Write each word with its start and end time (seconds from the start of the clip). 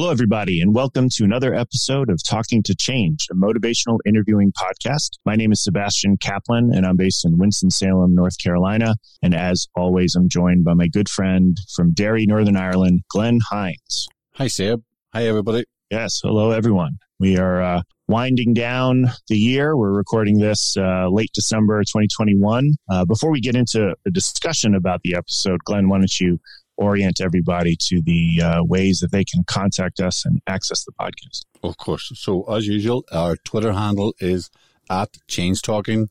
Hello, 0.00 0.10
everybody, 0.10 0.62
and 0.62 0.74
welcome 0.74 1.10
to 1.10 1.24
another 1.24 1.52
episode 1.52 2.08
of 2.08 2.24
Talking 2.26 2.62
to 2.62 2.74
Change, 2.74 3.26
a 3.30 3.34
motivational 3.34 3.98
interviewing 4.06 4.50
podcast. 4.50 5.10
My 5.26 5.36
name 5.36 5.52
is 5.52 5.62
Sebastian 5.62 6.16
Kaplan, 6.16 6.70
and 6.74 6.86
I'm 6.86 6.96
based 6.96 7.26
in 7.26 7.36
Winston-Salem, 7.36 8.14
North 8.14 8.38
Carolina. 8.42 8.94
And 9.22 9.34
as 9.34 9.66
always, 9.76 10.14
I'm 10.14 10.30
joined 10.30 10.64
by 10.64 10.72
my 10.72 10.88
good 10.88 11.10
friend 11.10 11.54
from 11.76 11.92
Derry, 11.92 12.24
Northern 12.24 12.56
Ireland, 12.56 13.02
Glenn 13.10 13.40
Hines. 13.50 14.08
Hi, 14.36 14.48
Seb. 14.48 14.82
Hi, 15.12 15.26
everybody. 15.26 15.64
Yes, 15.90 16.20
hello, 16.22 16.52
everyone. 16.52 16.96
We 17.18 17.36
are 17.36 17.60
uh, 17.60 17.82
winding 18.08 18.54
down 18.54 19.04
the 19.28 19.36
year. 19.36 19.76
We're 19.76 19.92
recording 19.92 20.38
this 20.38 20.76
uh, 20.78 21.08
late 21.10 21.30
December 21.34 21.78
2021. 21.82 22.70
Uh, 22.90 23.04
before 23.04 23.30
we 23.30 23.42
get 23.42 23.54
into 23.54 23.94
a 24.06 24.10
discussion 24.10 24.74
about 24.74 25.02
the 25.04 25.14
episode, 25.14 25.60
Glenn, 25.66 25.90
why 25.90 25.98
don't 25.98 26.20
you 26.20 26.38
orient 26.80 27.20
everybody 27.20 27.76
to 27.78 28.02
the 28.02 28.42
uh, 28.42 28.64
ways 28.64 28.98
that 29.00 29.12
they 29.12 29.24
can 29.24 29.44
contact 29.44 30.00
us 30.00 30.24
and 30.24 30.40
access 30.46 30.84
the 30.84 30.92
podcast. 30.92 31.44
Of 31.62 31.76
course. 31.76 32.10
So, 32.14 32.42
as 32.44 32.66
usual, 32.66 33.04
our 33.12 33.36
Twitter 33.36 33.72
handle 33.72 34.14
is 34.18 34.50
at 34.88 35.18
Change 35.28 35.62
Talking. 35.62 36.08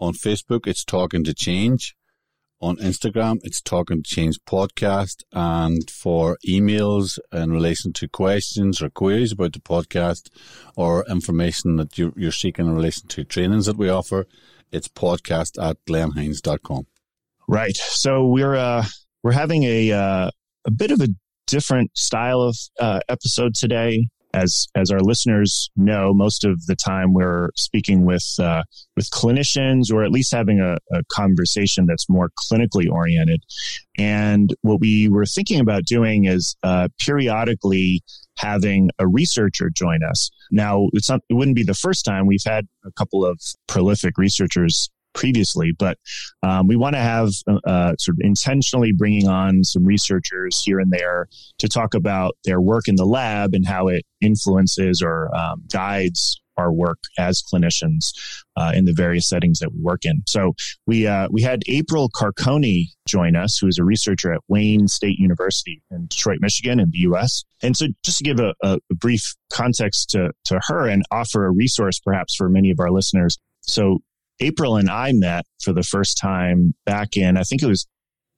On 0.00 0.14
Facebook, 0.14 0.66
it's 0.66 0.84
Talking 0.84 1.24
to 1.24 1.34
Change. 1.34 1.96
On 2.60 2.76
Instagram, 2.76 3.38
it's 3.42 3.60
Talking 3.60 4.02
to 4.02 4.08
Change 4.08 4.38
Podcast. 4.46 5.24
And 5.32 5.90
for 5.90 6.38
emails 6.48 7.18
in 7.32 7.52
relation 7.52 7.92
to 7.94 8.08
questions 8.08 8.80
or 8.80 8.90
queries 8.90 9.32
about 9.32 9.52
the 9.52 9.60
podcast 9.60 10.28
or 10.76 11.04
information 11.08 11.76
that 11.76 11.98
you're, 11.98 12.12
you're 12.16 12.32
seeking 12.32 12.66
in 12.66 12.74
relation 12.74 13.08
to 13.08 13.24
trainings 13.24 13.66
that 13.66 13.76
we 13.76 13.88
offer, 13.88 14.26
it's 14.70 14.88
podcast 14.88 15.60
at 15.60 15.84
glenhines.com. 15.86 16.86
Right. 17.48 17.76
So 17.76 18.26
we're 18.26 18.54
uh, 18.54 18.84
we're 19.28 19.34
having 19.34 19.64
a 19.64 19.92
uh, 19.92 20.30
a 20.64 20.70
bit 20.70 20.90
of 20.90 21.02
a 21.02 21.08
different 21.46 21.90
style 21.94 22.40
of 22.40 22.56
uh, 22.80 23.00
episode 23.10 23.54
today. 23.54 24.08
As 24.32 24.68
as 24.74 24.90
our 24.90 25.00
listeners 25.00 25.68
know, 25.76 26.14
most 26.14 26.44
of 26.44 26.64
the 26.64 26.74
time 26.74 27.12
we're 27.12 27.50
speaking 27.54 28.06
with 28.06 28.24
uh, 28.38 28.62
with 28.96 29.10
clinicians, 29.10 29.92
or 29.92 30.02
at 30.02 30.10
least 30.10 30.32
having 30.32 30.60
a, 30.60 30.78
a 30.92 31.02
conversation 31.12 31.84
that's 31.84 32.08
more 32.08 32.30
clinically 32.42 32.90
oriented. 32.90 33.42
And 33.98 34.54
what 34.62 34.80
we 34.80 35.10
were 35.10 35.26
thinking 35.26 35.60
about 35.60 35.84
doing 35.84 36.24
is 36.24 36.56
uh, 36.62 36.88
periodically 36.98 38.02
having 38.38 38.88
a 38.98 39.06
researcher 39.06 39.68
join 39.68 40.02
us. 40.02 40.30
Now, 40.50 40.88
it's 40.94 41.10
not, 41.10 41.20
it 41.28 41.34
wouldn't 41.34 41.56
be 41.56 41.64
the 41.64 41.74
first 41.74 42.04
time. 42.04 42.26
We've 42.26 42.40
had 42.46 42.66
a 42.84 42.92
couple 42.92 43.26
of 43.26 43.38
prolific 43.66 44.16
researchers 44.16 44.88
previously, 45.14 45.72
but 45.78 45.98
um, 46.42 46.66
we 46.66 46.76
want 46.76 46.94
to 46.94 47.00
have 47.00 47.30
uh, 47.46 47.58
uh, 47.66 47.96
sort 47.98 48.16
of 48.16 48.20
intentionally 48.20 48.92
bringing 48.92 49.28
on 49.28 49.64
some 49.64 49.84
researchers 49.84 50.62
here 50.62 50.78
and 50.78 50.92
there 50.92 51.28
to 51.58 51.68
talk 51.68 51.94
about 51.94 52.36
their 52.44 52.60
work 52.60 52.88
in 52.88 52.96
the 52.96 53.06
lab 53.06 53.54
and 53.54 53.66
how 53.66 53.88
it 53.88 54.04
influences 54.20 55.02
or 55.02 55.34
um, 55.34 55.62
guides 55.70 56.40
our 56.58 56.72
work 56.72 56.98
as 57.18 57.42
clinicians 57.42 58.12
uh, 58.56 58.72
in 58.74 58.84
the 58.84 58.92
various 58.92 59.28
settings 59.28 59.60
that 59.60 59.72
we 59.72 59.80
work 59.80 60.04
in. 60.04 60.22
So 60.26 60.54
we 60.86 61.06
uh, 61.06 61.28
we 61.30 61.40
had 61.40 61.62
April 61.68 62.10
Carcone 62.10 62.86
join 63.06 63.36
us, 63.36 63.58
who 63.58 63.68
is 63.68 63.78
a 63.78 63.84
researcher 63.84 64.32
at 64.32 64.40
Wayne 64.48 64.88
State 64.88 65.18
University 65.18 65.80
in 65.90 66.06
Detroit, 66.08 66.38
Michigan, 66.40 66.80
in 66.80 66.90
the 66.90 66.98
U.S. 66.98 67.44
And 67.62 67.76
so, 67.76 67.86
just 68.04 68.18
to 68.18 68.24
give 68.24 68.40
a, 68.40 68.54
a 68.62 68.78
brief 68.94 69.34
context 69.52 70.10
to 70.10 70.32
to 70.46 70.60
her 70.66 70.86
and 70.88 71.04
offer 71.10 71.46
a 71.46 71.50
resource, 71.50 72.00
perhaps 72.00 72.34
for 72.34 72.48
many 72.48 72.70
of 72.70 72.80
our 72.80 72.90
listeners. 72.90 73.38
So 73.62 73.98
April 74.40 74.76
and 74.76 74.88
I 74.88 75.12
met 75.12 75.44
for 75.62 75.72
the 75.72 75.82
first 75.82 76.18
time 76.18 76.74
back 76.84 77.16
in, 77.16 77.36
I 77.36 77.42
think 77.42 77.62
it 77.62 77.66
was 77.66 77.86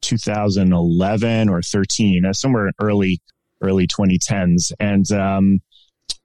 2011 0.02 1.48
or 1.48 1.62
13, 1.62 2.24
uh, 2.24 2.32
somewhere 2.32 2.70
early, 2.80 3.20
early 3.62 3.86
2010s. 3.86 4.72
And 4.80 5.10
um, 5.12 5.60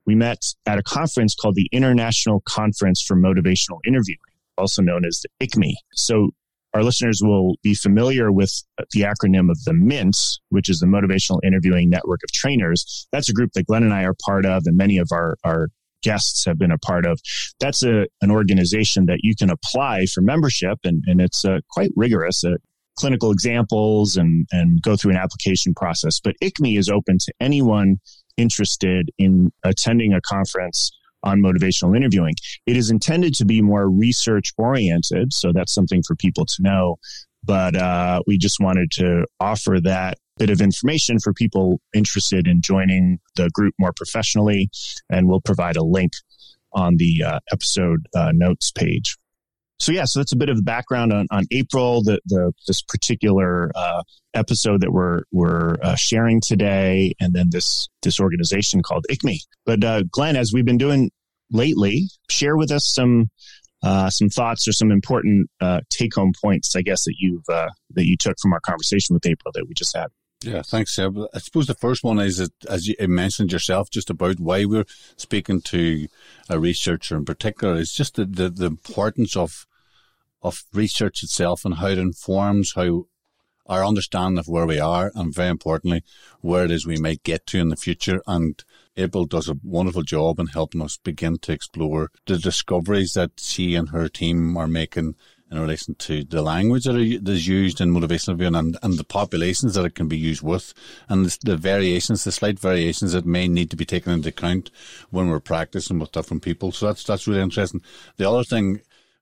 we 0.06 0.16
met 0.16 0.42
at 0.66 0.78
a 0.78 0.84
conference 0.84 1.36
called 1.36 1.56
the 1.56 1.70
International 1.72 2.42
Conference 2.48 3.04
for 3.06 3.16
Motivational 3.16 3.80
Interviewing, 3.86 4.18
also 4.58 4.82
known 4.82 5.06
as 5.06 5.22
the 5.22 5.46
ICMI. 5.46 5.74
So 5.94 6.32
our 6.74 6.84
listeners 6.84 7.22
will 7.24 7.56
be 7.64 7.74
familiar 7.74 8.32
with 8.32 8.52
the 8.92 9.02
acronym 9.02 9.50
of 9.50 9.64
the 9.64 9.74
MINT, 9.74 10.18
which 10.50 10.70
is 10.70 10.80
the 10.80 10.88
Motivational 10.88 11.40
Interviewing 11.44 11.90
Network 11.90 12.20
of 12.24 12.32
Trainers. 12.34 13.08
That's 13.12 13.30
a 13.30 13.34
group 13.34 13.52
that 13.54 13.66
Glenn 13.66 13.84
and 13.84 13.94
I 13.94 14.04
are 14.04 14.16
part 14.26 14.46
of, 14.46 14.64
and 14.66 14.76
many 14.76 14.98
of 14.98 15.08
our, 15.12 15.38
our 15.46 15.70
guests 16.06 16.46
have 16.46 16.58
been 16.58 16.72
a 16.72 16.78
part 16.78 17.06
of. 17.06 17.20
That's 17.60 17.84
a, 17.84 18.06
an 18.22 18.32
organization 18.32 19.08
that 19.08 19.20
you 19.24 19.34
can 19.36 19.50
apply 19.50 20.06
for 20.06 20.22
membership, 20.22 20.78
and, 20.84 21.04
and 21.08 21.20
it's 21.20 21.44
uh, 21.44 21.60
quite 21.72 21.90
rigorous. 21.96 22.44
Uh, 22.44 22.56
clinical 22.98 23.32
examples 23.32 24.16
and, 24.16 24.48
and 24.54 24.82
go 24.82 24.96
through 24.96 25.12
an 25.12 25.18
application 25.18 25.74
process. 25.74 26.22
But 26.24 26.36
ICMI 26.42 26.80
is 26.80 26.88
open 26.88 27.18
to 27.26 27.34
anyone 27.42 27.98
interested 28.38 29.10
in 29.18 29.52
attending 29.64 30.14
a 30.14 30.22
conference 30.22 30.92
on 31.24 31.42
motivational 31.42 31.96
interviewing. 31.98 32.36
It 32.66 32.78
is 32.78 32.90
intended 32.90 33.34
to 33.36 33.46
be 33.46 33.62
more 33.62 33.90
research 33.90 34.54
oriented, 34.58 35.34
so 35.34 35.52
that's 35.54 35.74
something 35.74 36.04
for 36.08 36.16
people 36.16 36.46
to 36.46 36.56
know. 36.60 36.98
But 37.44 37.76
uh, 37.76 38.22
we 38.28 38.38
just 38.38 38.60
wanted 38.60 38.92
to 38.92 39.26
offer 39.40 39.80
that 39.84 40.18
bit 40.38 40.50
of 40.50 40.62
information 40.62 41.20
for 41.20 41.34
people 41.34 41.80
interested 41.94 42.48
in 42.48 42.62
joining 42.62 43.20
the 43.36 43.50
group 43.54 43.74
more 43.80 43.94
professionally, 43.94 44.70
and 45.10 45.28
we'll 45.28 45.42
provide 45.42 45.76
a 45.76 45.84
link 45.84 46.12
on 46.74 46.98
the 46.98 47.24
uh, 47.24 47.40
episode 47.52 48.08
uh, 48.16 48.32
notes 48.34 48.72
page. 48.72 49.16
So 49.80 49.92
yeah, 49.92 50.06
so 50.06 50.20
that's 50.20 50.32
a 50.32 50.38
bit 50.38 50.50
of 50.50 50.56
the 50.56 50.64
background 50.64 51.12
on, 51.12 51.28
on 51.32 51.46
April, 51.52 52.02
the, 52.02 52.20
the 52.26 52.54
this 52.66 52.82
particular 52.82 53.72
uh, 53.76 54.04
episode 54.34 54.82
that 54.82 54.92
we're 54.92 55.24
we're 55.32 55.76
uh, 55.82 55.96
sharing 55.96 56.40
today, 56.40 57.14
and 57.20 57.34
then 57.34 57.48
this 57.52 57.90
this 58.02 58.20
organization 58.20 58.82
called 58.82 59.06
ICMI. 59.12 59.40
But 59.66 59.84
uh, 59.84 60.04
Glenn, 60.10 60.38
as 60.38 60.52
we've 60.54 60.66
been 60.66 60.78
doing 60.78 61.12
lately, 61.52 62.08
share 62.30 62.56
with 62.56 62.72
us 62.72 62.86
some 62.86 63.30
uh, 63.84 64.10
some 64.10 64.30
thoughts 64.30 64.68
or 64.68 64.72
some 64.72 64.92
important 64.92 65.50
uh, 65.60 65.82
take 65.90 66.16
home 66.16 66.32
points, 66.42 66.76
I 66.76 66.82
guess 66.82 67.04
that 67.04 67.16
you've 67.20 67.48
uh, 67.50 67.70
that 67.92 68.06
you 68.06 68.16
took 68.18 68.38
from 68.42 68.54
our 68.54 68.62
conversation 68.62 69.14
with 69.14 69.26
April 69.26 69.52
that 69.54 69.66
we 69.68 69.74
just 69.74 69.96
had. 69.96 70.08
Yeah, 70.46 70.62
thanks, 70.62 70.94
Seb. 70.94 71.18
I 71.34 71.40
suppose 71.40 71.66
the 71.66 71.74
first 71.74 72.04
one 72.04 72.20
is 72.20 72.38
that, 72.38 72.52
as 72.70 72.88
you 72.88 72.96
mentioned 73.08 73.52
yourself, 73.52 73.90
just 73.90 74.12
about 74.12 74.40
why 74.40 74.66
we're 74.66 74.86
speaking 75.18 75.60
to 75.62 76.08
a 76.48 76.60
researcher 76.60 77.18
in 77.18 77.26
particular 77.26 77.76
is 77.76 77.92
just 77.92 78.14
the, 78.14 78.26
the, 78.26 78.50
the 78.50 78.68
importance 78.68 79.36
of 79.36 79.66
of 80.44 80.64
research 80.74 81.24
itself 81.24 81.66
and 81.66 81.76
how 81.76 81.88
it 81.88 81.98
informs 81.98 82.74
how 82.76 83.08
our 83.66 83.84
understanding 83.84 84.38
of 84.38 84.48
where 84.48 84.68
we 84.68 84.80
are 84.80 85.12
and 85.16 85.34
very 85.34 85.50
importantly 85.50 86.04
where 86.42 86.66
it 86.66 86.70
is 86.70 86.86
we 86.86 86.98
might 86.98 87.24
get 87.24 87.48
to 87.48 87.58
in 87.58 87.70
the 87.70 87.76
future 87.76 88.22
and 88.28 88.64
April 88.96 89.26
does 89.26 89.50
a 89.50 89.58
wonderful 89.64 90.04
job 90.04 90.40
in 90.40 90.46
helping 90.46 90.84
us 90.84 90.98
begin 90.98 91.40
to 91.40 91.52
explore 91.52 92.12
the 92.28 92.38
discoveries 92.38 93.14
that 93.14 93.32
she 93.38 93.74
and 93.74 93.90
her 93.90 94.08
team 94.08 94.56
are 94.56 94.68
making 94.68 95.16
in 95.56 95.62
relation 95.62 95.96
to 95.96 96.24
the 96.24 96.42
language 96.42 96.84
that, 96.84 96.96
is 96.96 97.48
used 97.48 97.80
in 97.80 97.94
motivational 97.94 98.38
viewing 98.38 98.56
and, 98.56 98.78
and 98.84 98.98
the 98.98 99.04
populations 99.04 99.74
that 99.74 99.86
it 99.86 99.96
can 99.96 100.08
be 100.08 100.18
used 100.18 100.42
with 100.42 100.74
and 101.08 101.26
the, 101.26 101.38
the, 101.44 101.58
variations, 101.58 102.24
the 102.24 102.32
slight 102.32 102.60
variations 102.60 103.14
that 103.14 103.26
may 103.26 103.48
need 103.48 103.70
to 103.72 103.78
be 103.78 103.86
taken 103.86 104.12
into 104.12 104.30
account 104.30 104.70
when 105.10 105.30
we're 105.30 105.40
practicing 105.40 106.00
with 106.00 106.12
different 106.12 106.44
people. 106.44 106.72
So 106.72 106.88
that's, 106.88 107.04
that's 107.04 107.28
really 107.28 107.42
interesting. 107.42 107.82
The 108.18 108.30
other 108.30 108.44
thing, 108.44 108.82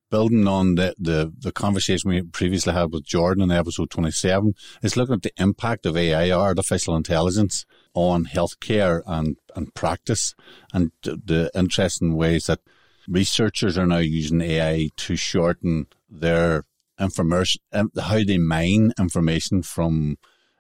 building 0.10 0.48
on 0.48 0.76
the, 0.76 0.96
the, 1.00 1.34
the 1.40 1.52
conversation 1.52 2.10
we 2.10 2.22
previously 2.22 2.74
had 2.74 2.92
with 2.92 3.06
Jordan 3.06 3.44
in 3.44 3.52
episode 3.52 3.90
27, 3.90 4.54
is 4.82 4.98
looking 4.98 5.16
at 5.16 5.24
the 5.24 5.34
impact 5.38 5.86
of 5.86 5.98
AI, 5.98 6.32
artificial 6.32 6.96
intelligence, 6.96 7.66
on 7.94 8.26
healthcare 8.26 9.02
and, 9.06 9.38
and 9.56 9.74
practice 9.76 10.34
and 10.74 10.92
the 11.04 11.52
interesting 11.54 12.16
ways 12.16 12.48
that 12.48 12.60
researchers 13.08 13.78
are 13.78 13.86
now 13.86 13.98
using 13.98 14.42
AI 14.42 14.90
to 14.98 15.16
shorten 15.16 15.88
their 16.20 16.66
information, 17.00 17.62
how 17.72 18.24
they 18.24 18.38
mine 18.38 18.94
information 19.00 19.64
from 19.64 20.18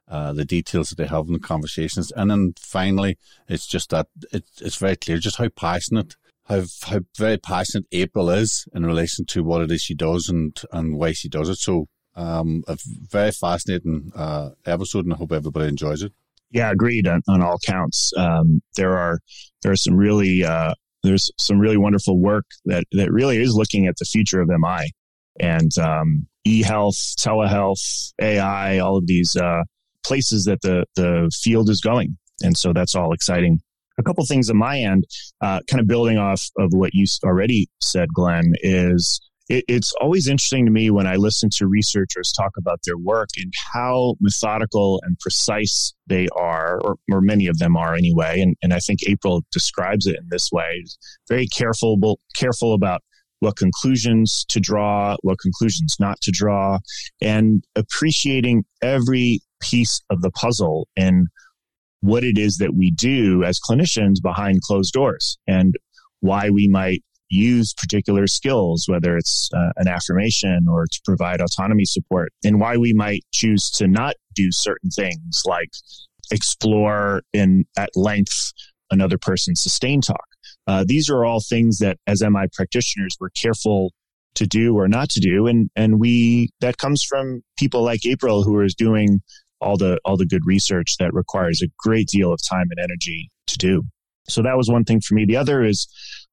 uh, 0.07 0.33
the 0.33 0.45
details 0.45 0.89
that 0.89 0.97
they 0.97 1.07
have 1.07 1.27
in 1.27 1.33
the 1.33 1.39
conversations. 1.39 2.11
And 2.11 2.29
then 2.29 2.53
finally, 2.59 3.17
it's 3.47 3.65
just 3.67 3.89
that 3.91 4.07
it, 4.31 4.43
it's 4.61 4.75
very 4.75 4.95
clear 4.95 5.17
just 5.17 5.37
how 5.37 5.49
passionate 5.49 6.15
how 6.45 6.63
how 6.83 6.99
very 7.17 7.37
passionate 7.37 7.87
April 7.91 8.29
is 8.29 8.67
in 8.73 8.85
relation 8.85 9.25
to 9.25 9.43
what 9.43 9.61
it 9.61 9.71
is 9.71 9.81
she 9.81 9.95
does 9.95 10.27
and 10.27 10.59
and 10.71 10.97
why 10.97 11.13
she 11.13 11.29
does 11.29 11.49
it. 11.49 11.55
So 11.55 11.87
um, 12.15 12.63
a 12.67 12.77
very 13.09 13.31
fascinating 13.31 14.11
uh, 14.15 14.49
episode, 14.65 15.05
and 15.05 15.13
I 15.13 15.17
hope 15.17 15.31
everybody 15.31 15.67
enjoys 15.67 16.03
it. 16.03 16.11
Yeah, 16.51 16.69
agreed 16.69 17.07
on, 17.07 17.21
on 17.27 17.41
all 17.41 17.57
counts. 17.65 18.11
Um, 18.17 18.61
there 18.75 18.97
are 18.97 19.19
there 19.61 19.71
are 19.71 19.77
some 19.77 19.95
really 19.95 20.43
uh, 20.43 20.73
there's 21.01 21.31
some 21.39 21.59
really 21.59 21.77
wonderful 21.77 22.19
work 22.19 22.45
that 22.65 22.83
that 22.91 23.11
really 23.11 23.37
is 23.37 23.55
looking 23.55 23.87
at 23.87 23.95
the 23.97 24.05
future 24.05 24.41
of 24.41 24.49
MI 24.49 24.91
and 25.39 25.71
um, 25.77 26.27
e-health, 26.45 26.95
telehealth, 27.19 28.13
AI, 28.21 28.79
all 28.79 28.97
of 28.97 29.07
these 29.07 29.35
uh, 29.35 29.63
places 30.05 30.45
that 30.45 30.61
the 30.61 30.85
the 30.95 31.31
field 31.41 31.69
is 31.69 31.81
going, 31.81 32.17
and 32.41 32.57
so 32.57 32.73
that's 32.73 32.95
all 32.95 33.13
exciting. 33.13 33.59
A 33.99 34.03
couple 34.03 34.25
things 34.25 34.49
on 34.49 34.57
my 34.57 34.79
end, 34.79 35.03
uh, 35.41 35.59
kind 35.69 35.79
of 35.79 35.87
building 35.87 36.17
off 36.17 36.43
of 36.57 36.69
what 36.71 36.93
you 36.93 37.05
already 37.23 37.67
said, 37.79 38.09
Glenn, 38.13 38.53
is 38.61 39.21
it, 39.49 39.65
it's 39.67 39.93
always 40.01 40.27
interesting 40.27 40.65
to 40.65 40.71
me 40.71 40.89
when 40.89 41.05
I 41.05 41.15
listen 41.15 41.49
to 41.57 41.67
researchers 41.67 42.31
talk 42.31 42.51
about 42.57 42.79
their 42.85 42.97
work 42.97 43.29
and 43.37 43.53
how 43.73 44.15
methodical 44.19 45.01
and 45.03 45.17
precise 45.19 45.93
they 46.07 46.27
are, 46.35 46.79
or, 46.81 46.95
or 47.11 47.21
many 47.21 47.47
of 47.47 47.59
them 47.59 47.75
are 47.75 47.93
anyway. 47.93 48.41
And, 48.41 48.55
and 48.61 48.73
I 48.73 48.79
think 48.79 48.99
April 49.07 49.43
describes 49.51 50.07
it 50.07 50.15
in 50.17 50.27
this 50.29 50.49
way: 50.51 50.83
very 51.29 51.47
careful, 51.47 52.19
careful 52.35 52.73
about 52.73 53.01
what 53.43 53.57
conclusions 53.57 54.45
to 54.47 54.59
draw, 54.59 55.17
what 55.21 55.37
conclusions 55.39 55.97
not 55.99 56.19
to 56.21 56.31
draw, 56.31 56.79
and 57.21 57.63
appreciating 57.75 58.63
every 58.81 59.41
piece 59.61 60.01
of 60.09 60.21
the 60.21 60.31
puzzle 60.31 60.87
and 60.95 61.27
what 61.99 62.23
it 62.23 62.37
is 62.37 62.57
that 62.57 62.73
we 62.73 62.89
do 62.91 63.43
as 63.43 63.59
clinicians 63.59 64.21
behind 64.21 64.61
closed 64.61 64.93
doors 64.93 65.37
and 65.45 65.75
why 66.21 66.49
we 66.49 66.69
might 66.69 67.03
use 67.29 67.73
particular 67.73 68.27
skills, 68.27 68.85
whether 68.87 69.17
it's 69.17 69.49
uh, 69.53 69.71
an 69.75 69.89
affirmation 69.89 70.65
or 70.69 70.85
to 70.85 71.01
provide 71.03 71.41
autonomy 71.41 71.85
support, 71.85 72.31
and 72.45 72.61
why 72.61 72.77
we 72.77 72.93
might 72.93 73.23
choose 73.33 73.69
to 73.71 73.87
not 73.87 74.15
do 74.33 74.49
certain 74.51 74.89
things 74.89 75.41
like 75.45 75.69
explore 76.31 77.23
in 77.33 77.65
at 77.77 77.89
length 77.95 78.53
another 78.89 79.17
person's 79.17 79.61
sustain 79.61 79.99
talk. 79.99 80.25
Uh, 80.67 80.83
these 80.87 81.09
are 81.09 81.25
all 81.25 81.41
things 81.41 81.79
that 81.79 81.97
as 82.07 82.21
MI 82.21 82.47
practitioners 82.53 83.15
we're 83.19 83.29
careful 83.29 83.91
to 84.35 84.47
do 84.47 84.75
or 84.75 84.87
not 84.87 85.09
to 85.09 85.19
do, 85.19 85.47
and 85.47 85.69
and 85.75 85.99
we 85.99 86.49
that 86.61 86.77
comes 86.77 87.03
from 87.03 87.41
people 87.57 87.83
like 87.83 88.05
April 88.05 88.43
who 88.43 88.61
is 88.61 88.73
doing 88.73 89.21
all 89.61 89.77
the 89.77 89.99
all 90.05 90.17
the 90.17 90.25
good 90.25 90.41
research 90.45 90.97
that 90.99 91.13
requires 91.13 91.61
a 91.61 91.67
great 91.77 92.07
deal 92.07 92.31
of 92.31 92.39
time 92.49 92.67
and 92.69 92.79
energy 92.79 93.29
to 93.47 93.57
do. 93.57 93.83
So 94.29 94.41
that 94.41 94.57
was 94.57 94.69
one 94.69 94.85
thing 94.85 95.01
for 95.01 95.15
me. 95.15 95.25
The 95.25 95.37
other 95.37 95.63
is 95.63 95.87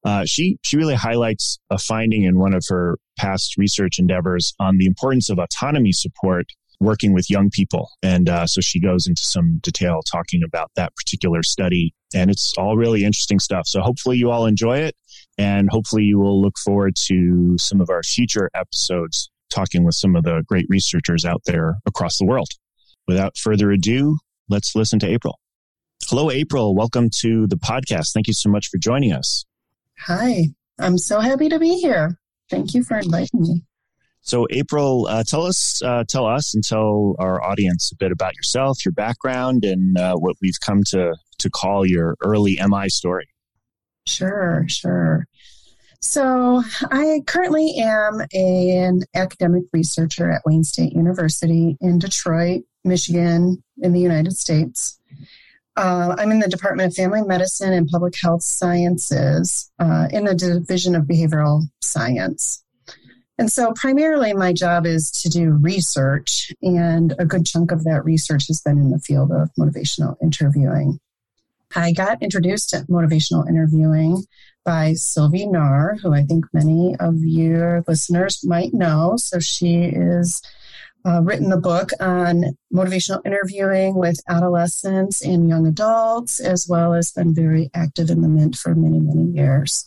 uh, 0.04 0.24
she 0.26 0.58
she 0.62 0.76
really 0.76 0.94
highlights 0.94 1.58
a 1.70 1.78
finding 1.78 2.24
in 2.24 2.38
one 2.38 2.54
of 2.54 2.64
her 2.68 2.98
past 3.18 3.56
research 3.56 3.98
endeavors 3.98 4.54
on 4.58 4.78
the 4.78 4.86
importance 4.86 5.28
of 5.28 5.38
autonomy 5.38 5.92
support 5.92 6.46
working 6.80 7.12
with 7.12 7.28
young 7.30 7.50
people, 7.50 7.90
and 8.02 8.28
uh, 8.28 8.46
so 8.46 8.60
she 8.60 8.80
goes 8.80 9.06
into 9.06 9.22
some 9.22 9.58
detail 9.62 10.00
talking 10.10 10.42
about 10.44 10.70
that 10.76 10.94
particular 10.96 11.42
study, 11.42 11.94
and 12.14 12.30
it's 12.30 12.54
all 12.58 12.76
really 12.76 13.04
interesting 13.04 13.38
stuff. 13.38 13.66
So 13.66 13.80
hopefully 13.80 14.16
you 14.16 14.30
all 14.30 14.46
enjoy 14.46 14.78
it, 14.78 14.96
and 15.38 15.68
hopefully 15.70 16.04
you 16.04 16.18
will 16.18 16.40
look 16.40 16.58
forward 16.58 16.94
to 17.08 17.56
some 17.58 17.80
of 17.80 17.90
our 17.90 18.02
future 18.02 18.50
episodes 18.54 19.30
talking 19.50 19.84
with 19.84 19.94
some 19.94 20.16
of 20.16 20.24
the 20.24 20.42
great 20.46 20.66
researchers 20.68 21.24
out 21.24 21.42
there 21.44 21.76
across 21.86 22.18
the 22.18 22.24
world. 22.24 22.48
Without 23.06 23.36
further 23.36 23.70
ado, 23.70 24.18
let's 24.48 24.74
listen 24.74 24.98
to 25.00 25.06
April. 25.08 25.38
Hello, 26.08 26.30
April. 26.30 26.74
Welcome 26.74 27.10
to 27.20 27.46
the 27.46 27.56
podcast. 27.56 28.12
Thank 28.12 28.26
you 28.26 28.34
so 28.34 28.48
much 28.48 28.68
for 28.68 28.78
joining 28.78 29.12
us. 29.12 29.44
Hi, 29.98 30.48
I'm 30.78 30.98
so 30.98 31.20
happy 31.20 31.48
to 31.48 31.58
be 31.58 31.78
here. 31.78 32.18
Thank 32.48 32.74
you 32.74 32.82
for 32.82 32.98
inviting 32.98 33.42
me. 33.42 33.64
So, 34.30 34.46
April, 34.50 35.08
uh, 35.08 35.24
tell 35.24 35.44
us, 35.44 35.82
uh, 35.82 36.04
tell 36.08 36.24
us, 36.24 36.54
and 36.54 36.62
tell 36.62 37.16
our 37.18 37.42
audience 37.42 37.90
a 37.90 37.96
bit 37.96 38.12
about 38.12 38.36
yourself, 38.36 38.84
your 38.84 38.92
background, 38.92 39.64
and 39.64 39.98
uh, 39.98 40.14
what 40.14 40.36
we've 40.40 40.60
come 40.64 40.84
to 40.90 41.16
to 41.40 41.50
call 41.50 41.84
your 41.84 42.14
early 42.22 42.56
MI 42.64 42.88
story. 42.90 43.26
Sure, 44.06 44.64
sure. 44.68 45.26
So, 46.00 46.62
I 46.92 47.22
currently 47.26 47.74
am 47.78 48.20
a, 48.32 48.70
an 48.76 49.00
academic 49.16 49.64
researcher 49.72 50.30
at 50.30 50.42
Wayne 50.46 50.62
State 50.62 50.92
University 50.92 51.76
in 51.80 51.98
Detroit, 51.98 52.62
Michigan, 52.84 53.60
in 53.78 53.92
the 53.92 54.00
United 54.00 54.36
States. 54.36 55.00
Uh, 55.76 56.14
I'm 56.16 56.30
in 56.30 56.38
the 56.38 56.46
Department 56.46 56.92
of 56.92 56.94
Family 56.94 57.22
Medicine 57.22 57.72
and 57.72 57.88
Public 57.88 58.14
Health 58.22 58.44
Sciences 58.44 59.72
uh, 59.80 60.06
in 60.12 60.22
the 60.22 60.36
Division 60.36 60.94
of 60.94 61.06
Behavioral 61.06 61.62
Science. 61.80 62.62
And 63.40 63.50
so, 63.50 63.72
primarily, 63.72 64.34
my 64.34 64.52
job 64.52 64.84
is 64.84 65.10
to 65.22 65.30
do 65.30 65.52
research, 65.52 66.52
and 66.60 67.14
a 67.18 67.24
good 67.24 67.46
chunk 67.46 67.72
of 67.72 67.84
that 67.84 68.04
research 68.04 68.48
has 68.48 68.60
been 68.60 68.76
in 68.76 68.90
the 68.90 68.98
field 68.98 69.32
of 69.32 69.48
motivational 69.58 70.16
interviewing. 70.22 71.00
I 71.74 71.92
got 71.92 72.22
introduced 72.22 72.68
to 72.70 72.84
motivational 72.90 73.48
interviewing 73.48 74.24
by 74.62 74.92
Sylvie 74.92 75.46
Naar, 75.46 75.98
who 76.02 76.12
I 76.12 76.24
think 76.24 76.44
many 76.52 76.94
of 77.00 77.14
your 77.16 77.82
listeners 77.88 78.44
might 78.44 78.74
know. 78.74 79.14
So, 79.16 79.38
she 79.40 79.84
is 79.84 80.42
uh, 81.06 81.22
written 81.22 81.48
the 81.48 81.56
book 81.56 81.92
on 81.98 82.44
motivational 82.70 83.24
interviewing 83.24 83.94
with 83.94 84.20
adolescents 84.28 85.24
and 85.24 85.48
young 85.48 85.66
adults, 85.66 86.40
as 86.40 86.66
well 86.68 86.92
as 86.92 87.12
been 87.12 87.34
very 87.34 87.70
active 87.72 88.10
in 88.10 88.20
the 88.20 88.28
MINT 88.28 88.56
for 88.56 88.74
many, 88.74 89.00
many 89.00 89.30
years. 89.32 89.86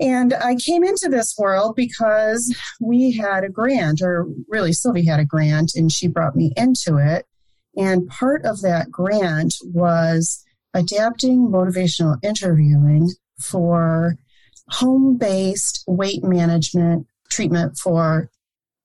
And 0.00 0.32
I 0.32 0.54
came 0.54 0.82
into 0.82 1.08
this 1.10 1.34
world 1.38 1.76
because 1.76 2.54
we 2.80 3.12
had 3.12 3.44
a 3.44 3.50
grant, 3.50 4.00
or 4.00 4.26
really, 4.48 4.72
Sylvie 4.72 5.04
had 5.04 5.20
a 5.20 5.26
grant, 5.26 5.72
and 5.74 5.92
she 5.92 6.08
brought 6.08 6.34
me 6.34 6.52
into 6.56 6.96
it. 6.96 7.26
And 7.76 8.08
part 8.08 8.44
of 8.44 8.62
that 8.62 8.90
grant 8.90 9.54
was 9.62 10.42
adapting 10.72 11.48
motivational 11.48 12.16
interviewing 12.24 13.10
for 13.38 14.16
home 14.70 15.18
based 15.18 15.84
weight 15.86 16.24
management 16.24 17.06
treatment 17.28 17.76
for 17.76 18.30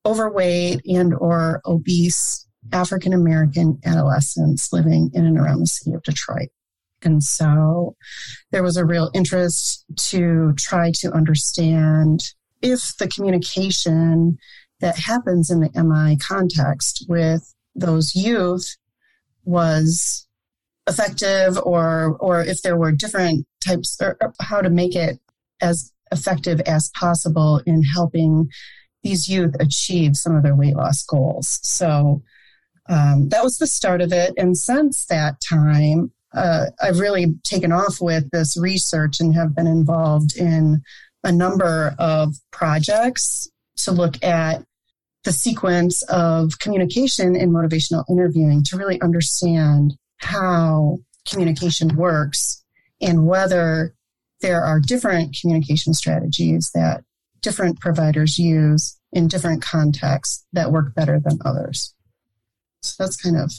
overweight 0.06 0.82
and 0.86 1.14
or 1.14 1.62
obese 1.66 2.46
African 2.72 3.14
American 3.14 3.80
adolescents 3.86 4.70
living 4.74 5.12
in 5.14 5.26
and 5.26 5.38
around 5.38 5.60
the 5.60 5.68
city 5.68 5.94
of 5.96 6.04
Detroit. 6.04 6.50
And 7.06 7.24
so 7.24 7.96
there 8.52 8.63
was 8.63 8.78
a 8.78 8.86
real 8.86 9.12
interest 9.13 9.86
to 10.10 10.54
try 10.57 10.92
to 10.96 11.12
understand 11.12 12.22
if 12.62 12.98
the 12.98 13.07
communication 13.07 14.38
that 14.81 14.98
happens 14.98 15.50
in 15.50 15.60
the 15.62 15.72
MI 15.75 16.18
context 16.18 17.06
with 17.08 17.53
those 17.75 18.15
youth 18.15 18.75
was 19.44 20.27
effective 20.88 21.58
or 21.63 22.18
or 22.20 22.41
if 22.41 22.62
there 22.62 22.77
were 22.77 22.91
different 22.91 23.46
types 23.65 23.98
or 24.01 24.18
how 24.39 24.62
to 24.62 24.70
make 24.70 24.96
it 24.96 25.20
as 25.62 25.91
effective 26.12 26.60
as 26.62 26.91
possible 26.96 27.62
in 27.65 27.84
helping 27.84 28.48
these 29.03 29.27
youth 29.27 29.56
achieve 29.60 30.15
some 30.15 30.36
of 30.36 30.44
their 30.44 30.56
weight 30.56 30.75
loss 30.75 31.03
goals. 31.03 31.60
So 31.63 32.24
um, 32.89 33.30
that 33.30 33.44
was 33.44 33.58
the 33.58 33.68
start 33.68 34.01
of 34.01 34.12
it. 34.12 34.34
And 34.38 34.58
since 34.58 35.06
that 35.06 35.36
time, 35.41 36.12
uh, 36.36 36.65
I've 36.82 37.00
really 37.00 37.27
taken 37.44 37.72
off 37.72 38.01
with 38.01 38.30
this 38.32 38.58
research 38.58 39.20
and 39.20 39.34
have 39.36 39.56
been 39.56 39.68
involved 39.68 40.36
in 40.36 40.84
a 41.24 41.32
number 41.32 41.96
of 41.98 42.36
projects 42.51 43.50
to 43.77 43.92
look 43.92 44.22
at 44.24 44.63
the 45.24 45.32
sequence 45.32 46.04
of 46.04 46.60
communication 46.60 47.36
in 47.36 47.51
motivational 47.51 48.04
interviewing 48.10 48.63
to 48.63 48.77
really 48.77 49.01
understand 49.01 49.96
how 50.18 51.00
communication 51.27 51.96
works 51.96 52.63
and 53.01 53.25
whether 53.25 53.96
there 54.42 54.63
are 54.63 54.80
different 54.80 55.36
communication 55.39 55.94
strategies 55.94 56.70
that 56.75 57.04
different 57.42 57.80
providers 57.80 58.38
use 58.38 59.00
in 59.12 59.27
different 59.27 59.62
contexts 59.62 60.46
that 60.54 60.72
work 60.72 60.94
better 60.94 61.20
than 61.20 61.39
others. 61.44 61.96
So 62.82 63.04
that's 63.04 63.15
kind 63.15 63.38
of 63.38 63.51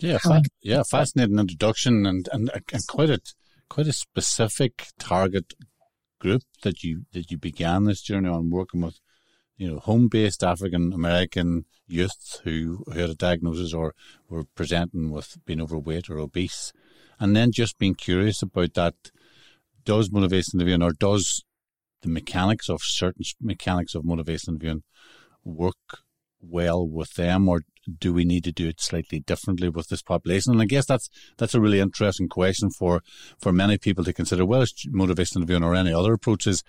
yeah, 0.00 0.18
fa- 0.18 0.42
yeah, 0.62 0.82
fascinating 0.90 1.38
introduction 1.38 2.06
and, 2.06 2.28
and 2.32 2.50
and 2.72 2.86
quite 2.86 3.10
a 3.10 3.20
quite 3.68 3.86
a 3.86 3.92
specific 3.92 4.88
target 4.98 5.54
group 6.18 6.42
that 6.62 6.82
you 6.82 7.06
that 7.12 7.30
you 7.30 7.38
began 7.38 7.84
this 7.84 8.02
journey 8.02 8.28
on 8.28 8.50
working 8.50 8.80
with, 8.80 9.00
you 9.56 9.70
know, 9.70 9.78
home 9.78 10.08
based 10.08 10.42
African 10.42 10.92
American 10.92 11.64
youths 11.86 12.40
who, 12.44 12.84
who 12.86 12.98
had 12.98 13.10
a 13.10 13.14
diagnosis 13.14 13.74
or 13.74 13.94
were 14.28 14.44
presenting 14.54 15.10
with 15.10 15.38
being 15.44 15.60
overweight 15.60 16.08
or 16.08 16.18
obese, 16.18 16.72
and 17.18 17.34
then 17.34 17.50
just 17.52 17.78
being 17.78 17.94
curious 17.94 18.42
about 18.42 18.74
that. 18.74 18.94
Does 19.82 20.12
motivation 20.12 20.60
interviewing 20.60 20.82
or 20.82 20.92
does 20.92 21.42
the 22.02 22.10
mechanics 22.10 22.68
of 22.68 22.80
certain 22.82 23.24
mechanics 23.40 23.94
of 23.94 24.04
motivation 24.04 24.58
viewing 24.58 24.82
work 25.42 26.00
well 26.40 26.86
with 26.86 27.14
them, 27.14 27.48
or 27.48 27.62
do 27.98 28.12
we 28.12 28.24
need 28.24 28.44
to 28.44 28.52
do 28.52 28.68
it 28.68 28.80
slightly 28.80 29.20
differently 29.20 29.68
with 29.68 29.88
this 29.88 30.02
population? 30.02 30.52
And 30.52 30.62
I 30.62 30.66
guess 30.66 30.86
that's 30.86 31.08
that's 31.36 31.54
a 31.54 31.60
really 31.60 31.80
interesting 31.80 32.28
question 32.28 32.70
for 32.70 33.02
for 33.38 33.52
many 33.52 33.78
people 33.78 34.04
to 34.04 34.12
consider. 34.12 34.44
Well, 34.44 34.62
as 34.62 34.72
motivational 34.88 35.36
interviewing 35.36 35.64
or 35.64 35.74
any 35.74 35.92
other 35.92 36.12
approaches, 36.12 36.62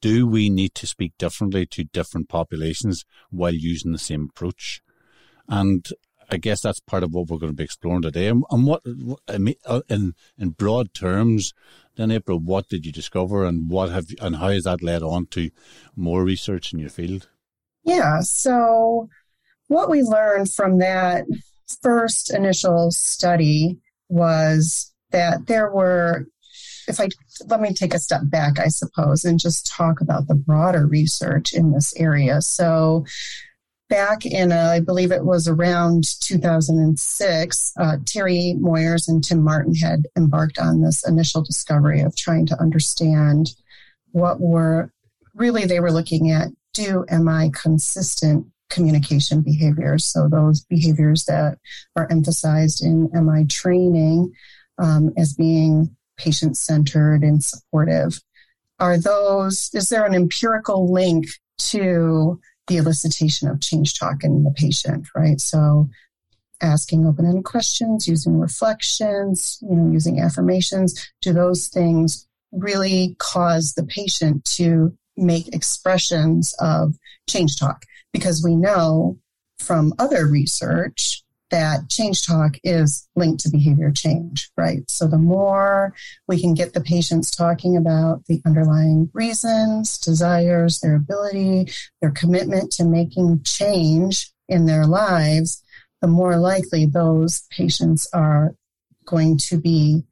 do 0.00 0.26
we 0.26 0.50
need 0.50 0.74
to 0.74 0.86
speak 0.86 1.12
differently 1.18 1.66
to 1.66 1.84
different 1.84 2.28
populations 2.28 3.04
while 3.30 3.54
using 3.54 3.92
the 3.92 3.98
same 3.98 4.28
approach? 4.30 4.82
And 5.48 5.86
I 6.30 6.36
guess 6.38 6.60
that's 6.60 6.80
part 6.80 7.02
of 7.02 7.14
what 7.14 7.28
we're 7.28 7.38
going 7.38 7.52
to 7.52 7.56
be 7.56 7.64
exploring 7.64 8.02
today. 8.02 8.28
And, 8.28 8.42
and 8.50 8.66
what, 8.66 8.82
uh, 9.28 9.82
in 9.88 10.14
in 10.38 10.50
broad 10.50 10.92
terms, 10.92 11.52
then 11.96 12.10
April, 12.10 12.38
what 12.38 12.68
did 12.68 12.84
you 12.84 12.92
discover, 12.92 13.44
and 13.44 13.70
what 13.70 13.90
have 13.90 14.06
and 14.20 14.36
how 14.36 14.50
has 14.50 14.64
that 14.64 14.82
led 14.82 15.02
on 15.02 15.26
to 15.28 15.50
more 15.94 16.24
research 16.24 16.72
in 16.72 16.78
your 16.78 16.90
field? 16.90 17.28
Yeah. 17.84 18.20
So 18.22 19.08
what 19.68 19.90
we 19.90 20.02
learned 20.02 20.52
from 20.52 20.78
that 20.78 21.24
first 21.82 22.32
initial 22.32 22.90
study 22.90 23.78
was 24.08 24.92
that 25.10 25.46
there 25.46 25.70
were 25.72 26.26
if 26.88 27.00
I 27.00 27.08
let 27.46 27.60
me 27.60 27.74
take 27.74 27.94
a 27.94 27.98
step 27.98 28.22
back, 28.24 28.58
I 28.58 28.68
suppose, 28.68 29.24
and 29.24 29.40
just 29.40 29.66
talk 29.66 30.00
about 30.00 30.28
the 30.28 30.34
broader 30.34 30.86
research 30.86 31.52
in 31.52 31.72
this 31.72 31.92
area. 31.96 32.40
So, 32.40 33.04
back 33.88 34.24
in, 34.24 34.52
uh, 34.52 34.70
I 34.72 34.80
believe 34.80 35.10
it 35.10 35.24
was 35.24 35.48
around 35.48 36.04
2006, 36.20 37.72
uh, 37.78 37.96
Terry 38.06 38.56
Moyers 38.60 39.08
and 39.08 39.22
Tim 39.22 39.42
Martin 39.42 39.74
had 39.74 40.02
embarked 40.16 40.58
on 40.58 40.80
this 40.80 41.06
initial 41.06 41.42
discovery 41.42 42.00
of 42.00 42.16
trying 42.16 42.46
to 42.46 42.60
understand 42.60 43.50
what 44.12 44.40
were 44.40 44.92
really 45.34 45.66
they 45.66 45.80
were 45.80 45.92
looking 45.92 46.30
at 46.30 46.48
do 46.72 47.04
MI 47.10 47.50
consistent 47.50 48.46
communication 48.70 49.42
behaviors. 49.42 50.06
So, 50.06 50.28
those 50.28 50.64
behaviors 50.64 51.24
that 51.24 51.58
are 51.94 52.08
emphasized 52.10 52.82
in 52.82 53.10
MI 53.12 53.46
training 53.46 54.32
um, 54.78 55.12
as 55.16 55.34
being 55.34 55.96
patient 56.16 56.56
centered 56.56 57.22
and 57.22 57.42
supportive. 57.42 58.20
Are 58.78 58.98
those, 58.98 59.70
is 59.72 59.88
there 59.88 60.04
an 60.04 60.14
empirical 60.14 60.92
link 60.92 61.26
to 61.58 62.40
the 62.66 62.76
elicitation 62.76 63.50
of 63.50 63.60
change 63.60 63.98
talk 63.98 64.22
in 64.22 64.44
the 64.44 64.50
patient, 64.50 65.06
right? 65.14 65.40
So 65.40 65.88
asking 66.60 67.06
open 67.06 67.26
ended 67.26 67.44
questions, 67.44 68.08
using 68.08 68.38
reflections, 68.38 69.58
you 69.62 69.76
know, 69.76 69.92
using 69.92 70.20
affirmations, 70.20 71.10
do 71.22 71.32
those 71.32 71.68
things 71.68 72.26
really 72.52 73.16
cause 73.18 73.74
the 73.74 73.84
patient 73.84 74.44
to 74.44 74.96
make 75.16 75.54
expressions 75.54 76.54
of 76.60 76.94
change 77.28 77.58
talk? 77.58 77.84
Because 78.16 78.42
we 78.42 78.56
know 78.56 79.18
from 79.58 79.92
other 79.98 80.26
research 80.26 81.22
that 81.50 81.88
change 81.90 82.26
talk 82.26 82.56
is 82.64 83.06
linked 83.14 83.40
to 83.40 83.50
behavior 83.50 83.92
change, 83.92 84.50
right? 84.56 84.82
So 84.88 85.06
the 85.06 85.18
more 85.18 85.94
we 86.26 86.40
can 86.40 86.54
get 86.54 86.72
the 86.72 86.80
patients 86.80 87.30
talking 87.30 87.76
about 87.76 88.24
the 88.24 88.40
underlying 88.46 89.10
reasons, 89.12 89.98
desires, 89.98 90.80
their 90.80 90.96
ability, 90.96 91.70
their 92.00 92.10
commitment 92.10 92.72
to 92.72 92.84
making 92.84 93.42
change 93.44 94.32
in 94.48 94.64
their 94.64 94.86
lives, 94.86 95.62
the 96.00 96.08
more 96.08 96.38
likely 96.38 96.86
those 96.86 97.42
patients 97.50 98.08
are 98.14 98.54
going 99.04 99.38
to 99.48 99.58
be 99.58 100.04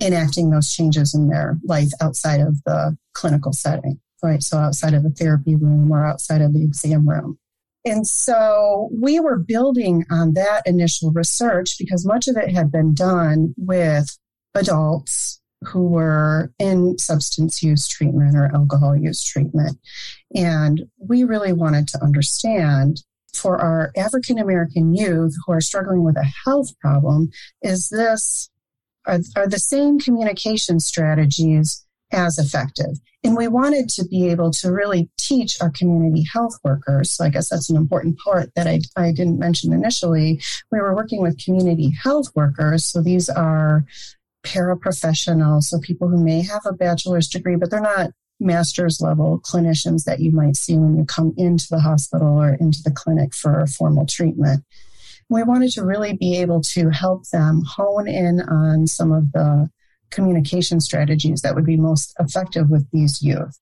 enacting 0.00 0.50
those 0.50 0.72
changes 0.72 1.14
in 1.14 1.28
their 1.28 1.56
life 1.64 1.90
outside 2.00 2.40
of 2.40 2.62
the 2.64 2.96
clinical 3.12 3.52
setting, 3.52 4.00
right? 4.22 4.42
So 4.42 4.58
outside 4.58 4.92
of 4.92 5.02
the 5.04 5.10
therapy 5.10 5.54
room 5.54 5.92
or 5.92 6.04
outside 6.04 6.42
of 6.42 6.52
the 6.52 6.64
exam 6.64 7.08
room. 7.08 7.38
And 7.84 8.06
so 8.06 8.88
we 8.92 9.20
were 9.20 9.38
building 9.38 10.04
on 10.10 10.32
that 10.34 10.62
initial 10.66 11.12
research 11.12 11.76
because 11.78 12.06
much 12.06 12.28
of 12.28 12.36
it 12.36 12.50
had 12.50 12.72
been 12.72 12.94
done 12.94 13.54
with 13.58 14.16
adults 14.54 15.40
who 15.62 15.88
were 15.88 16.52
in 16.58 16.96
substance 16.98 17.62
use 17.62 17.86
treatment 17.88 18.36
or 18.36 18.50
alcohol 18.54 18.96
use 18.96 19.22
treatment. 19.22 19.78
And 20.34 20.84
we 20.98 21.24
really 21.24 21.52
wanted 21.52 21.88
to 21.88 22.02
understand 22.02 23.02
for 23.34 23.58
our 23.58 23.90
African 23.96 24.38
American 24.38 24.94
youth 24.94 25.34
who 25.44 25.52
are 25.52 25.60
struggling 25.60 26.04
with 26.04 26.16
a 26.16 26.30
health 26.44 26.78
problem, 26.80 27.30
is 27.62 27.88
this, 27.88 28.50
are, 29.06 29.18
are 29.36 29.48
the 29.48 29.58
same 29.58 29.98
communication 29.98 30.80
strategies 30.80 31.83
as 32.14 32.38
effective? 32.38 32.98
And 33.22 33.36
we 33.36 33.48
wanted 33.48 33.88
to 33.90 34.04
be 34.04 34.28
able 34.28 34.50
to 34.52 34.70
really 34.70 35.10
teach 35.18 35.60
our 35.60 35.70
community 35.70 36.24
health 36.32 36.58
workers. 36.62 37.12
So 37.12 37.24
I 37.24 37.30
guess 37.30 37.48
that's 37.48 37.70
an 37.70 37.76
important 37.76 38.18
part 38.18 38.50
that 38.54 38.66
I, 38.66 38.80
I 38.96 39.12
didn't 39.12 39.38
mention 39.38 39.72
initially. 39.72 40.40
We 40.70 40.80
were 40.80 40.94
working 40.94 41.22
with 41.22 41.42
community 41.42 41.90
health 42.02 42.28
workers. 42.34 42.84
So 42.84 43.02
these 43.02 43.28
are 43.28 43.84
paraprofessionals, 44.44 45.64
so 45.64 45.80
people 45.80 46.08
who 46.08 46.22
may 46.22 46.42
have 46.42 46.62
a 46.66 46.72
bachelor's 46.72 47.28
degree, 47.28 47.56
but 47.56 47.70
they're 47.70 47.80
not 47.80 48.10
master's 48.40 49.00
level 49.00 49.40
clinicians 49.40 50.04
that 50.04 50.20
you 50.20 50.32
might 50.32 50.56
see 50.56 50.76
when 50.76 50.96
you 50.96 51.04
come 51.04 51.32
into 51.36 51.66
the 51.70 51.80
hospital 51.80 52.40
or 52.40 52.54
into 52.54 52.80
the 52.84 52.90
clinic 52.90 53.34
for 53.34 53.66
formal 53.66 54.06
treatment. 54.06 54.62
We 55.30 55.42
wanted 55.42 55.70
to 55.72 55.84
really 55.84 56.12
be 56.12 56.36
able 56.36 56.60
to 56.74 56.90
help 56.90 57.28
them 57.30 57.62
hone 57.66 58.06
in 58.06 58.40
on 58.40 58.86
some 58.86 59.12
of 59.12 59.32
the 59.32 59.70
communication 60.14 60.80
strategies 60.80 61.42
that 61.42 61.54
would 61.54 61.66
be 61.66 61.76
most 61.76 62.14
effective 62.18 62.70
with 62.70 62.88
these 62.92 63.22
youth. 63.22 63.58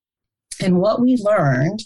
And 0.60 0.78
what 0.78 1.00
we 1.00 1.16
learned 1.16 1.80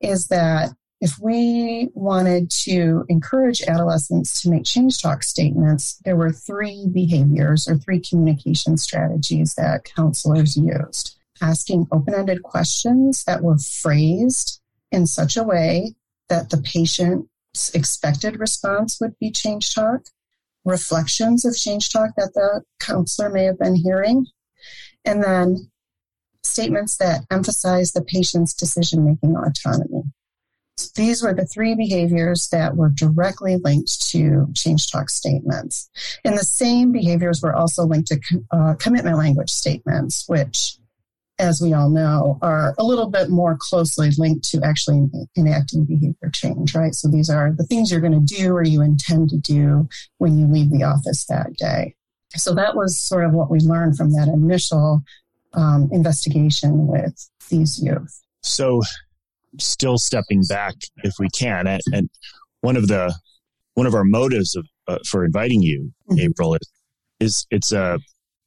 is 0.00 0.28
that 0.28 0.70
if 1.00 1.18
we 1.20 1.90
wanted 1.92 2.50
to 2.50 3.04
encourage 3.08 3.62
adolescents 3.62 4.40
to 4.40 4.50
make 4.50 4.64
change 4.64 5.02
talk 5.02 5.22
statements, 5.22 6.00
there 6.04 6.16
were 6.16 6.32
three 6.32 6.88
behaviors 6.90 7.68
or 7.68 7.76
three 7.76 8.00
communication 8.00 8.78
strategies 8.78 9.54
that 9.54 9.84
counselors 9.84 10.56
used. 10.56 11.18
Asking 11.42 11.86
open 11.92 12.14
ended 12.14 12.42
questions 12.42 13.24
that 13.24 13.42
were 13.42 13.58
phrased 13.58 14.60
in 14.92 15.06
such 15.06 15.36
a 15.36 15.42
way 15.42 15.94
that 16.28 16.48
the 16.48 16.62
patient's 16.62 17.74
expected 17.74 18.38
response 18.38 18.98
would 19.00 19.18
be 19.18 19.30
change 19.30 19.74
talk 19.74 20.02
reflections 20.64 21.44
of 21.44 21.56
change 21.56 21.90
talk 21.90 22.10
that 22.16 22.32
the 22.34 22.62
counselor 22.80 23.30
may 23.30 23.44
have 23.44 23.58
been 23.58 23.76
hearing, 23.76 24.26
and 25.04 25.22
then 25.22 25.70
statements 26.42 26.96
that 26.98 27.24
emphasize 27.30 27.92
the 27.92 28.02
patient's 28.02 28.54
decision 28.54 29.04
making 29.04 29.36
autonomy. 29.36 30.02
So 30.76 30.90
these 30.96 31.22
were 31.22 31.32
the 31.32 31.46
three 31.46 31.74
behaviors 31.74 32.48
that 32.50 32.76
were 32.76 32.88
directly 32.88 33.56
linked 33.56 34.10
to 34.10 34.48
change 34.54 34.90
talk 34.90 35.08
statements. 35.08 35.88
And 36.24 36.36
the 36.36 36.44
same 36.44 36.90
behaviors 36.90 37.40
were 37.42 37.54
also 37.54 37.84
linked 37.84 38.08
to 38.08 38.20
uh, 38.50 38.74
commitment 38.74 39.16
language 39.16 39.50
statements, 39.50 40.24
which 40.26 40.76
as 41.38 41.60
we 41.60 41.72
all 41.72 41.90
know, 41.90 42.38
are 42.42 42.74
a 42.78 42.84
little 42.84 43.10
bit 43.10 43.28
more 43.28 43.56
closely 43.58 44.10
linked 44.18 44.48
to 44.50 44.60
actually 44.62 45.08
enacting 45.36 45.84
behavior 45.84 46.30
change, 46.32 46.74
right? 46.74 46.94
So 46.94 47.08
these 47.08 47.28
are 47.28 47.52
the 47.56 47.64
things 47.64 47.90
you're 47.90 48.00
going 48.00 48.26
to 48.26 48.34
do 48.34 48.52
or 48.52 48.62
you 48.62 48.82
intend 48.82 49.30
to 49.30 49.38
do 49.38 49.88
when 50.18 50.38
you 50.38 50.46
leave 50.46 50.70
the 50.70 50.84
office 50.84 51.26
that 51.26 51.54
day. 51.56 51.94
So 52.36 52.54
that 52.54 52.76
was 52.76 53.00
sort 53.00 53.24
of 53.24 53.32
what 53.32 53.50
we 53.50 53.58
learned 53.60 53.96
from 53.96 54.12
that 54.12 54.28
initial 54.28 55.02
um, 55.54 55.88
investigation 55.92 56.86
with 56.86 57.28
these 57.48 57.80
youth. 57.82 58.20
So, 58.42 58.82
still 59.58 59.98
stepping 59.98 60.42
back, 60.48 60.74
if 61.04 61.14
we 61.18 61.28
can, 61.30 61.66
and, 61.66 61.80
and 61.92 62.10
one 62.60 62.76
of 62.76 62.88
the 62.88 63.14
one 63.74 63.86
of 63.86 63.94
our 63.94 64.04
motives 64.04 64.54
of, 64.56 64.66
uh, 64.88 64.98
for 65.08 65.24
inviting 65.24 65.62
you, 65.62 65.92
mm-hmm. 66.10 66.20
April, 66.20 66.54
is, 66.54 66.70
is 67.20 67.46
it's 67.50 67.72
a 67.72 67.98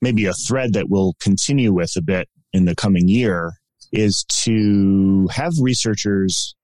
maybe 0.02 0.26
a 0.26 0.34
thread 0.34 0.74
that 0.74 0.90
we'll 0.90 1.14
continue 1.20 1.74
with 1.74 1.94
a 1.98 2.02
bit 2.02 2.30
in 2.58 2.66
the 2.66 2.76
coming 2.76 3.08
year 3.08 3.54
is 3.94 4.26
to 4.44 5.28
have 5.32 5.54
researchers 5.62 6.56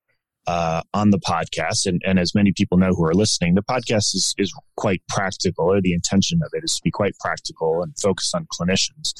uh, 0.47 0.81
on 0.93 1.11
the 1.11 1.19
podcast. 1.19 1.85
And, 1.85 2.01
and 2.05 2.19
as 2.19 2.35
many 2.35 2.51
people 2.51 2.77
know 2.77 2.89
who 2.89 3.05
are 3.05 3.13
listening, 3.13 3.55
the 3.55 3.63
podcast 3.63 4.13
is, 4.13 4.35
is 4.37 4.53
quite 4.75 5.01
practical, 5.07 5.71
or 5.71 5.79
the 5.79 5.93
intention 5.93 6.39
of 6.43 6.49
it 6.53 6.63
is 6.65 6.75
to 6.75 6.81
be 6.83 6.91
quite 6.91 7.13
practical 7.19 7.81
and 7.81 7.97
focused 7.97 8.35
on 8.35 8.45
clinicians. 8.51 9.13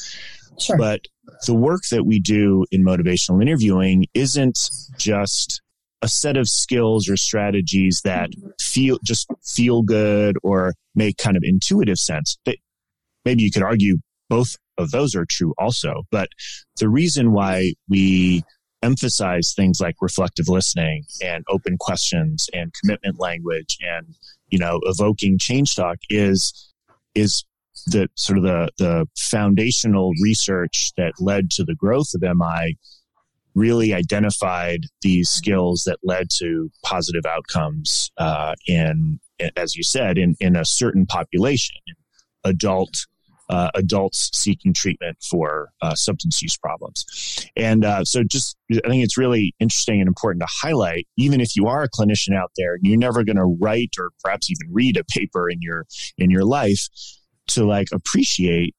Sure. 0.59 0.77
But 0.77 1.01
the 1.45 1.55
work 1.55 1.83
that 1.91 2.03
we 2.05 2.19
do 2.19 2.65
in 2.71 2.83
motivational 2.83 3.41
interviewing 3.41 4.05
isn't 4.13 4.59
just 4.97 5.61
a 6.01 6.07
set 6.07 6.35
of 6.35 6.49
skills 6.49 7.09
or 7.09 7.15
strategies 7.15 8.01
that 8.03 8.29
feel 8.59 8.99
just 9.05 9.27
feel 9.41 9.81
good 9.81 10.35
or 10.43 10.73
make 10.93 11.17
kind 11.17 11.37
of 11.37 11.43
intuitive 11.45 11.97
sense. 11.97 12.37
That 12.45 12.57
maybe 13.23 13.43
you 13.43 13.51
could 13.51 13.63
argue 13.63 13.99
both 14.29 14.57
of 14.77 14.91
those 14.91 15.15
are 15.15 15.25
true 15.29 15.53
also. 15.57 16.03
But 16.11 16.29
the 16.79 16.89
reason 16.89 17.31
why 17.31 17.73
we 17.89 18.43
emphasize 18.81 19.53
things 19.55 19.79
like 19.79 19.95
reflective 20.01 20.49
listening 20.49 21.05
and 21.23 21.43
open 21.49 21.77
questions 21.79 22.49
and 22.53 22.73
commitment 22.81 23.17
language 23.17 23.77
and 23.81 24.07
you 24.49 24.59
know 24.59 24.81
evoking 24.83 25.37
change 25.39 25.73
talk 25.75 25.97
is 26.09 26.73
is 27.15 27.45
the 27.87 28.09
sort 28.15 28.37
of 28.37 28.43
the 28.43 28.69
the 28.77 29.07
foundational 29.17 30.11
research 30.21 30.91
that 30.97 31.13
led 31.19 31.49
to 31.49 31.63
the 31.63 31.75
growth 31.75 32.09
of 32.13 32.21
MI 32.21 32.77
really 33.55 33.93
identified 33.93 34.81
these 35.01 35.29
skills 35.29 35.83
that 35.85 35.99
led 36.03 36.27
to 36.37 36.69
positive 36.83 37.25
outcomes 37.25 38.11
uh, 38.17 38.53
in 38.67 39.19
as 39.57 39.75
you 39.75 39.83
said, 39.83 40.17
in, 40.17 40.35
in 40.39 40.55
a 40.55 40.65
certain 40.65 41.05
population, 41.05 41.77
adult 42.43 43.07
uh, 43.49 43.71
adults 43.75 44.29
seeking 44.33 44.73
treatment 44.73 45.17
for 45.21 45.69
uh, 45.81 45.95
substance 45.95 46.41
use 46.41 46.57
problems. 46.57 47.49
And 47.55 47.85
uh, 47.85 48.03
so, 48.03 48.23
just 48.23 48.57
I 48.71 48.89
think 48.89 49.03
it's 49.03 49.17
really 49.17 49.53
interesting 49.59 49.99
and 49.99 50.07
important 50.07 50.41
to 50.41 50.47
highlight, 50.49 51.07
even 51.17 51.41
if 51.41 51.55
you 51.55 51.67
are 51.67 51.83
a 51.83 51.89
clinician 51.89 52.35
out 52.35 52.51
there, 52.57 52.77
you're 52.81 52.97
never 52.97 53.23
going 53.23 53.37
to 53.37 53.57
write 53.59 53.95
or 53.99 54.11
perhaps 54.23 54.49
even 54.49 54.73
read 54.73 54.97
a 54.97 55.03
paper 55.03 55.49
in 55.49 55.59
your 55.61 55.85
in 56.17 56.29
your 56.29 56.45
life 56.45 56.87
to 57.47 57.65
like 57.65 57.87
appreciate 57.91 58.75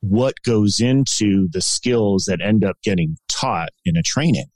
what 0.00 0.34
goes 0.44 0.80
into 0.80 1.48
the 1.52 1.62
skills 1.62 2.24
that 2.26 2.40
end 2.42 2.64
up 2.64 2.76
getting 2.82 3.16
taught 3.28 3.70
in 3.84 3.96
a 3.96 4.02
training. 4.02 4.46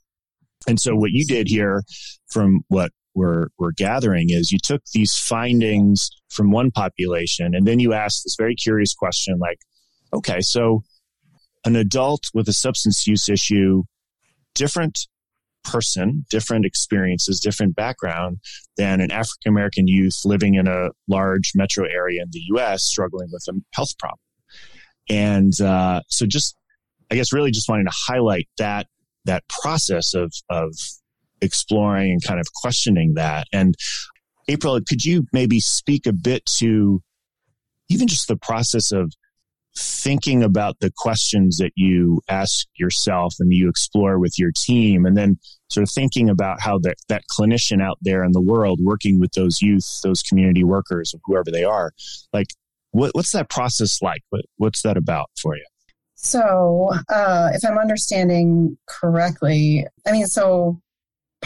And 0.67 0.79
so, 0.79 0.95
what 0.95 1.11
you 1.11 1.25
did 1.25 1.47
here, 1.47 1.83
from 2.29 2.61
what 2.67 2.91
we're, 3.17 3.47
we're 3.57 3.71
gathering 3.71 4.27
is 4.29 4.51
you 4.51 4.59
took 4.63 4.83
these 4.93 5.15
findings 5.15 6.09
from 6.29 6.51
one 6.51 6.69
population 6.69 7.55
and 7.55 7.65
then 7.65 7.79
you 7.79 7.91
asked 7.91 8.23
this 8.23 8.35
very 8.37 8.55
curious 8.55 8.93
question 8.93 9.39
like, 9.39 9.57
okay, 10.13 10.39
so 10.39 10.83
an 11.65 11.75
adult 11.75 12.21
with 12.35 12.47
a 12.47 12.53
substance 12.53 13.07
use 13.07 13.27
issue, 13.27 13.83
different 14.53 14.99
person, 15.63 16.25
different 16.29 16.63
experiences, 16.65 17.39
different 17.39 17.75
background 17.75 18.37
than 18.77 19.01
an 19.01 19.11
African 19.11 19.51
American 19.51 19.87
youth 19.87 20.21
living 20.23 20.53
in 20.53 20.67
a 20.67 20.89
large 21.07 21.53
metro 21.55 21.85
area 21.85 22.21
in 22.21 22.29
the 22.31 22.41
US 22.55 22.83
struggling 22.83 23.29
with 23.31 23.43
a 23.49 23.59
health 23.73 23.97
problem. 23.97 24.19
And 25.09 25.59
uh, 25.59 26.01
so 26.07 26.27
just, 26.27 26.55
I 27.09 27.15
guess, 27.15 27.33
really 27.33 27.51
just 27.51 27.67
wanting 27.67 27.87
to 27.87 27.93
highlight 28.07 28.47
that 28.59 28.85
that 29.25 29.43
process 29.49 30.13
of 30.13 30.31
of 30.49 30.73
exploring 31.41 32.11
and 32.11 32.23
kind 32.23 32.39
of 32.39 32.47
questioning 32.61 33.13
that. 33.15 33.47
And 33.53 33.75
April, 34.47 34.79
could 34.87 35.03
you 35.03 35.25
maybe 35.33 35.59
speak 35.59 36.05
a 36.05 36.13
bit 36.13 36.45
to 36.57 37.01
even 37.89 38.07
just 38.07 38.27
the 38.27 38.37
process 38.37 38.91
of 38.91 39.11
thinking 39.77 40.43
about 40.43 40.79
the 40.79 40.91
questions 40.97 41.57
that 41.57 41.71
you 41.75 42.19
ask 42.29 42.65
yourself 42.77 43.35
and 43.39 43.53
you 43.53 43.69
explore 43.69 44.17
with 44.17 44.33
your 44.39 44.51
team 44.65 45.05
and 45.05 45.15
then 45.15 45.37
sort 45.69 45.83
of 45.83 45.91
thinking 45.93 46.29
about 46.29 46.59
how 46.61 46.79
that, 46.79 46.95
that 47.09 47.23
clinician 47.37 47.81
out 47.81 47.97
there 48.01 48.23
in 48.23 48.31
the 48.31 48.41
world 48.41 48.79
working 48.81 49.19
with 49.19 49.31
those 49.33 49.61
youth 49.61 49.85
those 50.03 50.23
community 50.23 50.63
workers 50.63 51.13
or 51.13 51.19
whoever 51.25 51.51
they 51.51 51.63
are 51.63 51.91
like 52.33 52.47
what, 52.91 53.11
what's 53.13 53.31
that 53.31 53.49
process 53.49 54.01
like 54.01 54.21
what, 54.29 54.41
what's 54.55 54.81
that 54.81 54.97
about 54.97 55.29
for 55.39 55.55
you 55.55 55.65
so 56.15 56.89
uh, 57.09 57.49
if 57.53 57.63
i'm 57.63 57.77
understanding 57.77 58.75
correctly 58.87 59.85
i 60.07 60.11
mean 60.11 60.25
so 60.25 60.81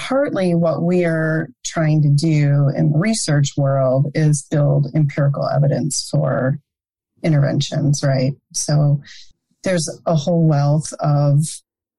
partly 0.01 0.55
what 0.55 0.81
we 0.81 1.05
are 1.05 1.48
trying 1.63 2.01
to 2.01 2.10
do 2.10 2.72
in 2.75 2.91
the 2.91 2.98
research 2.98 3.51
world 3.55 4.08
is 4.15 4.48
build 4.50 4.88
empirical 4.96 5.48
evidence 5.48 6.10
for 6.10 6.60
interventions, 7.24 8.03
right? 8.03 8.34
So 8.51 9.00
there's 9.63 9.88
a 10.08 10.15
whole 10.15 10.48
wealth 10.48 10.91
of 11.00 11.46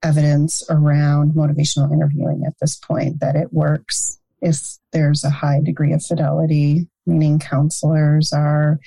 evidence 0.02 0.64
around 0.68 1.34
motivational 1.34 1.92
interviewing 1.92 2.42
at 2.44 2.54
this 2.60 2.76
point 2.76 3.20
that 3.20 3.36
it 3.36 3.52
works 3.52 4.18
if 4.40 4.58
there's 4.90 5.22
a 5.22 5.30
high 5.30 5.60
degree 5.62 5.92
of 5.92 6.04
fidelity, 6.04 6.88
meaning 7.06 7.38
counselors 7.38 8.32
are 8.32 8.80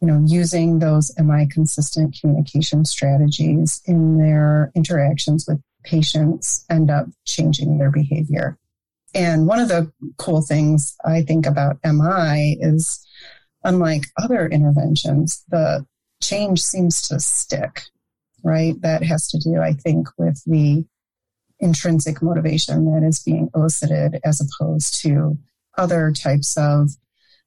you 0.00 0.08
know 0.08 0.22
using 0.26 0.80
those 0.80 1.12
mi 1.18 1.46
consistent 1.46 2.16
communication 2.20 2.84
strategies 2.84 3.80
in 3.86 4.18
their 4.18 4.72
interactions 4.74 5.46
with 5.46 5.60
patients 5.86 6.64
end 6.68 6.90
up 6.90 7.06
changing 7.24 7.78
their 7.78 7.90
behavior. 7.90 8.58
And 9.14 9.46
one 9.46 9.60
of 9.60 9.68
the 9.68 9.90
cool 10.18 10.42
things 10.42 10.94
I 11.04 11.22
think 11.22 11.46
about 11.46 11.78
MI 11.84 12.58
is 12.60 13.06
unlike 13.64 14.04
other 14.18 14.46
interventions, 14.46 15.42
the 15.48 15.86
change 16.22 16.60
seems 16.60 17.08
to 17.08 17.18
stick, 17.18 17.82
right? 18.42 18.80
That 18.82 19.02
has 19.04 19.28
to 19.28 19.38
do, 19.38 19.60
I 19.60 19.72
think, 19.72 20.08
with 20.18 20.42
the 20.44 20.84
intrinsic 21.58 22.20
motivation 22.20 22.92
that 22.92 23.06
is 23.06 23.22
being 23.22 23.48
elicited 23.54 24.20
as 24.24 24.40
opposed 24.40 25.00
to 25.02 25.38
other 25.78 26.12
types 26.12 26.56
of 26.58 26.90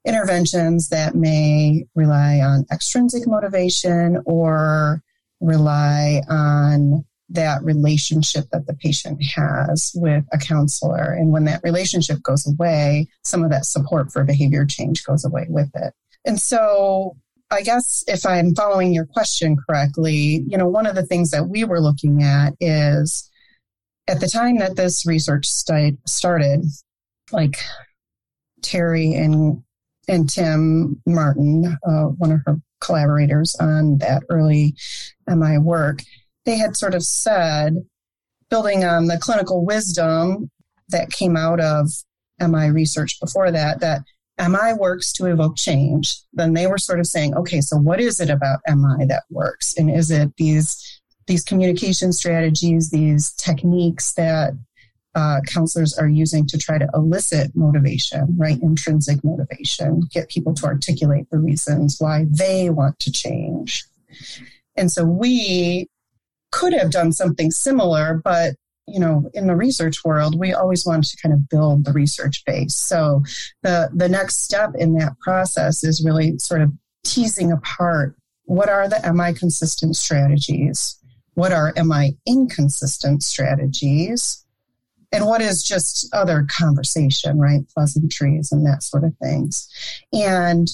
interventions 0.05 0.89
that 0.89 1.13
may 1.15 1.85
rely 1.93 2.39
on 2.39 2.65
extrinsic 2.71 3.27
motivation 3.27 4.21
or 4.25 5.03
rely 5.39 6.21
on 6.29 7.05
that 7.29 7.63
relationship 7.63 8.45
that 8.51 8.65
the 8.65 8.73
patient 8.73 9.21
has 9.35 9.91
with 9.95 10.25
a 10.33 10.37
counselor. 10.37 11.13
And 11.13 11.31
when 11.31 11.45
that 11.45 11.61
relationship 11.63 12.23
goes 12.23 12.47
away, 12.47 13.07
some 13.23 13.43
of 13.43 13.51
that 13.51 13.65
support 13.65 14.11
for 14.11 14.23
behavior 14.23 14.65
change 14.65 15.03
goes 15.03 15.23
away 15.23 15.45
with 15.49 15.69
it. 15.75 15.93
And 16.25 16.39
so 16.39 17.15
I 17.51 17.61
guess 17.61 18.03
if 18.07 18.25
I'm 18.25 18.53
following 18.55 18.93
your 18.93 19.05
question 19.05 19.57
correctly, 19.57 20.43
you 20.47 20.57
know, 20.57 20.67
one 20.67 20.85
of 20.85 20.95
the 20.95 21.05
things 21.05 21.31
that 21.31 21.49
we 21.49 21.63
were 21.63 21.81
looking 21.81 22.23
at 22.23 22.53
is 22.59 23.29
at 24.07 24.19
the 24.19 24.27
time 24.27 24.57
that 24.57 24.75
this 24.75 25.05
research 25.05 25.45
started, 25.47 26.65
like 27.31 27.57
Terry 28.61 29.13
and 29.13 29.63
and 30.07 30.27
Tim 30.27 30.99
Martin, 31.05 31.77
uh, 31.87 32.05
one 32.05 32.31
of 32.31 32.39
her 32.45 32.57
collaborators 32.81 33.55
on 33.59 33.99
that 33.99 34.23
early 34.29 34.75
MI 35.27 35.59
work, 35.59 36.01
they 36.49 36.57
had 36.57 36.75
sort 36.75 36.95
of 36.95 37.03
said, 37.03 37.75
building 38.49 38.83
on 38.83 39.05
the 39.05 39.19
clinical 39.19 39.63
wisdom 39.63 40.49
that 40.89 41.11
came 41.11 41.37
out 41.37 41.59
of 41.59 41.87
MI 42.41 42.69
research 42.71 43.19
before 43.21 43.51
that, 43.51 43.79
that 43.81 44.01
MI 44.39 44.73
works 44.73 45.13
to 45.13 45.27
evoke 45.27 45.55
change, 45.57 46.17
then 46.33 46.53
they 46.53 46.65
were 46.65 46.79
sort 46.79 46.99
of 46.99 47.05
saying, 47.05 47.35
okay, 47.35 47.61
so 47.61 47.77
what 47.77 47.99
is 47.99 48.19
it 48.19 48.31
about 48.31 48.61
MI 48.67 49.05
that 49.05 49.23
works? 49.29 49.75
And 49.77 49.91
is 49.91 50.09
it 50.09 50.35
these 50.37 51.01
these 51.27 51.43
communication 51.43 52.11
strategies, 52.11 52.89
these 52.89 53.31
techniques 53.33 54.13
that 54.13 54.53
uh, 55.13 55.41
counselors 55.45 55.95
are 55.95 56.07
using 56.07 56.47
to 56.47 56.57
try 56.57 56.79
to 56.79 56.89
elicit 56.95 57.51
motivation, 57.53 58.35
right? 58.35 58.59
Intrinsic 58.63 59.23
motivation, 59.23 60.01
get 60.11 60.29
people 60.29 60.55
to 60.55 60.65
articulate 60.65 61.29
the 61.29 61.37
reasons 61.37 61.97
why 61.99 62.25
they 62.31 62.71
want 62.71 62.97
to 62.97 63.11
change. 63.11 63.85
And 64.75 64.91
so 64.91 65.05
we 65.05 65.87
could 66.51 66.73
have 66.73 66.91
done 66.91 67.11
something 67.11 67.51
similar, 67.51 68.21
but 68.23 68.55
you 68.87 68.99
know, 68.99 69.29
in 69.33 69.47
the 69.47 69.55
research 69.55 70.03
world, 70.03 70.39
we 70.39 70.51
always 70.51 70.83
wanted 70.85 71.09
to 71.09 71.17
kind 71.21 71.33
of 71.33 71.47
build 71.47 71.85
the 71.85 71.93
research 71.93 72.43
base. 72.45 72.75
So 72.75 73.23
the 73.61 73.89
the 73.93 74.09
next 74.09 74.43
step 74.43 74.71
in 74.77 74.93
that 74.95 75.19
process 75.19 75.83
is 75.83 76.03
really 76.03 76.37
sort 76.39 76.61
of 76.61 76.71
teasing 77.03 77.51
apart 77.51 78.15
what 78.45 78.67
are 78.67 78.89
the 78.89 78.99
MI 79.13 79.33
consistent 79.33 79.95
strategies, 79.95 80.97
what 81.35 81.51
are 81.51 81.73
MI 81.77 82.17
inconsistent 82.25 83.21
strategies, 83.21 84.43
and 85.11 85.25
what 85.25 85.41
is 85.41 85.63
just 85.63 86.07
other 86.13 86.47
conversation, 86.57 87.39
right? 87.39 87.61
Pleasantries 87.75 88.51
and 88.51 88.65
that 88.65 88.81
sort 88.81 89.03
of 89.03 89.15
things. 89.21 89.67
And 90.13 90.67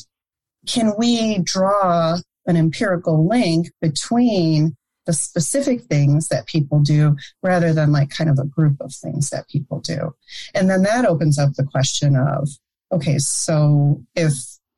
can 0.66 0.94
we 0.98 1.40
draw 1.40 2.18
an 2.48 2.58
empirical 2.58 3.28
link 3.28 3.68
between 3.82 4.76
the 5.06 5.14
specific 5.14 5.84
things 5.84 6.28
that 6.30 6.48
people 6.48 6.80
do 6.80 7.16
rather 7.44 7.74
than 7.74 7.92
like 7.92 8.10
kind 8.10 8.30
of 8.30 8.40
a 8.40 8.46
group 8.46 8.78
of 8.80 8.94
things 8.94 9.30
that 9.30 9.48
people 9.48 9.80
do. 9.80 10.14
And 10.54 10.70
then 10.70 10.84
that 10.84 11.06
opens 11.06 11.38
up 11.38 11.54
the 11.54 11.64
question 11.64 12.16
of 12.16 12.50
okay, 12.92 13.18
so 13.18 14.02
if, 14.16 14.34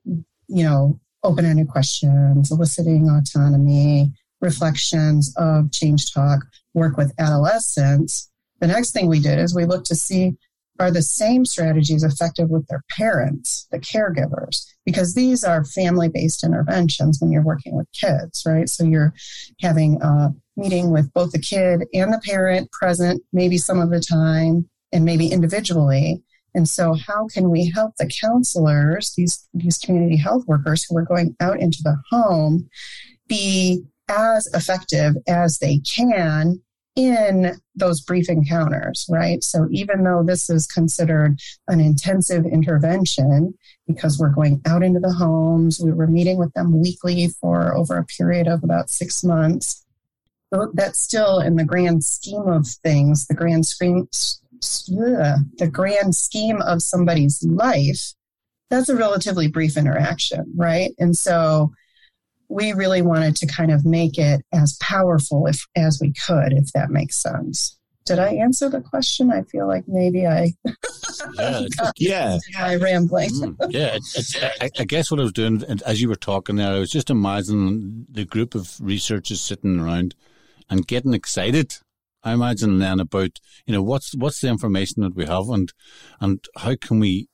you 0.06 0.64
know, 0.64 1.00
open 1.24 1.46
ended 1.46 1.68
questions, 1.68 2.52
eliciting 2.52 3.10
autonomy, 3.10 4.12
reflections 4.42 5.34
of 5.38 5.72
change 5.72 6.14
talk, 6.14 6.40
work 6.74 6.98
with 6.98 7.14
adolescents, 7.20 8.30
the 8.60 8.68
next 8.68 8.92
thing 8.92 9.08
we 9.08 9.20
did 9.20 9.40
is 9.40 9.56
we 9.56 9.66
looked 9.66 9.88
to 9.88 9.96
see 9.96 10.36
are 10.80 10.92
the 10.92 11.02
same 11.02 11.46
strategies 11.46 12.04
effective 12.04 12.50
with 12.50 12.68
their 12.68 12.84
parents, 12.92 13.68
the 13.72 13.80
caregivers? 13.80 14.66
Because 14.86 15.14
these 15.14 15.44
are 15.44 15.64
family 15.66 16.10
based 16.10 16.44
interventions 16.44 17.18
when 17.20 17.32
you're 17.32 17.44
working 17.44 17.76
with 17.76 17.88
kids, 17.94 18.44
right? 18.46 18.70
So 18.70 18.84
you're 18.84 19.14
having 19.62 20.02
a 20.02 20.30
meeting 20.56 20.92
with 20.92 21.12
both 21.14 21.32
the 21.32 21.40
kid 21.40 21.84
and 21.94 22.14
the 22.14 22.22
parent 22.24 22.72
present, 22.72 23.22
maybe 23.34 23.58
some 23.58 23.80
of 23.80 23.90
the 23.90 24.00
time, 24.00 24.70
and 24.92 25.04
maybe 25.06 25.28
individually. 25.28 26.24
And 26.54 26.68
so, 26.68 26.96
how 26.96 27.28
can 27.28 27.52
we 27.52 27.72
help 27.76 27.94
the 28.00 28.10
counselors, 28.22 29.14
these, 29.16 29.48
these 29.54 29.78
community 29.78 30.18
health 30.18 30.44
workers 30.48 30.84
who 30.84 30.98
are 30.98 31.06
going 31.06 31.36
out 31.40 31.60
into 31.60 31.80
the 31.84 31.98
home, 32.10 32.68
be 33.28 33.84
as 34.10 34.48
effective 34.54 35.16
as 35.28 35.60
they 35.60 35.80
can 35.80 36.62
in 36.98 37.58
those 37.76 38.02
brief 38.02 38.28
encounters, 38.28 39.06
right? 39.10 39.42
So 39.44 39.68
even 39.72 40.04
though 40.04 40.24
this 40.26 40.50
is 40.50 40.68
considered 40.68 41.40
an 41.70 41.80
intensive 41.80 42.46
intervention, 42.46 43.54
because 43.88 44.20
we're 44.20 44.34
going 44.34 44.62
out 44.66 44.84
into 44.84 45.00
the 45.00 45.14
homes, 45.14 45.80
we 45.80 45.94
were 45.94 46.08
meeting 46.08 46.38
with 46.38 46.52
them 46.54 46.82
weekly 46.82 47.30
for 47.40 47.74
over 47.78 47.98
a 47.98 48.06
period 48.06 48.48
of 48.48 48.64
about 48.64 48.90
six 48.90 49.24
months. 49.24 49.86
That's 50.74 51.00
still 51.00 51.40
in 51.40 51.56
the 51.56 51.64
grand 51.64 52.04
scheme 52.04 52.48
of 52.48 52.68
things, 52.68 53.28
the 53.28 53.36
grand 53.36 53.66
scheme, 53.66 54.10
the 54.60 55.70
grand 55.72 56.16
scheme 56.16 56.62
of 56.62 56.82
somebody's 56.82 57.44
life, 57.44 58.16
that's 58.70 58.90
a 58.90 58.96
relatively 58.96 59.48
brief 59.48 59.78
interaction, 59.78 60.52
right? 60.56 60.92
And 61.00 61.16
so 61.16 61.72
we 62.50 62.74
really 62.74 63.02
wanted 63.02 63.36
to 63.38 63.48
kind 63.48 63.72
of 63.72 63.86
make 63.86 64.18
it 64.18 64.42
as 64.54 64.78
powerful 64.82 65.48
if 65.48 65.66
as 65.76 66.00
we 66.02 66.14
could, 66.14 66.54
if 66.54 66.72
that 66.74 66.90
makes 66.90 67.22
sense. 67.22 67.78
Did 68.06 68.20
I 68.20 68.36
answer 68.36 68.70
the 68.70 68.80
question? 68.80 69.32
I 69.32 69.42
feel 69.44 69.68
like 69.68 69.84
maybe 69.86 70.26
I 70.26 70.54
yeah 71.38 71.68
yeah 71.98 72.38
I 72.58 72.78
rambling. 72.78 73.32
Mm, 73.32 73.56
yeah, 73.70 73.98
I, 74.62 74.70
I, 74.80 74.86
guess 74.86 75.12
what 75.12 75.20
I 75.20 75.24
was 75.24 75.34
doing 75.34 75.62
as 75.86 76.02
you 76.02 76.08
were 76.08 76.16
talking 76.16 76.56
there, 76.56 76.74
I 76.74 76.80
was 76.80 76.90
just 76.90 77.10
imagining 77.10 78.06
the 78.10 78.24
group 78.24 78.56
of 78.56 78.78
researchers 78.80 79.42
sitting 79.42 79.82
around 79.82 80.16
and 80.70 80.88
getting 80.88 81.14
excited. 81.14 81.74
I 82.24 82.32
imagine 82.32 82.80
then 82.80 83.02
about 83.02 83.42
you 83.66 83.74
know 83.74 83.84
what's 83.84 84.16
what's 84.16 84.40
the 84.40 84.48
information 84.48 85.04
that 85.04 85.16
we 85.16 85.26
have 85.26 85.50
and 85.50 85.74
and 86.22 86.40
how 86.56 86.78
can 86.80 87.00
we 87.00 87.28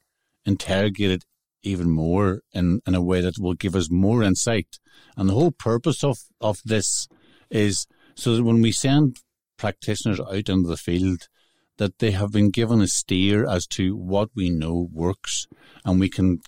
interrogate 0.43 1.11
it 1.11 1.23
even 1.63 1.89
more 1.89 2.41
in, 2.53 2.81
in 2.85 2.95
a 2.95 3.01
way 3.01 3.21
that 3.21 3.39
will 3.39 3.53
give 3.53 3.75
us 3.75 3.89
more 3.89 4.23
insight. 4.23 4.79
And 5.17 5.29
the 5.29 5.33
whole 5.33 5.51
purpose 5.51 6.03
of, 6.03 6.17
of 6.39 6.59
this 6.65 7.07
is 7.49 7.87
so 8.15 8.35
that 8.35 8.43
when 8.43 8.61
we 8.61 8.71
send 8.71 9.17
practitioners 9.57 10.19
out 10.19 10.49
into 10.49 10.67
the 10.67 10.77
field, 10.77 11.27
that 11.77 11.99
they 11.99 12.11
have 12.11 12.31
been 12.31 12.51
given 12.51 12.81
a 12.81 12.87
steer 12.87 13.47
as 13.47 13.65
to 13.65 13.95
what 13.95 14.29
we 14.35 14.49
know 14.49 14.87
works 14.91 15.47
and 15.83 15.99
we 15.99 16.09
can 16.09 16.39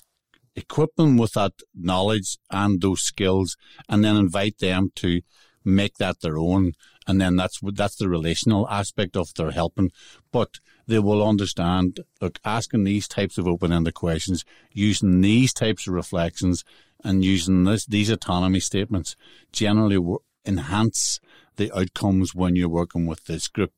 equip 0.55 0.95
them 0.95 1.17
with 1.17 1.33
that 1.33 1.53
knowledge 1.73 2.37
and 2.51 2.81
those 2.81 3.01
skills 3.01 3.57
and 3.89 4.03
then 4.03 4.15
invite 4.15 4.59
them 4.59 4.91
to 4.95 5.21
make 5.63 5.95
that 5.95 6.21
their 6.21 6.37
own 6.37 6.73
and 7.07 7.21
then 7.21 7.35
that's 7.35 7.59
that's 7.73 7.95
the 7.95 8.09
relational 8.09 8.67
aspect 8.69 9.15
of 9.15 9.33
their 9.33 9.51
helping. 9.51 9.91
But 10.31 10.59
they 10.87 10.99
will 10.99 11.27
understand 11.27 11.99
look 12.21 12.39
asking 12.43 12.83
these 12.83 13.07
types 13.07 13.37
of 13.37 13.47
open-ended 13.47 13.93
questions 13.93 14.45
using 14.71 15.21
these 15.21 15.53
types 15.53 15.87
of 15.87 15.93
reflections 15.93 16.63
and 17.03 17.23
using 17.23 17.63
this 17.63 17.85
these 17.85 18.09
autonomy 18.09 18.59
statements 18.59 19.15
generally 19.51 19.99
enhance 20.45 21.19
the 21.55 21.71
outcomes 21.77 22.35
when 22.35 22.55
you're 22.55 22.69
working 22.69 23.05
with 23.05 23.25
this 23.25 23.47
group. 23.47 23.71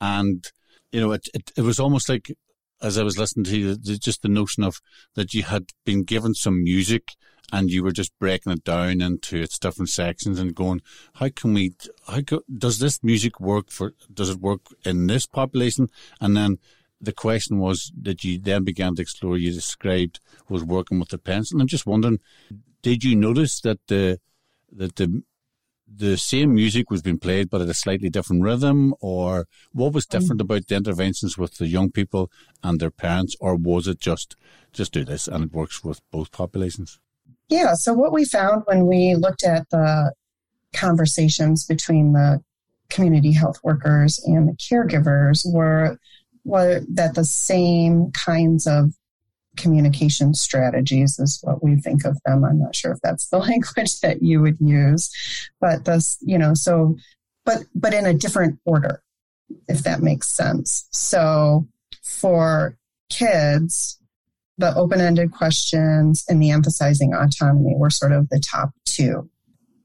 And 0.00 0.44
you 0.92 1.00
know 1.00 1.12
it, 1.12 1.28
it, 1.34 1.52
it 1.56 1.62
was 1.62 1.78
almost 1.78 2.08
like 2.08 2.30
as 2.80 2.96
I 2.96 3.02
was 3.02 3.18
listening 3.18 3.44
to 3.44 3.58
you, 3.58 3.76
just 3.76 4.22
the 4.22 4.28
notion 4.28 4.62
of 4.62 4.80
that 5.14 5.34
you 5.34 5.42
had 5.42 5.70
been 5.84 6.04
given 6.04 6.34
some 6.34 6.62
music 6.62 7.14
and 7.52 7.70
you 7.70 7.82
were 7.82 7.92
just 7.92 8.16
breaking 8.18 8.52
it 8.52 8.64
down 8.64 9.00
into 9.00 9.40
its 9.40 9.58
different 9.58 9.88
sections 9.88 10.38
and 10.38 10.54
going, 10.54 10.80
how 11.14 11.28
can 11.28 11.54
we, 11.54 11.74
how 12.06 12.20
co- 12.20 12.42
does 12.56 12.78
this 12.78 13.02
music 13.02 13.40
work 13.40 13.70
for, 13.70 13.94
does 14.12 14.30
it 14.30 14.40
work 14.40 14.60
in 14.84 15.06
this 15.06 15.26
population? 15.26 15.88
And 16.20 16.36
then 16.36 16.58
the 17.00 17.12
question 17.12 17.58
was 17.58 17.92
that 18.00 18.24
you 18.24 18.38
then 18.38 18.64
began 18.64 18.94
to 18.96 19.02
explore, 19.02 19.38
you 19.38 19.52
described 19.52 20.20
was 20.48 20.64
working 20.64 20.98
with 20.98 21.08
the 21.08 21.18
parents. 21.18 21.52
And 21.52 21.60
I'm 21.60 21.68
just 21.68 21.86
wondering, 21.86 22.18
did 22.82 23.04
you 23.04 23.16
notice 23.16 23.60
that 23.62 23.78
the, 23.86 24.20
that 24.72 24.96
the, 24.96 25.22
the 25.90 26.18
same 26.18 26.54
music 26.54 26.90
was 26.90 27.00
being 27.00 27.18
played, 27.18 27.48
but 27.48 27.62
at 27.62 27.68
a 27.68 27.74
slightly 27.74 28.10
different 28.10 28.42
rhythm, 28.42 28.94
or 29.00 29.46
what 29.72 29.94
was 29.94 30.04
mm. 30.06 30.10
different 30.10 30.40
about 30.40 30.66
the 30.66 30.76
interventions 30.76 31.38
with 31.38 31.56
the 31.56 31.66
young 31.66 31.90
people 31.90 32.30
and 32.62 32.78
their 32.78 32.90
parents, 32.90 33.34
or 33.40 33.56
was 33.56 33.88
it 33.88 33.98
just 33.98 34.36
just 34.72 34.92
do 34.92 35.02
this 35.02 35.26
and 35.26 35.44
it 35.44 35.52
works 35.52 35.82
with 35.82 36.02
both 36.10 36.30
populations? 36.30 37.00
Yeah. 37.48 37.74
So 37.74 37.94
what 37.94 38.12
we 38.12 38.24
found 38.24 38.62
when 38.66 38.86
we 38.86 39.14
looked 39.14 39.44
at 39.44 39.68
the 39.70 40.12
conversations 40.74 41.64
between 41.64 42.12
the 42.12 42.42
community 42.90 43.32
health 43.32 43.58
workers 43.62 44.18
and 44.24 44.48
the 44.48 44.52
caregivers 44.52 45.40
were, 45.50 45.98
were 46.44 46.80
that 46.92 47.14
the 47.14 47.24
same 47.24 48.10
kinds 48.12 48.66
of 48.66 48.92
communication 49.56 50.34
strategies 50.34 51.18
is 51.18 51.40
what 51.42 51.62
we 51.62 51.76
think 51.76 52.04
of 52.04 52.18
them. 52.24 52.44
I'm 52.44 52.60
not 52.60 52.76
sure 52.76 52.92
if 52.92 53.00
that's 53.02 53.28
the 53.28 53.38
language 53.50 54.00
that 54.00 54.22
you 54.22 54.40
would 54.40 54.58
use, 54.60 55.10
but 55.60 55.84
this, 55.84 56.18
you 56.20 56.38
know, 56.38 56.54
so, 56.54 56.96
but, 57.44 57.64
but 57.74 57.94
in 57.94 58.06
a 58.06 58.14
different 58.14 58.58
order, 58.64 59.02
if 59.68 59.82
that 59.82 60.00
makes 60.00 60.28
sense. 60.28 60.86
So 60.92 61.66
for 62.02 62.76
kids, 63.10 63.97
the 64.58 64.74
open 64.74 65.00
ended 65.00 65.32
questions 65.32 66.24
and 66.28 66.42
the 66.42 66.50
emphasizing 66.50 67.14
autonomy 67.14 67.74
were 67.76 67.90
sort 67.90 68.12
of 68.12 68.28
the 68.28 68.40
top 68.40 68.70
two. 68.84 69.30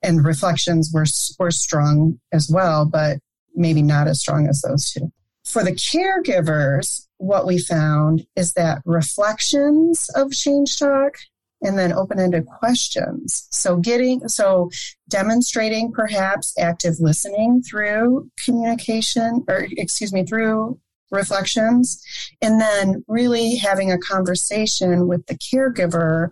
And 0.02 0.26
reflections 0.26 0.92
were, 0.94 1.06
were 1.40 1.52
strong 1.52 2.20
as 2.34 2.50
well, 2.52 2.86
but 2.86 3.20
maybe 3.56 3.82
not 3.82 4.08
as 4.08 4.20
strong 4.20 4.48
as 4.48 4.62
those 4.62 4.92
two. 4.92 5.12
For 5.46 5.64
the 5.64 5.72
caregivers, 5.72 7.06
what 7.18 7.46
we 7.46 7.60
found 7.60 8.26
is 8.36 8.54
that 8.54 8.82
reflections 8.86 10.10
of 10.16 10.32
change 10.32 10.78
talk 10.78 11.14
and 11.62 11.78
then 11.78 11.94
open-ended 11.94 12.46
questions. 12.46 13.48
So 13.52 13.78
getting, 13.78 14.28
so 14.28 14.70
demonstrating 15.10 15.94
perhaps 15.94 16.54
active 16.60 16.96
listening 17.00 17.62
through 17.62 18.30
communication 18.44 19.46
or 19.48 19.68
excuse 19.72 20.12
me, 20.12 20.26
through 20.26 20.80
reflections, 21.14 22.04
and 22.42 22.60
then 22.60 23.04
really 23.08 23.56
having 23.56 23.92
a 23.92 23.98
conversation 23.98 25.08
with 25.08 25.26
the 25.28 25.36
caregiver 25.36 26.30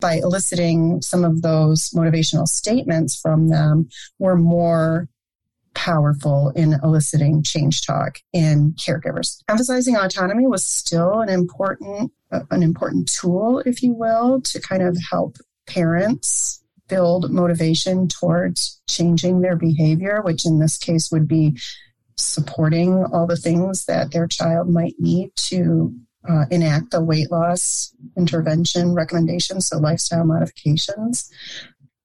by 0.00 0.14
eliciting 0.14 1.02
some 1.02 1.24
of 1.24 1.42
those 1.42 1.90
motivational 1.90 2.46
statements 2.46 3.18
from 3.20 3.48
them 3.48 3.88
were 4.18 4.36
more 4.36 5.08
powerful 5.74 6.50
in 6.56 6.74
eliciting 6.82 7.42
change 7.42 7.86
talk 7.86 8.18
in 8.32 8.72
caregivers. 8.72 9.38
Emphasizing 9.48 9.96
autonomy 9.96 10.46
was 10.46 10.66
still 10.66 11.20
an 11.20 11.28
important 11.28 12.12
uh, 12.32 12.40
an 12.50 12.62
important 12.62 13.10
tool, 13.12 13.60
if 13.66 13.82
you 13.82 13.92
will, 13.92 14.40
to 14.42 14.60
kind 14.60 14.82
of 14.82 14.96
help 15.10 15.36
parents 15.66 16.62
build 16.88 17.30
motivation 17.30 18.08
towards 18.08 18.80
changing 18.88 19.40
their 19.40 19.56
behavior, 19.56 20.20
which 20.22 20.44
in 20.44 20.58
this 20.58 20.76
case 20.76 21.10
would 21.10 21.28
be 21.28 21.56
supporting 22.22 23.04
all 23.12 23.26
the 23.26 23.36
things 23.36 23.84
that 23.86 24.12
their 24.12 24.26
child 24.26 24.68
might 24.68 24.94
need 24.98 25.30
to 25.36 25.94
uh, 26.28 26.44
enact 26.50 26.90
the 26.90 27.02
weight 27.02 27.30
loss 27.30 27.94
intervention 28.16 28.94
recommendations, 28.94 29.68
so 29.68 29.78
lifestyle 29.78 30.24
modifications. 30.24 31.30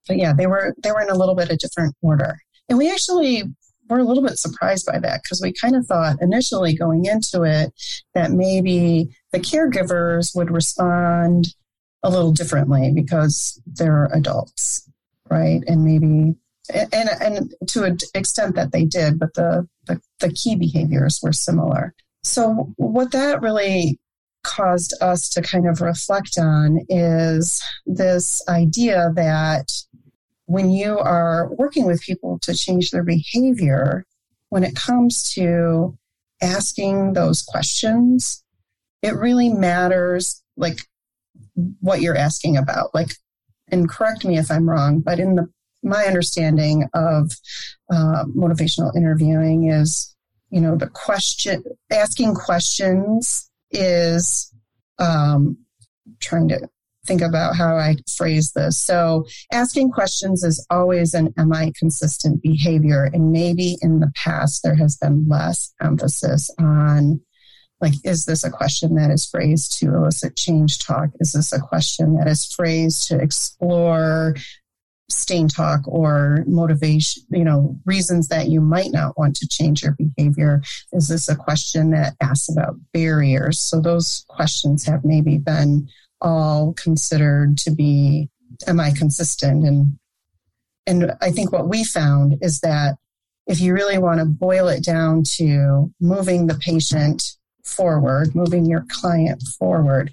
But 0.08 0.17
yeah, 0.17 0.34
they 0.34 0.47
were 0.47 0.75
they 0.82 0.91
were 0.91 1.01
in 1.01 1.10
a 1.10 1.17
little 1.17 1.36
bit 1.36 1.49
of 1.49 1.58
different 1.58 1.95
order. 2.01 2.38
And 2.69 2.78
we 2.78 2.91
actually 2.91 3.43
were 3.89 3.99
a 3.99 4.04
little 4.04 4.23
bit 4.23 4.38
surprised 4.38 4.86
by 4.86 4.99
that 4.99 5.21
because 5.23 5.41
we 5.41 5.54
kind 5.54 5.75
of 5.75 5.86
thought 5.86 6.21
initially 6.21 6.75
going 6.75 7.06
into 7.06 7.43
it 7.43 7.73
that 8.13 8.32
maybe 8.32 9.10
the 9.32 9.39
caregivers 9.39 10.36
would 10.36 10.49
respond 10.49 11.47
a 12.04 12.10
little 12.10 12.32
differently 12.32 12.91
because 12.93 13.62
they're 13.65 14.10
adults, 14.13 14.89
right? 15.30 15.62
And 15.67 15.84
maybe 15.84 16.36
and 16.69 17.10
and 17.21 17.54
to 17.67 17.84
an 17.84 17.97
extent 18.13 18.56
that 18.56 18.71
they 18.71 18.86
did, 18.86 19.19
but 19.19 19.34
the, 19.34 19.67
the, 19.88 19.99
the 20.19 20.32
key 20.32 20.56
behaviors 20.56 21.19
were 21.21 21.34
similar. 21.34 21.93
So 22.23 22.73
what 22.78 23.12
that 23.12 23.41
really 23.41 23.99
caused 24.43 24.95
us 25.01 25.30
to 25.30 25.41
kind 25.41 25.67
of 25.67 25.82
reflect 25.82 26.38
on 26.38 26.80
is 26.89 27.62
this 27.86 28.41
idea 28.47 29.12
that 29.15 29.71
when 30.45 30.69
you 30.69 30.97
are 30.99 31.49
working 31.54 31.86
with 31.86 32.01
people 32.01 32.39
to 32.43 32.54
change 32.54 32.91
their 32.91 33.04
behavior, 33.04 34.06
when 34.49 34.63
it 34.63 34.75
comes 34.75 35.32
to 35.34 35.97
asking 36.41 37.13
those 37.13 37.41
questions, 37.41 38.43
it 39.01 39.15
really 39.15 39.49
matters 39.49 40.43
like 40.58 40.80
what 41.80 42.01
you're 42.01 42.17
asking 42.17 42.58
about. 42.58 42.93
Like, 42.93 43.15
and 43.69 43.89
correct 43.89 44.23
me 44.25 44.38
if 44.38 44.51
I'm 44.51 44.69
wrong, 44.69 44.99
but 44.99 45.19
in 45.19 45.36
the 45.36 45.49
my 45.85 46.05
understanding 46.05 46.87
of 46.93 47.31
uh, 47.91 48.25
motivational 48.35 48.95
interviewing 48.95 49.69
is, 49.69 50.15
you 50.49 50.59
know, 50.59 50.75
the 50.75 50.87
question, 50.87 51.63
asking 51.91 52.33
questions 52.33 53.49
is 53.71 54.53
um, 54.99 55.57
trying 56.19 56.47
to 56.49 56.67
think 57.05 57.21
about 57.21 57.55
how 57.55 57.77
I 57.77 57.97
phrase 58.17 58.51
this. 58.55 58.83
So, 58.83 59.25
asking 59.51 59.91
questions 59.91 60.43
is 60.43 60.65
always 60.69 61.13
an 61.13 61.33
MI 61.37 61.71
consistent 61.77 62.41
behavior. 62.41 63.03
And 63.13 63.31
maybe 63.31 63.77
in 63.81 63.99
the 63.99 64.11
past, 64.15 64.63
there 64.63 64.75
has 64.75 64.97
been 64.97 65.27
less 65.27 65.73
emphasis 65.81 66.49
on 66.59 67.21
like, 67.81 67.93
is 68.03 68.25
this 68.25 68.43
a 68.43 68.49
question 68.49 68.95
that 68.95 69.11
is 69.11 69.27
phrased 69.27 69.77
to 69.79 69.93
elicit 69.93 70.35
change 70.35 70.79
talk? 70.79 71.09
Is 71.19 71.33
this 71.33 71.51
a 71.51 71.59
question 71.59 72.15
that 72.15 72.27
is 72.27 72.45
phrased 72.45 73.07
to 73.09 73.19
explore 73.19 74.35
sustain 75.09 75.47
talk 75.47 75.81
or 75.87 76.43
motivation, 76.47 77.23
you 77.29 77.43
know, 77.43 77.77
reasons 77.85 78.27
that 78.27 78.47
you 78.47 78.59
might 78.59 78.91
not 78.91 79.17
want 79.17 79.35
to 79.35 79.47
change 79.47 79.83
your 79.83 79.95
behavior? 79.97 80.61
Is 80.93 81.07
this 81.07 81.29
a 81.29 81.35
question 81.35 81.91
that 81.91 82.15
asks 82.21 82.49
about 82.49 82.75
barriers? 82.93 83.59
So 83.59 83.79
those 83.79 84.25
questions 84.27 84.85
have 84.85 85.05
maybe 85.05 85.37
been 85.37 85.87
all 86.21 86.73
considered 86.73 87.57
to 87.59 87.71
be, 87.71 88.29
MI 88.67 88.93
consistent? 88.93 89.65
And, 89.65 89.99
and 90.87 91.11
I 91.21 91.31
think 91.31 91.51
what 91.51 91.67
we 91.67 91.83
found 91.83 92.37
is 92.41 92.59
that 92.61 92.95
if 93.47 93.61
you 93.61 93.73
really 93.73 93.97
want 93.97 94.19
to 94.19 94.25
boil 94.25 94.67
it 94.67 94.83
down 94.83 95.23
to 95.37 95.91
moving 95.99 96.47
the 96.47 96.55
patient 96.55 97.21
forward, 97.63 98.33
moving 98.33 98.65
your 98.65 98.85
client 98.89 99.43
forward, 99.59 100.11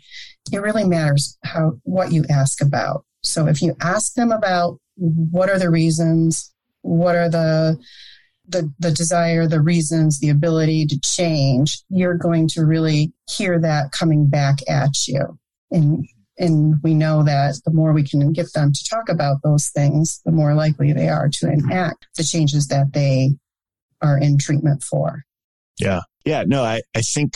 it 0.53 0.59
really 0.59 0.85
matters 0.85 1.39
how 1.45 1.79
what 1.85 2.13
you 2.13 2.25
ask 2.29 2.61
about. 2.61 3.05
So 3.23 3.47
if 3.47 3.63
you 3.63 3.75
ask 3.81 4.15
them 4.15 4.33
about 4.33 4.81
what 5.03 5.51
are 5.51 5.59
the 5.59 5.71
reasons, 5.71 6.53
what 6.83 7.17
are 7.17 7.29
the 7.29 7.77
the, 8.49 8.73
the 8.81 8.91
desire, 8.91 9.47
the 9.47 9.61
reasons, 9.61 10.19
the 10.19 10.29
ability 10.29 10.85
to 10.87 11.01
change, 11.01 11.81
you're 11.89 12.17
going 12.17 12.49
to 12.49 12.65
really 12.65 13.13
hear 13.31 13.59
that 13.61 13.93
coming 13.93 14.27
back 14.27 14.59
at 14.69 14.91
you. 15.07 15.39
And 15.71 16.05
and 16.39 16.77
we 16.83 16.95
know 16.95 17.23
that 17.23 17.61
the 17.65 17.73
more 17.73 17.93
we 17.93 18.07
can 18.07 18.33
get 18.33 18.53
them 18.53 18.73
to 18.73 18.85
talk 18.91 19.09
about 19.09 19.37
those 19.45 19.69
things, 19.69 20.21
the 20.25 20.33
more 20.33 20.55
likely 20.55 20.93
they 20.93 21.09
are 21.09 21.29
to 21.35 21.51
enact 21.51 22.07
the 22.17 22.25
changes 22.25 22.67
that 22.69 22.93
they 22.93 23.31
are 24.01 24.19
in 24.19 24.39
treatment 24.39 24.83
for. 24.83 25.23
Yeah. 25.79 26.01
Yeah. 26.25 26.45
No, 26.47 26.65
I, 26.65 26.81
I 26.97 27.03
think, 27.03 27.35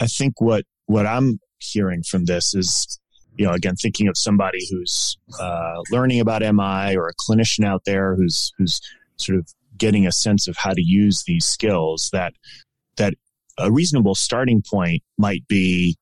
I 0.00 0.06
think 0.06 0.40
what, 0.40 0.64
what 0.86 1.06
I'm 1.06 1.38
hearing 1.58 2.02
from 2.02 2.24
this 2.24 2.52
is, 2.52 2.99
you 3.40 3.46
know, 3.46 3.52
again, 3.52 3.74
thinking 3.74 4.06
of 4.06 4.18
somebody 4.18 4.58
who's 4.70 5.16
uh, 5.40 5.76
learning 5.90 6.20
about 6.20 6.42
MI 6.42 6.94
or 6.94 7.08
a 7.08 7.14
clinician 7.14 7.64
out 7.64 7.86
there 7.86 8.14
who's, 8.14 8.52
who's 8.58 8.82
sort 9.16 9.38
of 9.38 9.48
getting 9.78 10.06
a 10.06 10.12
sense 10.12 10.46
of 10.46 10.58
how 10.58 10.74
to 10.74 10.82
use 10.82 11.24
these 11.26 11.46
skills 11.46 12.10
that, 12.12 12.34
that 12.98 13.14
a 13.56 13.72
reasonable 13.72 14.14
starting 14.14 14.62
point 14.70 15.02
might 15.16 15.48
be 15.48 15.96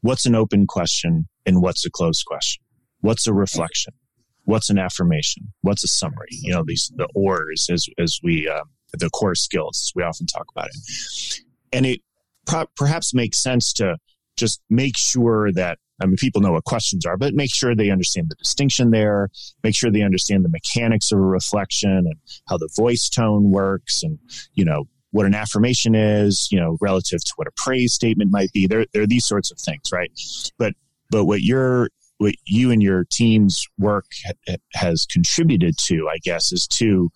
what's 0.00 0.26
an 0.26 0.34
open 0.34 0.66
question 0.66 1.28
and 1.46 1.62
what's 1.62 1.86
a 1.86 1.90
closed 1.90 2.24
question? 2.26 2.64
What's 3.00 3.28
a 3.28 3.32
reflection? 3.32 3.94
What's 4.42 4.68
an 4.68 4.76
affirmation? 4.76 5.52
What's 5.60 5.84
a 5.84 5.88
summary? 5.88 6.26
You 6.30 6.52
know, 6.52 6.64
these, 6.66 6.90
the 6.96 7.06
OARS 7.14 7.68
as, 7.70 7.86
as 7.96 8.18
we, 8.24 8.48
uh, 8.48 8.64
the 8.92 9.08
core 9.10 9.36
skills, 9.36 9.92
we 9.94 10.02
often 10.02 10.26
talk 10.26 10.46
about 10.50 10.66
it. 10.66 11.40
And 11.72 11.86
it 11.86 12.00
pro- 12.44 12.66
perhaps 12.74 13.14
makes 13.14 13.40
sense 13.40 13.72
to 13.74 13.98
just 14.36 14.60
make 14.68 14.96
sure 14.96 15.52
that 15.52 15.78
I 16.00 16.06
mean, 16.06 16.16
people 16.16 16.42
know 16.42 16.52
what 16.52 16.64
questions 16.64 17.06
are, 17.06 17.16
but 17.16 17.34
make 17.34 17.54
sure 17.54 17.74
they 17.74 17.90
understand 17.90 18.28
the 18.28 18.34
distinction 18.34 18.90
there. 18.90 19.30
Make 19.62 19.74
sure 19.74 19.90
they 19.90 20.02
understand 20.02 20.44
the 20.44 20.50
mechanics 20.50 21.10
of 21.10 21.18
a 21.18 21.22
reflection 21.22 21.90
and 21.90 22.14
how 22.48 22.58
the 22.58 22.68
voice 22.76 23.08
tone 23.08 23.50
works 23.50 24.02
and, 24.02 24.18
you 24.54 24.64
know, 24.64 24.84
what 25.12 25.24
an 25.24 25.34
affirmation 25.34 25.94
is, 25.94 26.48
you 26.50 26.60
know, 26.60 26.76
relative 26.80 27.20
to 27.24 27.32
what 27.36 27.48
a 27.48 27.52
praise 27.56 27.94
statement 27.94 28.30
might 28.30 28.52
be. 28.52 28.66
There, 28.66 28.84
there 28.92 29.02
are 29.02 29.06
these 29.06 29.24
sorts 29.24 29.50
of 29.50 29.58
things, 29.58 29.90
right? 29.90 30.10
But, 30.58 30.74
but 31.10 31.24
what 31.24 31.40
your, 31.40 31.88
what 32.18 32.34
you 32.46 32.70
and 32.70 32.82
your 32.82 33.06
team's 33.10 33.64
work 33.78 34.06
ha- 34.26 34.56
has 34.74 35.06
contributed 35.10 35.76
to, 35.86 36.08
I 36.12 36.18
guess, 36.22 36.52
is 36.52 36.66
to 36.72 37.10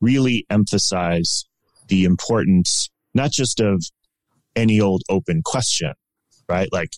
really 0.00 0.46
emphasize 0.48 1.44
the 1.88 2.04
importance, 2.04 2.88
not 3.12 3.30
just 3.30 3.60
of 3.60 3.84
any 4.56 4.80
old 4.80 5.02
open 5.10 5.42
question, 5.44 5.92
right? 6.48 6.68
Like 6.72 6.92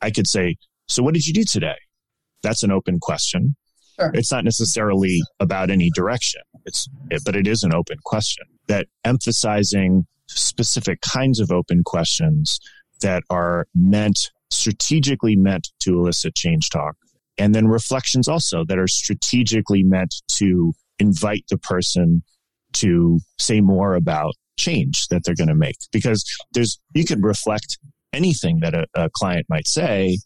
I 0.00 0.10
could 0.10 0.26
say, 0.26 0.56
so 0.90 1.02
what 1.02 1.14
did 1.14 1.26
you 1.26 1.32
do 1.32 1.44
today? 1.44 1.76
That's 2.42 2.62
an 2.62 2.70
open 2.70 2.98
question. 3.00 3.56
Sure. 3.98 4.10
It's 4.14 4.32
not 4.32 4.44
necessarily 4.44 5.20
about 5.40 5.70
any 5.70 5.90
direction. 5.94 6.42
It's, 6.64 6.88
it, 7.10 7.22
but 7.24 7.36
it 7.36 7.46
is 7.46 7.62
an 7.62 7.74
open 7.74 7.98
question 8.04 8.46
that 8.68 8.86
emphasizing 9.04 10.06
specific 10.26 11.00
kinds 11.00 11.40
of 11.40 11.50
open 11.50 11.82
questions 11.84 12.58
that 13.02 13.22
are 13.30 13.66
meant 13.74 14.30
strategically 14.50 15.36
meant 15.36 15.68
to 15.80 15.94
elicit 15.94 16.34
change 16.34 16.70
talk 16.70 16.96
and 17.38 17.54
then 17.54 17.66
reflections 17.66 18.28
also 18.28 18.64
that 18.66 18.78
are 18.78 18.86
strategically 18.86 19.82
meant 19.82 20.14
to 20.28 20.72
invite 20.98 21.44
the 21.48 21.56
person 21.56 22.22
to 22.72 23.18
say 23.38 23.60
more 23.60 23.94
about 23.94 24.34
change 24.58 25.06
that 25.08 25.22
they're 25.24 25.34
going 25.34 25.48
to 25.48 25.54
make 25.54 25.76
because 25.90 26.22
there's 26.52 26.78
you 26.94 27.04
can 27.04 27.22
reflect 27.22 27.78
anything 28.12 28.60
that 28.60 28.74
a, 28.74 28.86
a, 28.94 29.08
client 29.10 29.46
might 29.48 29.66
say 29.66 30.18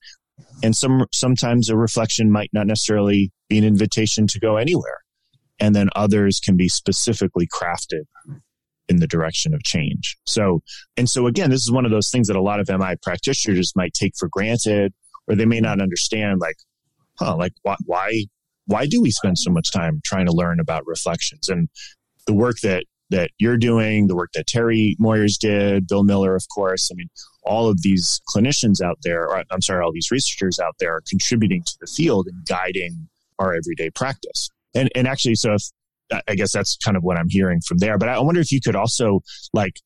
and 0.65 0.75
some 0.75 1.05
sometimes 1.13 1.69
a 1.69 1.77
reflection 1.77 2.33
might 2.33 2.49
not 2.53 2.67
necessarily 2.67 3.31
be 3.49 3.59
an 3.59 3.65
invitation 3.65 4.27
to 4.27 4.41
go 4.41 4.57
anywhere 4.57 4.99
and 5.61 5.77
then 5.77 5.89
others 5.95 6.41
can 6.43 6.57
be 6.57 6.69
specifically 6.69 7.47
crafted 7.47 8.05
in 8.89 8.97
the 8.97 9.07
direction 9.07 9.55
of 9.55 9.63
change 9.63 10.17
so 10.27 10.61
and 10.97 11.09
so 11.09 11.27
again 11.27 11.51
this 11.51 11.61
is 11.61 11.71
one 11.71 11.85
of 11.85 11.91
those 11.91 12.11
things 12.11 12.29
that 12.29 12.37
a 12.37 12.43
lot 12.43 12.61
of 12.61 12.69
mi 12.69 12.95
practitioners 13.03 13.73
might 13.77 13.93
take 13.93 14.13
for 14.19 14.29
granted 14.33 14.93
or 15.29 15.37
they 15.37 15.47
may 15.47 15.61
not 15.61 15.81
understand 15.81 16.41
like 16.41 16.57
huh 17.19 17.37
like 17.37 17.53
why 17.63 17.77
why 17.85 18.25
why 18.67 18.87
do 18.87 19.03
we 19.03 19.11
spend 19.11 19.37
so 19.39 19.51
much 19.51 19.71
time 19.71 20.01
trying 20.03 20.27
to 20.27 20.33
learn 20.33 20.59
about 20.59 20.83
reflections 20.87 21.51
and 21.51 21.69
the 22.27 22.35
work 22.35 22.57
that 22.63 22.85
that 23.11 23.31
you're 23.39 23.59
doing, 23.59 24.07
the 24.07 24.17
work 24.17 24.31
that 24.35 24.47
Terry 24.47 24.97
Moyers 25.01 25.39
did, 25.39 25.87
Bill 25.87 26.05
Miller, 26.05 26.35
of 26.35 26.47
course. 26.53 26.91
I 26.91 26.95
mean, 26.97 27.09
all 27.45 27.69
of 27.69 27.83
these 27.83 28.21
clinicians 28.35 28.81
out 28.81 28.99
there, 29.03 29.29
or 29.29 29.45
I'm 29.51 29.63
sorry, 29.63 29.85
all 29.85 29.93
these 29.93 30.11
researchers 30.11 30.59
out 30.59 30.77
there 30.79 30.95
are 30.95 31.03
contributing 31.09 31.63
to 31.65 31.75
the 31.81 31.87
field 31.87 32.27
and 32.27 32.45
guiding 32.47 33.09
our 33.39 33.55
everyday 33.55 33.91
practice. 33.91 34.51
And 34.75 34.91
and 34.95 35.07
actually, 35.07 35.37
so 35.37 35.55
if 35.55 35.63
I 36.29 36.35
guess 36.35 36.53
that's 36.53 36.77
kind 36.77 36.97
of 36.97 37.03
what 37.03 37.17
I'm 37.17 37.29
hearing 37.29 37.61
from 37.61 37.79
there. 37.79 37.99
But 37.99 38.09
I 38.09 38.21
wonder 38.21 38.41
if 38.41 38.53
you 38.53 38.61
could 38.61 38.77
also 38.77 39.21
like 39.53 39.81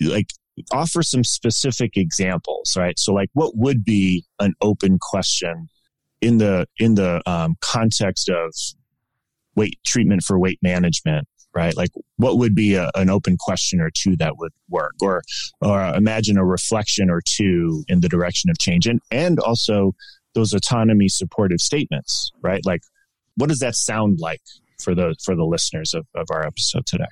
like 0.00 0.30
offer 0.72 1.02
some 1.02 1.24
specific 1.24 1.96
examples, 1.96 2.76
right? 2.76 2.98
So 2.98 3.12
like 3.12 3.30
what 3.34 3.56
would 3.56 3.84
be 3.84 4.24
an 4.38 4.54
open 4.60 4.98
question 5.00 5.68
in 6.20 6.38
the 6.38 6.66
in 6.78 6.94
the 6.94 7.22
um, 7.26 7.56
context 7.60 8.28
of 8.28 8.54
weight 9.54 9.78
treatment 9.84 10.22
for 10.22 10.38
weight 10.38 10.58
management 10.62 11.26
right? 11.56 11.74
Like 11.76 11.90
what 12.16 12.36
would 12.36 12.54
be 12.54 12.74
a, 12.74 12.90
an 12.94 13.08
open 13.08 13.38
question 13.40 13.80
or 13.80 13.90
two 13.90 14.14
that 14.18 14.36
would 14.36 14.52
work 14.68 14.94
or, 15.00 15.22
or 15.62 15.82
imagine 15.94 16.36
a 16.36 16.44
reflection 16.44 17.08
or 17.08 17.22
two 17.24 17.82
in 17.88 18.00
the 18.00 18.08
direction 18.08 18.50
of 18.50 18.58
change 18.58 18.86
and, 18.86 19.00
and 19.10 19.40
also 19.40 19.94
those 20.34 20.52
autonomy 20.52 21.08
supportive 21.08 21.60
statements, 21.60 22.30
right? 22.42 22.60
Like 22.66 22.82
what 23.36 23.48
does 23.48 23.60
that 23.60 23.74
sound 23.74 24.18
like 24.20 24.42
for 24.82 24.94
the, 24.94 25.16
for 25.24 25.34
the 25.34 25.44
listeners 25.44 25.94
of, 25.94 26.06
of 26.14 26.26
our 26.30 26.46
episode 26.46 26.84
today? 26.84 27.06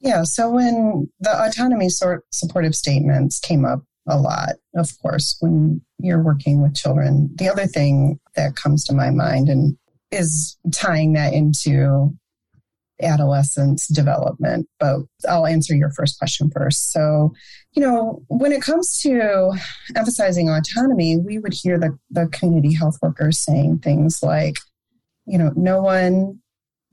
Yeah. 0.00 0.24
So 0.24 0.50
when 0.50 1.08
the 1.20 1.46
autonomy 1.46 1.88
sort 1.88 2.24
supportive 2.32 2.74
statements 2.74 3.38
came 3.38 3.64
up 3.64 3.84
a 4.08 4.18
lot, 4.18 4.54
of 4.74 4.90
course, 5.00 5.36
when 5.40 5.80
you're 5.98 6.22
working 6.22 6.60
with 6.60 6.74
children, 6.74 7.30
the 7.36 7.48
other 7.48 7.66
thing 7.66 8.18
that 8.34 8.56
comes 8.56 8.84
to 8.84 8.94
my 8.94 9.10
mind 9.10 9.48
and 9.48 9.76
is 10.10 10.56
tying 10.72 11.12
that 11.14 11.32
into 11.32 12.16
adolescence 13.02 13.86
development, 13.88 14.68
but 14.80 15.00
I'll 15.28 15.46
answer 15.46 15.74
your 15.74 15.90
first 15.90 16.18
question 16.18 16.50
first. 16.50 16.92
So, 16.92 17.32
you 17.72 17.82
know, 17.82 18.22
when 18.28 18.52
it 18.52 18.62
comes 18.62 19.00
to 19.02 19.52
emphasizing 19.94 20.48
autonomy, 20.48 21.18
we 21.18 21.38
would 21.38 21.54
hear 21.54 21.78
the, 21.78 21.96
the 22.10 22.28
community 22.28 22.74
health 22.74 22.98
workers 23.02 23.38
saying 23.38 23.78
things 23.78 24.20
like, 24.22 24.56
you 25.26 25.38
know, 25.38 25.52
no 25.56 25.82
one 25.82 26.40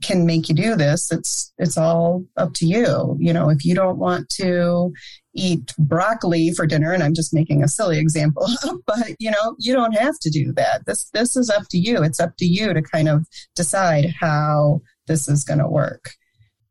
can 0.03 0.25
make 0.25 0.49
you 0.49 0.55
do 0.55 0.75
this. 0.75 1.11
It's 1.11 1.53
it's 1.57 1.77
all 1.77 2.25
up 2.37 2.53
to 2.55 2.65
you. 2.65 3.17
You 3.19 3.33
know, 3.33 3.49
if 3.49 3.65
you 3.65 3.73
don't 3.73 3.97
want 3.97 4.29
to 4.41 4.91
eat 5.33 5.73
broccoli 5.79 6.51
for 6.51 6.67
dinner, 6.67 6.91
and 6.91 7.01
I'm 7.01 7.13
just 7.13 7.33
making 7.33 7.63
a 7.63 7.67
silly 7.67 7.99
example, 7.99 8.47
but 8.87 9.15
you 9.19 9.31
know, 9.31 9.55
you 9.59 9.73
don't 9.73 9.93
have 9.93 10.19
to 10.19 10.29
do 10.29 10.51
that. 10.53 10.85
This 10.85 11.09
this 11.13 11.35
is 11.35 11.49
up 11.49 11.63
to 11.69 11.77
you. 11.77 12.03
It's 12.03 12.19
up 12.19 12.35
to 12.37 12.45
you 12.45 12.73
to 12.73 12.81
kind 12.81 13.07
of 13.09 13.25
decide 13.55 14.13
how 14.19 14.81
this 15.07 15.27
is 15.27 15.43
going 15.43 15.59
to 15.59 15.67
work. 15.67 16.11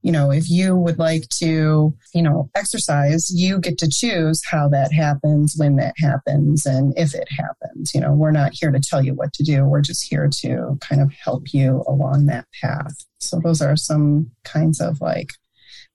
You 0.03 0.11
know, 0.11 0.33
if 0.33 0.51
you 0.51 0.75
would 0.75 0.99
like 0.99 1.29
to, 1.39 1.95
you 2.13 2.23
know, 2.23 2.51
exercise, 2.57 3.31
you 3.33 3.61
get 3.61 3.79
to 3.79 3.89
choose 3.89 4.43
how 4.51 4.69
that 4.71 4.93
happens, 4.93 5.55
when 5.57 5.77
that 5.77 5.95
happens, 5.99 6.67
and 6.67 6.93
if 6.99 7.15
it 7.15 7.29
happens. 7.31 7.95
You 7.95 8.01
know, 8.01 8.13
we're 8.13 8.33
not 8.33 8.53
here 8.53 8.73
to 8.73 8.81
tell 8.81 9.05
you 9.05 9.15
what 9.15 9.33
to 9.35 9.45
do. 9.45 9.65
We're 9.65 9.81
just 9.81 10.09
here 10.09 10.29
to 10.41 10.77
kind 10.81 11.01
of 11.01 11.13
help 11.13 11.53
you 11.53 11.85
along 11.87 12.27
that 12.27 12.47
path. 12.61 12.95
So 13.21 13.39
those 13.39 13.63
are 13.63 13.77
some 13.77 14.33
kinds 14.45 14.81
of 14.81 15.01
like 15.01 15.35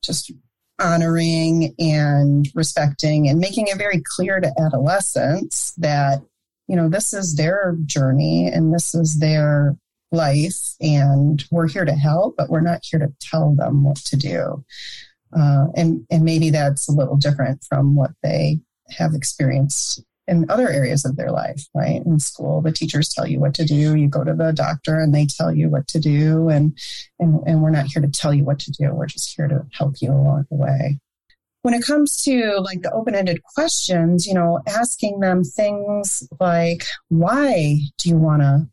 just 0.01 0.31
honoring 0.79 1.73
and 1.79 2.47
respecting 2.53 3.27
and 3.27 3.39
making 3.39 3.67
it 3.67 3.77
very 3.77 4.01
clear 4.15 4.39
to 4.39 4.53
adolescents 4.59 5.73
that 5.77 6.19
you 6.67 6.75
know 6.75 6.87
this 6.87 7.13
is 7.13 7.35
their 7.35 7.75
journey 7.85 8.47
and 8.47 8.73
this 8.73 8.93
is 8.93 9.17
their 9.19 9.75
life 10.11 10.75
and 10.79 11.43
we're 11.51 11.67
here 11.67 11.85
to 11.85 11.93
help, 11.93 12.35
but 12.37 12.49
we're 12.49 12.61
not 12.61 12.81
here 12.83 12.99
to 12.99 13.13
tell 13.19 13.55
them 13.55 13.83
what 13.83 13.97
to 13.97 14.15
do. 14.15 14.63
Uh, 15.37 15.67
and, 15.75 16.05
and 16.09 16.23
maybe 16.23 16.49
that's 16.49 16.87
a 16.87 16.93
little 16.93 17.17
different 17.17 17.63
from 17.67 17.95
what 17.95 18.11
they 18.23 18.59
have 18.89 19.13
experienced 19.13 20.01
in 20.27 20.45
other 20.49 20.69
areas 20.69 21.05
of 21.05 21.15
their 21.15 21.31
life, 21.31 21.63
right? 21.73 22.01
In 22.05 22.19
school, 22.19 22.61
the 22.61 22.71
teachers 22.71 23.09
tell 23.09 23.27
you 23.27 23.39
what 23.39 23.53
to 23.55 23.65
do. 23.65 23.95
You 23.95 24.09
go 24.09 24.23
to 24.23 24.33
the 24.33 24.51
doctor 24.51 24.99
and 24.99 25.15
they 25.15 25.25
tell 25.25 25.53
you 25.53 25.69
what 25.69 25.87
to 25.89 25.99
do. 25.99 26.49
And, 26.49 26.77
and, 27.19 27.41
and 27.45 27.61
we're 27.61 27.71
not 27.71 27.85
here 27.87 28.01
to 28.01 28.09
tell 28.09 28.33
you 28.33 28.43
what 28.43 28.59
to 28.59 28.71
do. 28.71 28.93
We're 28.93 29.05
just 29.07 29.33
here 29.35 29.47
to 29.47 29.65
help 29.71 29.95
you 30.01 30.11
along 30.11 30.45
the 30.49 30.57
way. 30.57 30.99
When 31.61 31.73
it 31.73 31.85
comes 31.85 32.21
to 32.23 32.59
like 32.59 32.81
the 32.81 32.91
open 32.91 33.15
ended 33.15 33.41
questions, 33.43 34.25
you 34.25 34.33
know, 34.33 34.59
asking 34.67 35.19
them 35.19 35.43
things 35.43 36.27
like, 36.39 36.85
why 37.09 37.79
do 37.97 38.09
you 38.09 38.17
want 38.17 38.41
to 38.41 38.69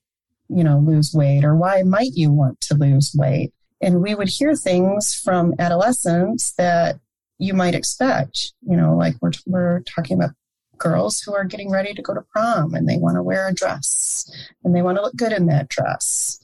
you 0.48 0.64
know, 0.64 0.78
lose 0.78 1.12
weight 1.14 1.44
or 1.44 1.57
why 1.57 1.83
might 1.83 2.12
you 2.14 2.30
want 2.30 2.61
to 2.62 2.74
lose 2.74 3.14
weight? 3.16 3.52
And 3.80 4.02
we 4.02 4.14
would 4.14 4.28
hear 4.28 4.54
things 4.54 5.14
from 5.14 5.54
adolescents 5.59 6.52
that 6.57 6.96
you 7.38 7.54
might 7.54 7.74
expect, 7.74 8.52
you 8.62 8.76
know, 8.76 8.96
like 8.96 9.14
we're, 9.20 9.33
we're 9.46 9.80
talking 9.80 10.16
about 10.16 10.30
girls 10.78 11.20
who 11.20 11.35
are 11.35 11.44
getting 11.44 11.70
ready 11.70 11.94
to 11.94 12.02
go 12.02 12.14
to 12.14 12.22
prom 12.33 12.74
and 12.74 12.88
they 12.88 12.96
want 12.96 13.16
to 13.16 13.22
wear 13.22 13.48
a 13.48 13.54
dress 13.54 14.30
and 14.62 14.74
they 14.74 14.83
want 14.83 14.96
to 14.96 15.02
look 15.02 15.16
good 15.16 15.33
in 15.33 15.46
that 15.46 15.68
dress. 15.68 16.38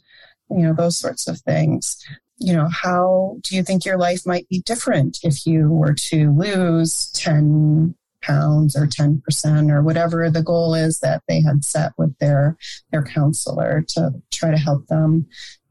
You 0.50 0.58
know, 0.58 0.74
those 0.74 0.98
sorts 0.98 1.28
of 1.28 1.40
things. 1.40 1.96
You 2.38 2.54
know, 2.54 2.68
how 2.70 3.36
do 3.42 3.54
you 3.54 3.62
think 3.62 3.84
your 3.84 3.98
life 3.98 4.26
might 4.26 4.48
be 4.48 4.62
different 4.62 5.18
if 5.22 5.46
you 5.46 5.68
were 5.68 5.94
to 6.08 6.32
lose 6.32 7.10
10 7.12 7.94
pounds 8.22 8.76
or 8.76 8.87
10% 8.87 9.70
or 9.70 9.83
whatever 9.83 10.30
the 10.30 10.42
goal 10.42 10.74
is 10.74 10.98
that 11.00 11.22
they 11.28 11.40
had 11.40 11.64
set 11.64 11.92
with 11.98 12.16
their 12.18 12.56
their 12.90 13.02
counselor 13.02 13.85
to 13.88 14.11
try 14.33 14.50
to 14.50 14.59
help 14.59 14.87
them 14.87 15.26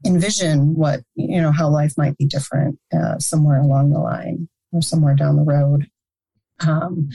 envision 0.06 0.74
what 0.74 1.00
you 1.14 1.40
know 1.40 1.52
how 1.52 1.68
life 1.68 1.94
might 1.96 2.16
be 2.16 2.26
different 2.26 2.78
uh, 2.92 3.18
somewhere 3.18 3.60
along 3.60 3.90
the 3.90 3.98
line 3.98 4.48
or 4.72 4.82
somewhere 4.82 5.14
down 5.14 5.36
the 5.36 5.42
road. 5.42 5.86
Um, 6.66 7.08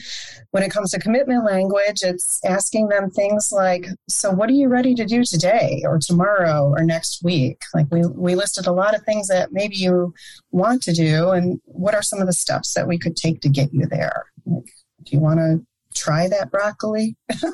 when 0.50 0.64
it 0.64 0.72
comes 0.72 0.90
to 0.90 0.98
commitment 0.98 1.44
language 1.44 1.98
it's 2.02 2.40
asking 2.44 2.88
them 2.88 3.12
things 3.12 3.50
like 3.52 3.86
so 4.08 4.32
what 4.32 4.48
are 4.48 4.54
you 4.54 4.66
ready 4.66 4.92
to 4.96 5.04
do 5.04 5.22
today 5.22 5.84
or 5.84 6.00
tomorrow 6.00 6.74
or 6.76 6.82
next 6.82 7.22
week? 7.22 7.60
Like 7.72 7.86
we, 7.92 8.02
we 8.06 8.34
listed 8.34 8.66
a 8.66 8.72
lot 8.72 8.96
of 8.96 9.04
things 9.04 9.28
that 9.28 9.52
maybe 9.52 9.76
you 9.76 10.12
want 10.50 10.82
to 10.82 10.92
do 10.92 11.30
and 11.30 11.60
what 11.64 11.94
are 11.94 12.02
some 12.02 12.20
of 12.20 12.26
the 12.26 12.32
steps 12.32 12.74
that 12.74 12.88
we 12.88 12.98
could 12.98 13.14
take 13.14 13.40
to 13.42 13.48
get 13.48 13.72
you 13.72 13.86
there? 13.86 14.24
Like, 14.46 14.64
do 15.06 15.16
you 15.16 15.20
want 15.20 15.38
to 15.38 15.64
try 15.94 16.28
that 16.28 16.50
broccoli? 16.50 17.16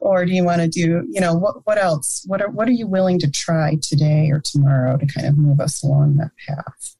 Or 0.00 0.24
do 0.24 0.32
you 0.32 0.44
want 0.44 0.62
to 0.62 0.68
do 0.68 1.04
you 1.08 1.20
know 1.20 1.34
what 1.34 1.66
what 1.66 1.78
else? 1.78 2.22
What 2.26 2.40
are 2.40 2.50
what 2.50 2.68
are 2.68 2.72
you 2.72 2.86
willing 2.86 3.18
to 3.20 3.30
try 3.30 3.76
today 3.82 4.30
or 4.30 4.40
tomorrow 4.40 4.96
to 4.96 5.06
kind 5.06 5.26
of 5.26 5.36
move 5.36 5.60
us 5.60 5.82
along 5.82 6.16
that 6.16 6.30
path? 6.46 6.96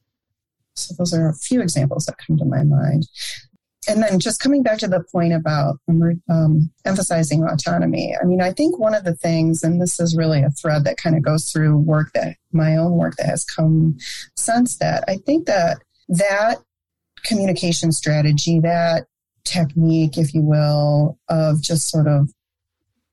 So 0.75 0.93
those 0.97 1.13
are 1.13 1.29
a 1.29 1.35
few 1.35 1.61
examples 1.61 2.05
that 2.05 2.17
come 2.25 2.37
to 2.37 2.45
my 2.45 2.63
mind. 2.63 3.07
And 3.87 4.01
then 4.03 4.19
just 4.19 4.39
coming 4.39 4.61
back 4.61 4.77
to 4.79 4.87
the 4.87 5.03
point 5.11 5.33
about 5.33 5.77
um, 6.29 6.71
emphasizing 6.85 7.43
autonomy 7.43 8.15
i 8.21 8.25
mean 8.25 8.41
i 8.41 8.51
think 8.51 8.77
one 8.77 8.93
of 8.93 9.03
the 9.03 9.15
things 9.15 9.63
and 9.63 9.81
this 9.81 9.99
is 9.99 10.15
really 10.15 10.43
a 10.43 10.51
thread 10.51 10.83
that 10.83 10.97
kind 10.97 11.15
of 11.15 11.23
goes 11.23 11.49
through 11.49 11.77
work 11.77 12.11
that 12.13 12.35
my 12.51 12.75
own 12.75 12.91
work 12.91 13.15
that 13.17 13.25
has 13.25 13.43
come 13.43 13.97
since 14.35 14.77
that 14.77 15.03
i 15.07 15.17
think 15.25 15.47
that 15.47 15.79
that 16.09 16.57
communication 17.23 17.91
strategy 17.91 18.59
that 18.59 19.07
technique, 19.43 20.17
if 20.17 20.33
you 20.33 20.41
will, 20.41 21.17
of 21.29 21.61
just 21.61 21.89
sort 21.89 22.07
of 22.07 22.29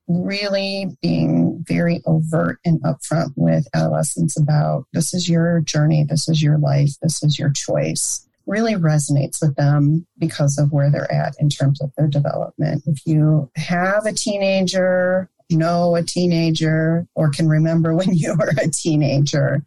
really 0.08 0.86
being 1.02 1.62
very 1.68 2.00
overt 2.06 2.58
and 2.64 2.80
upfront 2.82 3.32
with 3.36 3.68
adolescents 3.74 4.38
about 4.38 4.86
this 4.92 5.12
is 5.12 5.28
your 5.28 5.60
journey, 5.60 6.04
this 6.08 6.28
is 6.28 6.42
your 6.42 6.58
life, 6.58 6.90
this 7.02 7.22
is 7.22 7.38
your 7.38 7.50
choice, 7.50 8.26
really 8.46 8.74
resonates 8.74 9.40
with 9.42 9.54
them 9.56 10.06
because 10.16 10.58
of 10.58 10.72
where 10.72 10.90
they're 10.90 11.12
at 11.12 11.34
in 11.38 11.50
terms 11.50 11.80
of 11.82 11.92
their 11.96 12.08
development. 12.08 12.82
If 12.86 13.02
you 13.04 13.50
have 13.56 14.06
a 14.06 14.12
teenager, 14.12 15.28
know 15.50 15.94
a 15.94 16.02
teenager, 16.02 17.06
or 17.14 17.30
can 17.30 17.48
remember 17.48 17.94
when 17.94 18.14
you 18.14 18.34
were 18.34 18.54
a 18.58 18.68
teenager, 18.68 19.62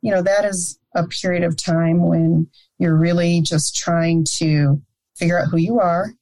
you 0.00 0.10
know, 0.10 0.22
that 0.22 0.46
is 0.46 0.78
a 0.94 1.06
period 1.06 1.44
of 1.44 1.62
time 1.62 2.06
when 2.06 2.48
you're 2.78 2.96
really 2.96 3.40
just 3.42 3.76
trying 3.76 4.24
to 4.38 4.80
figure 5.16 5.38
out 5.38 5.48
who 5.48 5.58
you 5.58 5.80
are 5.80 6.12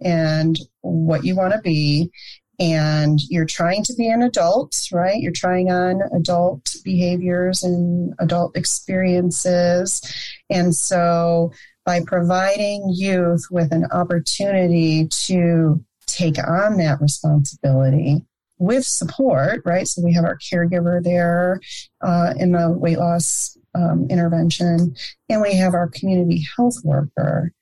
and 0.00 0.58
what 0.82 1.24
you 1.24 1.36
want 1.36 1.52
to 1.52 1.60
be. 1.60 2.10
And 2.58 3.18
you're 3.30 3.46
trying 3.46 3.84
to 3.84 3.94
be 3.94 4.08
an 4.08 4.22
adult, 4.22 4.76
right? 4.92 5.18
You're 5.18 5.32
trying 5.32 5.70
on 5.70 6.02
adult 6.14 6.74
behaviors 6.84 7.62
and 7.62 8.12
adult 8.18 8.54
experiences. 8.54 10.02
And 10.50 10.74
so 10.74 11.52
by 11.86 12.02
providing 12.06 12.92
youth 12.94 13.46
with 13.50 13.72
an 13.72 13.86
opportunity 13.92 15.08
to 15.08 15.82
take 16.06 16.36
on 16.38 16.76
that 16.76 17.00
responsibility 17.00 18.22
with 18.58 18.84
support, 18.84 19.62
right? 19.64 19.88
So 19.88 20.02
we 20.02 20.12
have 20.12 20.24
our 20.24 20.36
caregiver 20.36 21.02
there 21.02 21.60
uh, 22.02 22.34
in 22.38 22.52
the 22.52 22.70
weight 22.70 22.98
loss 22.98 23.56
um, 23.74 24.06
intervention, 24.10 24.94
and 25.30 25.40
we 25.40 25.54
have 25.56 25.72
our 25.72 25.88
community 25.88 26.44
health 26.56 26.76
worker 26.84 27.52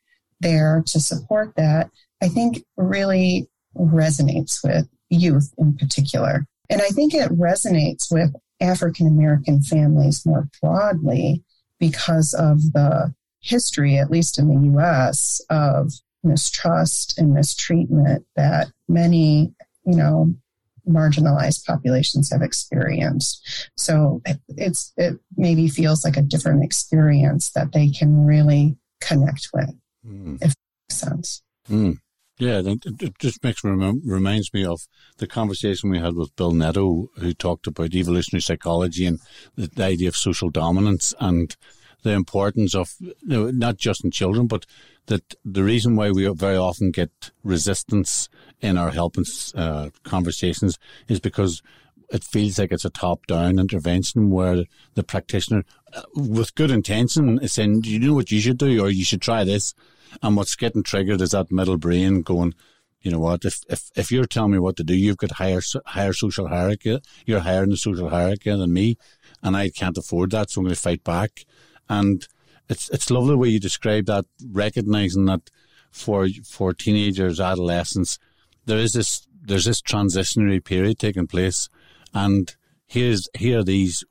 there 0.41 0.83
to 0.87 1.01
support 1.01 1.55
that, 1.57 1.91
I 2.23 2.29
think 2.29 2.65
really 2.77 3.49
resonates 3.77 4.63
with 4.63 4.89
youth 5.11 5.53
in 5.59 5.77
particular. 5.77 6.47
And 6.71 6.83
I 6.83 6.89
think 6.89 7.15
it 7.15 7.31
resonates 7.31 8.11
with 8.11 8.35
African 8.61 9.07
American 9.07 9.63
families 9.63 10.27
more 10.27 10.49
broadly 10.61 11.45
because 11.79 12.35
of 12.35 12.73
the 12.73 13.15
history, 13.41 13.99
at 13.99 14.11
least 14.11 14.39
in 14.39 14.49
the 14.49 14.79
US, 14.79 15.41
of 15.49 15.93
mistrust 16.23 17.19
and 17.19 17.33
mistreatment 17.33 18.27
that 18.37 18.69
many, 18.89 19.53
you 19.87 19.97
know, 19.97 20.35
marginalized 20.89 21.65
populations 21.65 22.31
have 22.33 22.43
experienced. 22.43 23.71
So 23.77 24.23
it's 24.49 24.93
it 24.97 25.19
maybe 25.37 25.69
feels 25.69 26.05
like 26.05 26.17
a 26.17 26.23
different 26.23 26.65
experience 26.65 27.51
that 27.53 27.73
they 27.73 27.91
can 27.91 28.25
really 28.25 28.77
connect 29.01 29.49
with 29.53 29.71
mm. 30.09 30.39
if 30.41 30.55
makes 30.89 31.01
sense. 31.01 31.43
Mm. 31.71 31.99
Yeah, 32.39 32.63
it 32.65 33.19
just 33.19 33.43
makes 33.43 33.65
reminds 33.65 34.55
me 34.55 34.65
of 34.65 34.87
the 35.17 35.27
conversation 35.27 35.91
we 35.91 35.99
had 35.99 36.15
with 36.15 36.37
Bill 36.37 36.53
Netto, 36.53 37.09
who 37.17 37.35
talked 37.35 37.67
about 37.67 37.95
evolutionary 37.95 38.43
psychology 38.43 39.07
and 39.07 39.19
the, 39.57 39.67
the 39.67 39.85
idea 39.85 40.09
of 40.09 40.17
social 40.17 40.49
dominance 40.49 41.13
and 41.19 41.57
the 42.05 42.13
importance 42.13 42.77
of 42.77 42.95
you 43.01 43.15
know, 43.25 43.51
not 43.51 43.77
just 43.77 44.05
in 44.05 44.13
children, 44.13 44.47
but 44.47 44.67
that 45.07 45.35
the 45.45 45.65
reason 45.65 45.97
why 45.97 46.13
we 46.13 46.29
very 46.29 46.57
often 46.57 46.93
get 46.93 47.33
resistance 47.43 48.29
in 48.61 48.79
our 48.79 48.91
help 48.91 49.17
and 49.17 49.27
uh, 49.57 49.91
conversations 50.05 50.79
is 51.09 51.19
because 51.19 51.61
it 52.11 52.25
feels 52.25 52.59
like 52.59 52.73
it's 52.73 52.85
a 52.85 52.91
top-down 52.91 53.59
intervention 53.59 54.31
where 54.31 54.65
the 54.95 55.03
practitioner, 55.03 55.65
uh, 55.93 56.03
with 56.15 56.55
good 56.55 56.71
intention, 56.71 57.39
is 57.41 57.53
saying, 57.53 57.83
"Do 57.83 57.91
you 57.91 57.99
know 57.99 58.15
what 58.15 58.31
you 58.31 58.41
should 58.41 58.59
do, 58.59 58.81
or 58.83 58.91
you 58.91 59.05
should 59.05 59.21
try 59.21 59.45
this," 59.45 59.75
And 60.23 60.37
what's 60.37 60.57
getting 60.57 60.83
triggered 60.83 61.21
is 61.21 61.31
that 61.31 61.53
middle 61.53 61.79
brain 61.79 62.23
going, 62.23 62.55
you 63.01 63.11
know 63.11 63.21
what? 63.21 63.45
If 63.45 63.63
if 63.69 63.91
if 63.95 64.11
you're 64.11 64.27
telling 64.27 64.53
me 64.53 64.59
what 64.59 64.77
to 64.77 64.85
do, 64.85 64.95
you've 64.95 65.19
got 65.19 65.33
higher 65.33 65.61
higher 65.87 66.13
social 66.13 66.49
hierarchy. 66.49 67.01
You're 67.27 67.41
higher 67.41 67.63
in 67.63 67.71
the 67.71 67.77
social 67.77 68.09
hierarchy 68.09 68.51
than 68.51 68.73
me, 68.73 68.97
and 69.43 69.57
I 69.57 69.71
can't 69.71 69.97
afford 69.97 70.33
that, 70.33 70.51
so 70.51 70.61
I'm 70.61 70.65
going 70.65 70.75
to 70.75 70.81
fight 70.81 71.05
back. 71.05 71.45
And 71.89 72.27
it's 72.69 72.91
it's 72.91 73.11
lovely 73.11 73.31
the 73.31 73.39
way 73.39 73.49
you 73.49 73.61
describe 73.61 74.07
that, 74.07 74.27
recognizing 74.51 75.27
that 75.27 75.51
for 75.91 76.29
for 76.45 76.75
teenagers, 76.75 77.41
adolescents, 77.41 78.19
there 78.67 78.79
is 78.79 78.93
this 78.93 79.27
there's 79.41 79.65
this 79.65 79.81
transitionary 79.81 80.63
period 80.63 80.99
taking 80.99 81.29
place, 81.29 81.69
and 82.13 82.57
here's 82.87 83.29
here 83.37 83.61
are 83.61 83.65
these. 83.65 84.05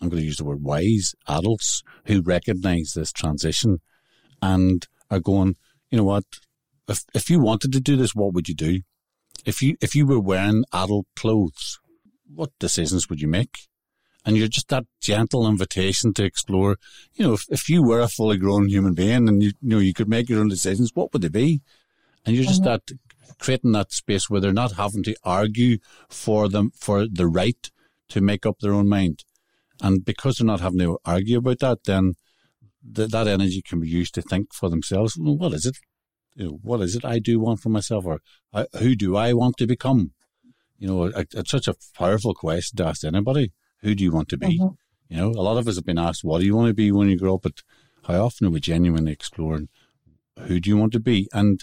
I'm 0.00 0.08
going 0.08 0.20
to 0.20 0.26
use 0.26 0.38
the 0.38 0.44
word 0.44 0.64
wise 0.64 1.14
adults 1.28 1.84
who 2.06 2.22
recognize 2.22 2.94
this 2.94 3.12
transition 3.12 3.80
and 4.42 4.88
are 5.12 5.20
going, 5.20 5.56
you 5.90 5.98
know 5.98 6.04
what? 6.04 6.24
If 6.88 7.04
if 7.14 7.30
you 7.30 7.38
wanted 7.38 7.72
to 7.72 7.80
do 7.80 7.96
this, 7.96 8.14
what 8.14 8.32
would 8.32 8.48
you 8.48 8.54
do? 8.54 8.80
If 9.44 9.62
you 9.62 9.76
if 9.80 9.94
you 9.94 10.06
were 10.06 10.20
wearing 10.20 10.64
adult 10.72 11.06
clothes, 11.14 11.78
what 12.34 12.50
decisions 12.58 13.08
would 13.08 13.20
you 13.20 13.28
make? 13.28 13.68
And 14.24 14.36
you're 14.36 14.48
just 14.48 14.68
that 14.68 14.84
gentle 15.00 15.48
invitation 15.48 16.14
to 16.14 16.24
explore. 16.24 16.76
You 17.14 17.26
know, 17.26 17.32
if, 17.34 17.44
if 17.50 17.68
you 17.68 17.82
were 17.82 18.00
a 18.00 18.08
fully 18.08 18.38
grown 18.38 18.68
human 18.68 18.94
being 18.94 19.28
and 19.28 19.42
you, 19.42 19.52
you 19.60 19.68
know 19.68 19.78
you 19.78 19.94
could 19.94 20.08
make 20.08 20.28
your 20.28 20.40
own 20.40 20.48
decisions, 20.48 20.92
what 20.94 21.12
would 21.12 21.22
they 21.22 21.28
be? 21.28 21.60
And 22.24 22.36
you're 22.36 22.44
just 22.44 22.62
mm-hmm. 22.62 22.70
that 22.70 23.38
creating 23.38 23.72
that 23.72 23.92
space 23.92 24.30
where 24.30 24.40
they're 24.40 24.52
not 24.52 24.72
having 24.72 25.02
to 25.02 25.16
argue 25.24 25.78
for 26.08 26.48
them 26.48 26.70
for 26.78 27.06
the 27.08 27.26
right 27.26 27.70
to 28.08 28.20
make 28.20 28.46
up 28.46 28.60
their 28.60 28.72
own 28.72 28.88
mind. 28.88 29.24
And 29.80 30.04
because 30.04 30.36
they're 30.36 30.46
not 30.46 30.60
having 30.60 30.78
to 30.78 30.98
argue 31.04 31.38
about 31.38 31.58
that, 31.58 31.84
then 31.84 32.14
that 32.90 33.10
that 33.12 33.28
energy 33.28 33.62
can 33.62 33.80
be 33.80 33.88
used 33.88 34.14
to 34.14 34.22
think 34.22 34.52
for 34.52 34.68
themselves. 34.68 35.16
Well, 35.18 35.36
what 35.36 35.52
is 35.52 35.66
it? 35.66 35.76
You 36.34 36.44
know, 36.44 36.58
what 36.62 36.80
is 36.80 36.96
it 36.96 37.04
I 37.04 37.18
do 37.18 37.38
want 37.38 37.60
for 37.60 37.68
myself, 37.68 38.04
or 38.06 38.20
who 38.78 38.96
do 38.96 39.16
I 39.16 39.32
want 39.32 39.56
to 39.58 39.66
become? 39.66 40.12
You 40.78 40.88
know, 40.88 41.04
it's 41.14 41.50
such 41.50 41.68
a 41.68 41.74
powerful 41.94 42.34
question 42.34 42.76
to 42.78 42.86
ask 42.86 43.04
anybody. 43.04 43.52
Who 43.82 43.94
do 43.94 44.02
you 44.02 44.12
want 44.12 44.28
to 44.30 44.38
be? 44.38 44.58
Mm-hmm. 44.58 44.74
You 45.08 45.16
know, 45.16 45.28
a 45.30 45.42
lot 45.42 45.58
of 45.58 45.68
us 45.68 45.76
have 45.76 45.84
been 45.84 45.98
asked, 45.98 46.24
"What 46.24 46.40
do 46.40 46.46
you 46.46 46.56
want 46.56 46.68
to 46.68 46.74
be 46.74 46.90
when 46.90 47.08
you 47.08 47.18
grow 47.18 47.34
up?" 47.34 47.42
But 47.42 47.62
how 48.04 48.24
often 48.24 48.46
are 48.46 48.50
we 48.50 48.60
genuinely 48.60 49.12
exploring 49.12 49.68
who 50.38 50.60
do 50.60 50.70
you 50.70 50.76
want 50.76 50.92
to 50.92 51.00
be? 51.00 51.28
And 51.32 51.62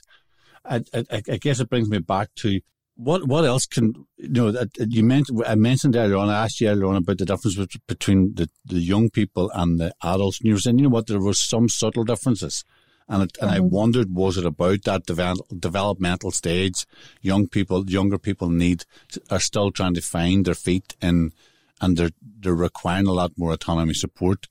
I, 0.66 0.84
I, 0.94 1.22
I 1.30 1.38
guess 1.38 1.60
it 1.60 1.70
brings 1.70 1.90
me 1.90 2.00
back 2.00 2.30
to 2.38 2.62
what 3.00 3.28
what 3.28 3.46
else 3.46 3.66
can 3.66 3.94
you 4.18 4.30
know? 4.30 4.66
You 4.78 5.04
mentioned 5.04 5.42
I 5.48 5.56
mentioned 5.56 5.96
earlier 5.96 6.18
on. 6.18 6.30
I 6.30 6.44
asked 6.44 6.60
you 6.60 6.68
earlier 6.68 6.86
on 6.86 6.98
about 6.98 7.18
the 7.18 7.26
difference 7.26 7.58
between 7.88 8.36
the, 8.36 8.50
the 8.66 8.80
young 8.80 9.10
people 9.10 9.50
and 9.54 9.80
the 9.80 9.94
adults, 10.04 10.40
and 10.40 10.48
you 10.48 10.54
were 10.54 10.60
saying, 10.60 10.80
you 10.80 10.84
know 10.84 10.90
what, 10.90 11.08
there 11.08 11.22
were 11.22 11.34
some 11.34 11.70
subtle 11.70 12.04
differences, 12.04 12.66
and 13.08 13.24
it, 13.24 13.38
and 13.40 13.50
I 13.50 13.60
mm-hmm. 13.60 13.70
wondered, 13.70 14.14
was 14.14 14.38
it 14.38 14.46
about 14.46 14.84
that 14.84 15.06
develop, 15.06 15.48
developmental 15.58 16.32
stage? 16.32 16.86
Young 17.22 17.48
people, 17.48 17.90
younger 17.90 18.18
people 18.18 18.50
need 18.50 18.84
are 19.30 19.40
still 19.40 19.72
trying 19.72 19.94
to 19.94 20.02
find 20.02 20.44
their 20.44 20.54
feet 20.54 20.98
in, 21.02 21.32
and 21.80 21.96
they're 21.96 22.12
they're 22.22 22.54
requiring 22.54 23.08
a 23.08 23.14
lot 23.14 23.32
more 23.38 23.54
autonomy 23.54 23.94
support. 23.94 24.48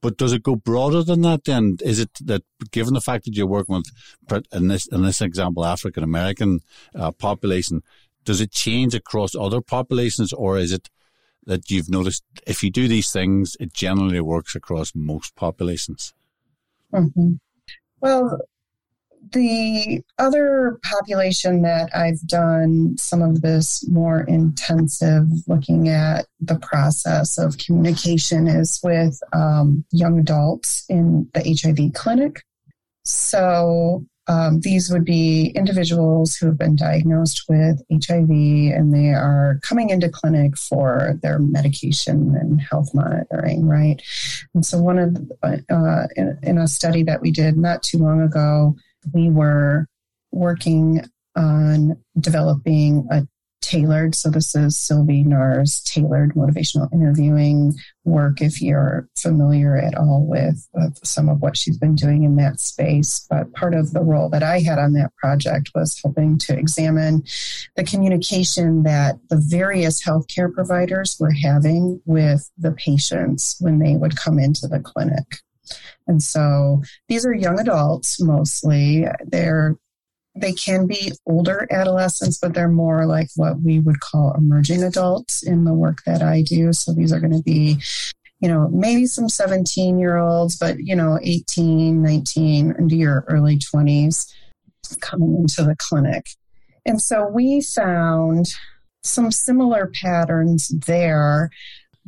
But 0.00 0.16
does 0.16 0.32
it 0.32 0.44
go 0.44 0.54
broader 0.54 1.02
than 1.02 1.22
that? 1.22 1.44
Then 1.44 1.78
is 1.82 1.98
it 1.98 2.10
that 2.24 2.42
given 2.70 2.94
the 2.94 3.00
fact 3.00 3.24
that 3.24 3.34
you're 3.34 3.46
working 3.46 3.74
with 3.76 4.44
in 4.52 4.68
this 4.68 4.86
in 4.86 5.02
this 5.02 5.20
example 5.20 5.64
African 5.64 6.04
American 6.04 6.60
uh, 6.94 7.10
population, 7.10 7.82
does 8.24 8.40
it 8.40 8.52
change 8.52 8.94
across 8.94 9.34
other 9.34 9.60
populations, 9.60 10.32
or 10.32 10.56
is 10.58 10.72
it 10.72 10.88
that 11.46 11.70
you've 11.70 11.88
noticed 11.88 12.22
if 12.46 12.62
you 12.62 12.70
do 12.70 12.86
these 12.86 13.10
things, 13.10 13.56
it 13.58 13.72
generally 13.72 14.20
works 14.20 14.54
across 14.54 14.92
most 14.94 15.34
populations? 15.34 16.14
Mm-hmm. 16.92 17.32
Well, 18.00 18.38
the 19.32 20.02
other 20.18 20.78
population 20.82 21.62
that 21.62 21.90
I've 21.94 22.20
done 22.26 22.96
some 22.98 23.22
of 23.22 23.42
this 23.42 23.86
more 23.88 24.22
intensive 24.22 25.24
looking 25.46 25.88
at 25.88 26.26
the 26.40 26.58
process 26.58 27.38
of 27.38 27.58
communication 27.58 28.46
is 28.46 28.80
with 28.82 29.18
um, 29.32 29.84
young 29.92 30.18
adults 30.18 30.84
in 30.88 31.28
the 31.34 31.40
HIV 31.40 31.94
clinic. 31.94 32.42
So 33.04 34.04
um, 34.28 34.60
these 34.60 34.90
would 34.90 35.06
be 35.06 35.52
individuals 35.54 36.36
who 36.36 36.46
have 36.46 36.58
been 36.58 36.76
diagnosed 36.76 37.44
with 37.48 37.82
HIV 37.90 38.28
and 38.28 38.92
they 38.92 39.08
are 39.08 39.58
coming 39.62 39.88
into 39.88 40.10
clinic 40.10 40.56
for 40.58 41.18
their 41.22 41.38
medication 41.38 42.36
and 42.38 42.60
health 42.60 42.90
monitoring, 42.92 43.66
right? 43.66 44.02
And 44.54 44.66
so, 44.66 44.78
one 44.78 44.98
of 44.98 45.16
uh, 45.42 46.06
in, 46.14 46.38
in 46.42 46.58
a 46.58 46.68
study 46.68 47.02
that 47.04 47.22
we 47.22 47.30
did 47.30 47.56
not 47.56 47.82
too 47.82 47.96
long 47.98 48.20
ago, 48.20 48.76
we 49.12 49.30
were 49.30 49.86
working 50.32 51.04
on 51.36 51.96
developing 52.20 53.06
a 53.10 53.26
tailored. 53.68 54.14
So 54.14 54.30
this 54.30 54.54
is 54.54 54.80
Sylvie 54.80 55.24
Naar's 55.24 55.82
tailored 55.82 56.34
motivational 56.34 56.92
interviewing 56.92 57.74
work. 58.04 58.40
If 58.40 58.62
you're 58.62 59.08
familiar 59.18 59.76
at 59.76 59.94
all 59.94 60.26
with, 60.26 60.66
with, 60.72 60.98
some 61.04 61.28
of 61.28 61.40
what 61.40 61.56
she's 61.56 61.76
been 61.76 61.94
doing 61.94 62.22
in 62.22 62.36
that 62.36 62.60
space, 62.60 63.26
but 63.28 63.52
part 63.52 63.74
of 63.74 63.92
the 63.92 64.00
role 64.00 64.30
that 64.30 64.42
I 64.42 64.60
had 64.60 64.78
on 64.78 64.94
that 64.94 65.14
project 65.16 65.70
was 65.74 66.00
helping 66.02 66.38
to 66.38 66.56
examine 66.56 67.24
the 67.76 67.84
communication 67.84 68.84
that 68.84 69.16
the 69.28 69.42
various 69.48 70.02
healthcare 70.02 70.52
providers 70.52 71.16
were 71.20 71.32
having 71.32 72.00
with 72.06 72.50
the 72.56 72.72
patients 72.72 73.56
when 73.60 73.78
they 73.78 73.96
would 73.96 74.16
come 74.16 74.38
into 74.38 74.66
the 74.66 74.80
clinic. 74.80 75.40
And 76.06 76.22
so 76.22 76.82
these 77.08 77.26
are 77.26 77.34
young 77.34 77.58
adults 77.58 78.20
mostly. 78.20 79.06
They're 79.24 79.76
they 80.40 80.52
can 80.52 80.86
be 80.86 81.12
older 81.26 81.66
adolescents, 81.70 82.38
but 82.38 82.54
they're 82.54 82.68
more 82.68 83.06
like 83.06 83.28
what 83.36 83.60
we 83.60 83.80
would 83.80 84.00
call 84.00 84.34
emerging 84.36 84.82
adults 84.82 85.42
in 85.42 85.64
the 85.64 85.74
work 85.74 86.02
that 86.06 86.22
I 86.22 86.42
do. 86.42 86.72
So 86.72 86.92
these 86.92 87.12
are 87.12 87.20
going 87.20 87.36
to 87.36 87.42
be, 87.42 87.78
you 88.40 88.48
know, 88.48 88.68
maybe 88.68 89.06
some 89.06 89.28
17 89.28 89.98
year 89.98 90.16
olds, 90.16 90.56
but, 90.56 90.78
you 90.78 90.94
know, 90.94 91.18
18, 91.22 92.02
19, 92.02 92.74
into 92.78 92.96
your 92.96 93.24
early 93.28 93.58
20s 93.58 94.32
coming 95.00 95.36
into 95.36 95.64
the 95.64 95.76
clinic. 95.76 96.26
And 96.86 97.00
so 97.02 97.26
we 97.26 97.60
found 97.60 98.46
some 99.02 99.30
similar 99.30 99.90
patterns 100.02 100.68
there, 100.86 101.50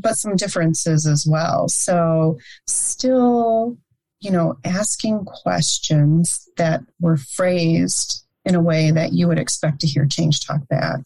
but 0.00 0.16
some 0.16 0.36
differences 0.36 1.06
as 1.06 1.26
well. 1.28 1.68
So 1.68 2.38
still 2.66 3.76
you 4.20 4.30
know, 4.30 4.56
asking 4.64 5.24
questions 5.24 6.48
that 6.56 6.82
were 7.00 7.16
phrased 7.16 8.24
in 8.44 8.54
a 8.54 8.62
way 8.62 8.90
that 8.90 9.12
you 9.12 9.26
would 9.26 9.38
expect 9.38 9.80
to 9.80 9.86
hear 9.86 10.06
change 10.06 10.40
talk 10.40 10.66
back. 10.68 11.00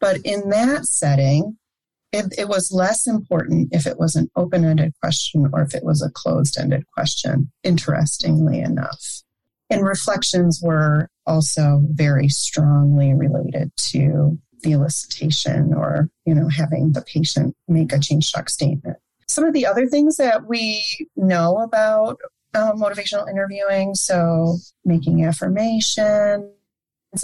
But 0.00 0.18
in 0.24 0.50
that 0.50 0.86
setting, 0.86 1.56
it, 2.12 2.26
it 2.38 2.48
was 2.48 2.72
less 2.72 3.06
important 3.06 3.70
if 3.72 3.86
it 3.86 3.98
was 3.98 4.14
an 4.14 4.30
open 4.36 4.64
ended 4.64 4.92
question 5.02 5.48
or 5.52 5.62
if 5.62 5.74
it 5.74 5.84
was 5.84 6.02
a 6.02 6.10
closed 6.10 6.56
ended 6.58 6.84
question, 6.94 7.50
interestingly 7.64 8.60
enough. 8.60 9.22
And 9.68 9.84
reflections 9.84 10.60
were 10.62 11.08
also 11.26 11.82
very 11.90 12.28
strongly 12.28 13.12
related 13.12 13.72
to 13.90 14.38
the 14.62 14.72
elicitation 14.72 15.74
or, 15.76 16.08
you 16.24 16.34
know, 16.34 16.48
having 16.48 16.92
the 16.92 17.02
patient 17.02 17.54
make 17.68 17.92
a 17.92 17.98
change 17.98 18.32
talk 18.32 18.48
statement. 18.48 18.96
Some 19.28 19.44
of 19.44 19.52
the 19.52 19.66
other 19.66 19.86
things 19.86 20.16
that 20.16 20.46
we 20.46 20.84
know 21.16 21.58
about 21.58 22.18
uh, 22.54 22.72
motivational 22.72 23.28
interviewing. 23.28 23.94
So, 23.94 24.56
making 24.84 25.24
affirmation, 25.24 26.50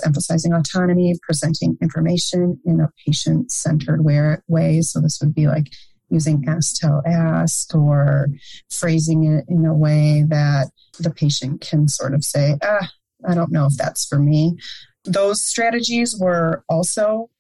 emphasizing 0.04 0.52
autonomy, 0.52 1.14
presenting 1.22 1.78
information 1.80 2.60
in 2.64 2.80
a 2.80 2.90
patient 3.06 3.50
centered 3.50 4.04
way. 4.04 4.80
So, 4.82 5.00
this 5.00 5.18
would 5.20 5.34
be 5.34 5.46
like 5.46 5.72
using 6.10 6.44
ask, 6.46 6.76
tell, 6.76 7.02
ask, 7.06 7.74
or 7.74 8.28
phrasing 8.70 9.24
it 9.24 9.44
in 9.48 9.64
a 9.64 9.74
way 9.74 10.24
that 10.28 10.70
the 10.98 11.10
patient 11.10 11.62
can 11.62 11.88
sort 11.88 12.14
of 12.14 12.22
say, 12.22 12.58
ah, 12.62 12.90
I 13.26 13.34
don't 13.34 13.52
know 13.52 13.66
if 13.66 13.76
that's 13.76 14.06
for 14.06 14.18
me. 14.18 14.56
Those 15.04 15.42
strategies 15.42 16.16
were 16.18 16.64
also 16.68 17.30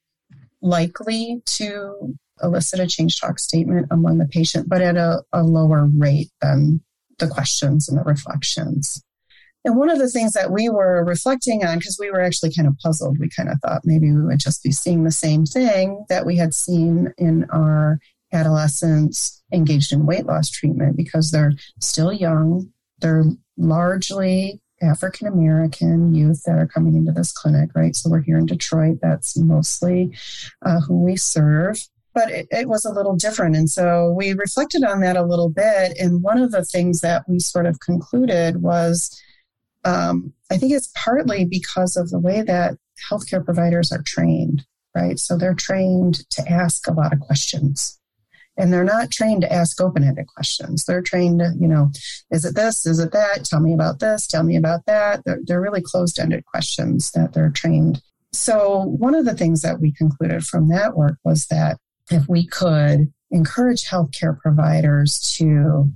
likely 0.60 1.42
to 1.44 2.14
elicit 2.42 2.80
a 2.80 2.86
change 2.86 3.20
talk 3.20 3.38
statement 3.38 3.86
among 3.90 4.18
the 4.18 4.26
patient, 4.26 4.68
but 4.68 4.80
at 4.80 4.96
a, 4.96 5.22
a 5.32 5.42
lower 5.42 5.88
rate 5.96 6.30
than 6.40 6.80
the 7.18 7.28
questions 7.28 7.88
and 7.88 7.98
the 7.98 8.02
reflections. 8.02 9.02
And 9.64 9.76
one 9.76 9.90
of 9.90 9.98
the 9.98 10.08
things 10.08 10.32
that 10.32 10.50
we 10.50 10.68
were 10.68 11.04
reflecting 11.04 11.64
on, 11.64 11.78
because 11.78 11.96
we 12.00 12.10
were 12.10 12.20
actually 12.20 12.52
kind 12.52 12.66
of 12.66 12.76
puzzled, 12.78 13.18
we 13.20 13.28
kind 13.28 13.48
of 13.48 13.58
thought 13.60 13.82
maybe 13.84 14.10
we 14.10 14.24
would 14.24 14.40
just 14.40 14.62
be 14.62 14.72
seeing 14.72 15.04
the 15.04 15.12
same 15.12 15.44
thing 15.44 16.04
that 16.08 16.26
we 16.26 16.36
had 16.36 16.52
seen 16.52 17.12
in 17.16 17.44
our 17.50 18.00
adolescents 18.32 19.42
engaged 19.52 19.92
in 19.92 20.06
weight 20.06 20.26
loss 20.26 20.50
treatment 20.50 20.96
because 20.96 21.30
they're 21.30 21.52
still 21.80 22.12
young. 22.12 22.72
They're 22.98 23.24
largely 23.56 24.60
African 24.82 25.26
American 25.26 26.14
youth 26.14 26.42
that 26.44 26.58
are 26.58 26.66
coming 26.66 26.96
into 26.96 27.12
this 27.12 27.32
clinic, 27.32 27.70
right? 27.74 27.94
So 27.94 28.10
we're 28.10 28.22
here 28.22 28.38
in 28.38 28.46
Detroit. 28.46 28.98
That's 29.00 29.36
mostly 29.38 30.16
uh, 30.64 30.80
who 30.80 31.02
we 31.02 31.16
serve 31.16 31.78
but 32.14 32.30
it, 32.30 32.46
it, 32.50 32.68
was 32.68 32.84
a 32.84 32.92
little 32.92 33.16
different. 33.16 33.56
And 33.56 33.70
so 33.70 34.12
we 34.12 34.34
reflected 34.34 34.84
on 34.84 35.00
that 35.00 35.16
a 35.16 35.24
little 35.24 35.48
bit. 35.48 35.96
And 35.98 36.22
one 36.22 36.38
of 36.38 36.50
the 36.50 36.62
things 36.62 37.00
that 37.00 37.24
we 37.26 37.38
sort 37.38 37.64
of 37.64 37.80
concluded 37.80 38.60
was 38.60 39.18
um, 39.84 40.32
I 40.50 40.58
think 40.58 40.72
it's 40.72 40.92
partly 40.94 41.44
because 41.44 41.96
of 41.96 42.10
the 42.10 42.18
way 42.18 42.42
that 42.42 42.76
healthcare 43.10 43.44
providers 43.44 43.90
are 43.90 44.02
trained, 44.04 44.64
right? 44.94 45.18
So 45.18 45.36
they're 45.36 45.54
trained 45.54 46.28
to 46.30 46.48
ask 46.48 46.86
a 46.86 46.92
lot 46.92 47.12
of 47.12 47.20
questions. 47.20 47.98
And 48.56 48.72
they're 48.72 48.84
not 48.84 49.10
trained 49.10 49.42
to 49.42 49.52
ask 49.52 49.80
open 49.80 50.04
ended 50.04 50.26
questions. 50.26 50.84
They're 50.84 51.02
trained 51.02 51.38
to, 51.40 51.52
you 51.58 51.68
know, 51.68 51.90
is 52.30 52.44
it 52.44 52.54
this? 52.54 52.84
Is 52.84 52.98
it 52.98 53.12
that? 53.12 53.44
Tell 53.44 53.60
me 53.60 53.72
about 53.72 54.00
this. 54.00 54.26
Tell 54.26 54.42
me 54.42 54.56
about 54.56 54.84
that. 54.86 55.22
They're, 55.24 55.40
they're 55.42 55.60
really 55.60 55.80
closed 55.80 56.18
ended 56.18 56.44
questions 56.44 57.10
that 57.12 57.32
they're 57.32 57.50
trained. 57.50 58.02
So, 58.34 58.84
one 58.84 59.14
of 59.14 59.24
the 59.24 59.34
things 59.34 59.62
that 59.62 59.80
we 59.80 59.92
concluded 59.92 60.44
from 60.44 60.68
that 60.68 60.96
work 60.96 61.18
was 61.24 61.46
that 61.46 61.78
if 62.10 62.28
we 62.28 62.46
could 62.46 63.12
encourage 63.30 63.88
healthcare 63.88 64.38
providers 64.38 65.34
to 65.38 65.90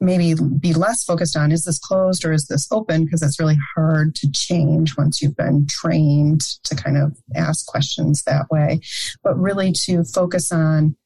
maybe 0.00 0.34
be 0.58 0.72
less 0.72 1.04
focused 1.04 1.36
on 1.36 1.52
is 1.52 1.64
this 1.64 1.78
closed 1.78 2.24
or 2.24 2.32
is 2.32 2.46
this 2.46 2.68
open 2.70 3.04
because 3.04 3.22
it's 3.22 3.38
really 3.40 3.58
hard 3.74 4.14
to 4.16 4.30
change 4.32 4.96
once 4.96 5.22
you've 5.22 5.36
been 5.36 5.66
trained 5.68 6.40
to 6.64 6.74
kind 6.74 6.96
of 6.96 7.16
ask 7.34 7.66
questions 7.66 8.22
that 8.24 8.50
way 8.50 8.80
but 9.22 9.38
really 9.38 9.72
to 9.72 10.04
focus 10.04 10.52
on 10.52 10.96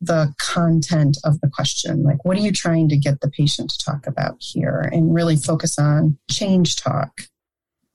the 0.00 0.34
content 0.38 1.16
of 1.24 1.40
the 1.40 1.48
question 1.48 2.02
like 2.02 2.24
what 2.24 2.36
are 2.36 2.40
you 2.40 2.52
trying 2.52 2.88
to 2.88 2.96
get 2.96 3.20
the 3.20 3.30
patient 3.30 3.70
to 3.70 3.78
talk 3.78 4.06
about 4.06 4.36
here 4.40 4.88
and 4.92 5.14
really 5.14 5.36
focus 5.36 5.78
on 5.78 6.18
change 6.30 6.76
talk 6.76 7.22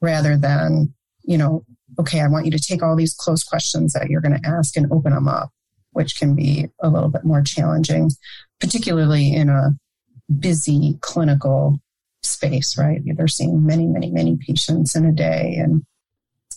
rather 0.02 0.38
than 0.38 0.94
you 1.24 1.38
know 1.38 1.64
okay 2.00 2.22
i 2.22 2.28
want 2.28 2.46
you 2.46 2.52
to 2.52 2.60
take 2.60 2.82
all 2.82 2.96
these 2.96 3.14
close 3.14 3.44
questions 3.44 3.94
that 3.94 4.10
you're 4.10 4.22
going 4.22 4.40
to 4.40 4.50
ask 4.50 4.76
and 4.76 4.92
open 4.92 5.14
them 5.14 5.28
up 5.28 5.52
which 5.92 6.18
can 6.18 6.36
be 6.36 6.68
a 6.82 6.90
little 6.90 7.10
bit 7.10 7.24
more 7.24 7.42
challenging, 7.42 8.10
particularly 8.60 9.34
in 9.34 9.50
a 9.50 9.72
busy 10.40 10.98
clinical 11.02 11.80
space, 12.24 12.78
right? 12.78 13.02
They're 13.06 13.28
seeing 13.28 13.66
many, 13.66 13.88
many, 13.88 14.12
many 14.12 14.38
patients 14.38 14.96
in 14.96 15.06
a 15.06 15.12
day, 15.12 15.56
and 15.58 15.84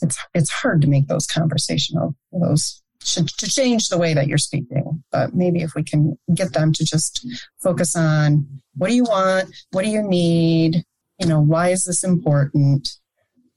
it's 0.00 0.18
it's 0.34 0.50
hard 0.50 0.82
to 0.82 0.88
make 0.88 1.08
those 1.08 1.26
conversational 1.26 2.14
those 2.32 2.81
to 3.04 3.50
change 3.50 3.88
the 3.88 3.98
way 3.98 4.14
that 4.14 4.26
you're 4.26 4.38
speaking. 4.38 5.02
But 5.10 5.34
maybe 5.34 5.62
if 5.62 5.74
we 5.74 5.82
can 5.82 6.18
get 6.34 6.52
them 6.52 6.72
to 6.72 6.84
just 6.84 7.26
focus 7.62 7.96
on 7.96 8.46
what 8.74 8.88
do 8.88 8.94
you 8.94 9.04
want, 9.04 9.54
what 9.70 9.84
do 9.84 9.90
you 9.90 10.02
need, 10.02 10.84
you 11.18 11.26
know, 11.26 11.40
why 11.40 11.68
is 11.68 11.84
this 11.84 12.04
important? 12.04 12.88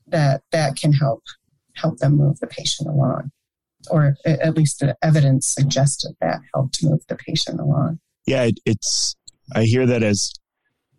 That 0.07 0.43
that 0.51 0.75
can 0.75 0.93
help 0.93 1.23
help 1.75 1.97
them 1.97 2.17
move 2.17 2.39
the 2.39 2.45
patient 2.45 2.87
along 2.87 3.31
or 3.89 4.15
at 4.25 4.55
least 4.55 4.79
the 4.79 4.95
evidence 5.01 5.47
suggested 5.47 6.15
that 6.21 6.39
helped 6.53 6.83
move 6.83 7.01
the 7.07 7.15
patient 7.15 7.59
along. 7.59 7.99
Yeah, 8.25 8.43
it, 8.43 8.59
it's. 8.65 9.15
I 9.53 9.63
hear 9.63 9.85
that 9.85 10.03
as 10.03 10.31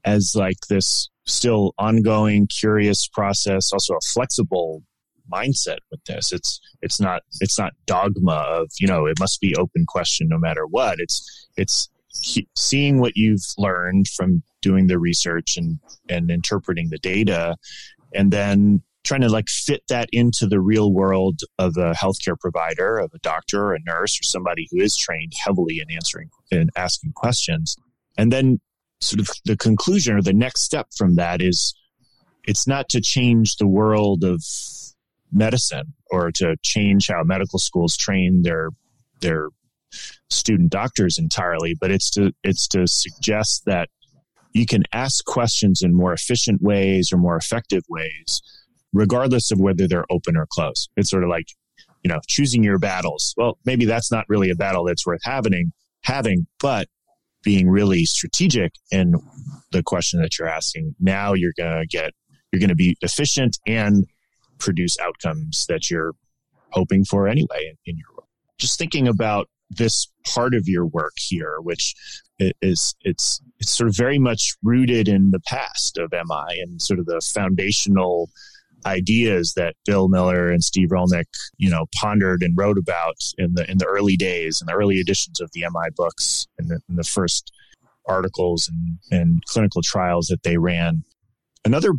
as 0.04 0.32
like 0.36 0.56
this 0.68 1.08
still 1.26 1.74
ongoing, 1.78 2.46
curious 2.46 3.08
process. 3.12 3.72
Also, 3.72 3.94
a 3.94 4.00
flexible 4.12 4.82
mindset 5.32 5.78
with 5.90 6.02
this. 6.04 6.32
It's 6.32 6.60
it's 6.82 7.00
not 7.00 7.22
it's 7.40 7.58
not 7.58 7.72
dogma 7.86 8.32
of 8.32 8.70
you 8.78 8.86
know 8.86 9.06
it 9.06 9.18
must 9.18 9.40
be 9.40 9.54
open 9.56 9.84
question 9.86 10.28
no 10.28 10.38
matter 10.38 10.66
what. 10.66 10.98
It's 10.98 11.48
it's 11.56 11.88
seeing 12.56 12.98
what 13.00 13.16
you've 13.16 13.44
learned 13.58 14.08
from 14.08 14.42
doing 14.62 14.86
the 14.86 14.98
research 14.98 15.56
and 15.56 15.78
and 16.08 16.30
interpreting 16.30 16.88
the 16.90 16.98
data, 16.98 17.56
and 18.14 18.32
then 18.32 18.82
trying 19.04 19.20
to 19.20 19.28
like 19.28 19.48
fit 19.48 19.82
that 19.88 20.08
into 20.12 20.46
the 20.46 20.60
real 20.60 20.92
world 20.92 21.40
of 21.58 21.76
a 21.76 21.92
healthcare 21.92 22.38
provider, 22.38 22.98
of 22.98 23.12
a 23.14 23.18
doctor, 23.18 23.66
or 23.66 23.74
a 23.74 23.78
nurse, 23.86 24.18
or 24.18 24.24
somebody 24.24 24.66
who 24.70 24.80
is 24.80 24.96
trained 24.96 25.32
heavily 25.44 25.80
in 25.80 25.94
answering 25.94 26.28
and 26.50 26.70
asking 26.76 27.12
questions, 27.12 27.76
and 28.18 28.32
then 28.32 28.60
sort 29.00 29.20
of 29.20 29.28
the 29.44 29.56
conclusion 29.56 30.16
or 30.16 30.22
the 30.22 30.32
next 30.32 30.62
step 30.62 30.88
from 30.96 31.16
that 31.16 31.42
is 31.42 31.74
it's 32.46 32.66
not 32.66 32.88
to 32.88 33.00
change 33.00 33.56
the 33.56 33.66
world 33.66 34.24
of 34.24 34.42
medicine 35.32 35.94
or 36.10 36.30
to 36.32 36.56
change 36.62 37.08
how 37.08 37.22
medical 37.24 37.58
schools 37.58 37.96
train 37.96 38.42
their 38.42 38.70
their 39.20 39.48
student 40.30 40.70
doctors 40.70 41.18
entirely, 41.18 41.74
but 41.80 41.90
it's 41.90 42.10
to 42.10 42.32
it's 42.42 42.66
to 42.68 42.86
suggest 42.86 43.62
that 43.66 43.88
you 44.52 44.66
can 44.66 44.82
ask 44.92 45.24
questions 45.24 45.82
in 45.82 45.94
more 45.94 46.12
efficient 46.12 46.62
ways 46.62 47.10
or 47.12 47.18
more 47.18 47.36
effective 47.36 47.82
ways, 47.88 48.40
regardless 48.92 49.50
of 49.50 49.60
whether 49.60 49.86
they're 49.86 50.06
open 50.10 50.36
or 50.36 50.46
closed. 50.50 50.88
It's 50.96 51.10
sort 51.10 51.24
of 51.24 51.28
like, 51.28 51.46
you 52.02 52.08
know, 52.08 52.20
choosing 52.26 52.62
your 52.62 52.78
battles. 52.78 53.34
Well, 53.36 53.58
maybe 53.66 53.84
that's 53.84 54.10
not 54.10 54.24
really 54.28 54.50
a 54.50 54.54
battle 54.54 54.84
that's 54.84 55.06
worth 55.06 55.20
having, 55.24 55.72
having, 56.04 56.46
but 56.58 56.88
being 57.42 57.68
really 57.68 58.04
strategic 58.06 58.72
in 58.90 59.14
the 59.72 59.82
question 59.82 60.20
that 60.22 60.38
you're 60.38 60.48
asking. 60.48 60.94
Now 61.00 61.34
you're 61.34 61.52
gonna 61.56 61.86
get 61.86 62.12
you're 62.50 62.60
gonna 62.60 62.74
be 62.74 62.96
efficient 63.02 63.58
and 63.66 64.06
produce 64.58 64.96
outcomes 65.00 65.66
that 65.68 65.90
you're 65.90 66.12
hoping 66.70 67.04
for 67.04 67.28
anyway 67.28 67.70
in, 67.70 67.76
in 67.86 67.96
your 67.96 68.08
work. 68.16 68.26
Just 68.58 68.78
thinking 68.78 69.08
about 69.08 69.48
this 69.70 70.08
part 70.26 70.54
of 70.54 70.62
your 70.66 70.86
work 70.86 71.14
here, 71.16 71.56
which 71.60 71.94
is 72.38 72.94
it's 73.02 73.40
it's 73.58 73.70
sort 73.70 73.88
of 73.88 73.96
very 73.96 74.18
much 74.18 74.54
rooted 74.62 75.08
in 75.08 75.30
the 75.30 75.40
past 75.40 75.98
of 75.98 76.12
MI 76.12 76.60
and 76.60 76.80
sort 76.80 77.00
of 77.00 77.06
the 77.06 77.20
foundational 77.34 78.30
ideas 78.84 79.54
that 79.56 79.74
Bill 79.84 80.08
Miller 80.08 80.50
and 80.50 80.62
Steve 80.62 80.90
Rollnick, 80.90 81.24
you 81.56 81.70
know, 81.70 81.86
pondered 81.94 82.42
and 82.42 82.56
wrote 82.56 82.78
about 82.78 83.16
in 83.38 83.54
the 83.54 83.68
in 83.70 83.78
the 83.78 83.86
early 83.86 84.16
days 84.16 84.60
in 84.60 84.66
the 84.66 84.74
early 84.74 84.96
editions 85.00 85.40
of 85.40 85.50
the 85.52 85.62
MI 85.62 85.88
books 85.96 86.46
and 86.58 86.68
the, 86.68 86.80
in 86.88 86.96
the 86.96 87.04
first 87.04 87.50
articles 88.08 88.70
and, 88.70 88.98
and 89.10 89.44
clinical 89.46 89.82
trials 89.82 90.26
that 90.26 90.42
they 90.42 90.56
ran. 90.56 91.02
Another 91.64 91.92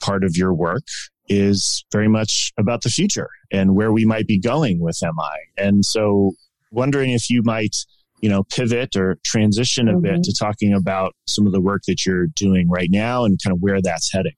part 0.00 0.24
of 0.24 0.36
your 0.36 0.54
work 0.54 0.84
is 1.30 1.84
very 1.92 2.08
much 2.08 2.52
about 2.58 2.82
the 2.82 2.90
future 2.90 3.30
and 3.52 3.74
where 3.74 3.92
we 3.92 4.04
might 4.04 4.26
be 4.26 4.38
going 4.38 4.80
with 4.80 4.98
MI. 5.00 5.38
And 5.56 5.84
so 5.84 6.32
wondering 6.72 7.12
if 7.12 7.30
you 7.30 7.42
might, 7.42 7.76
you 8.20 8.28
know, 8.28 8.42
pivot 8.42 8.96
or 8.96 9.16
transition 9.24 9.88
a 9.88 9.92
mm-hmm. 9.92 10.02
bit 10.02 10.22
to 10.24 10.34
talking 10.38 10.74
about 10.74 11.14
some 11.26 11.46
of 11.46 11.52
the 11.52 11.60
work 11.60 11.82
that 11.86 12.04
you're 12.04 12.26
doing 12.34 12.68
right 12.68 12.90
now 12.90 13.24
and 13.24 13.38
kind 13.42 13.54
of 13.54 13.60
where 13.60 13.80
that's 13.80 14.12
heading. 14.12 14.34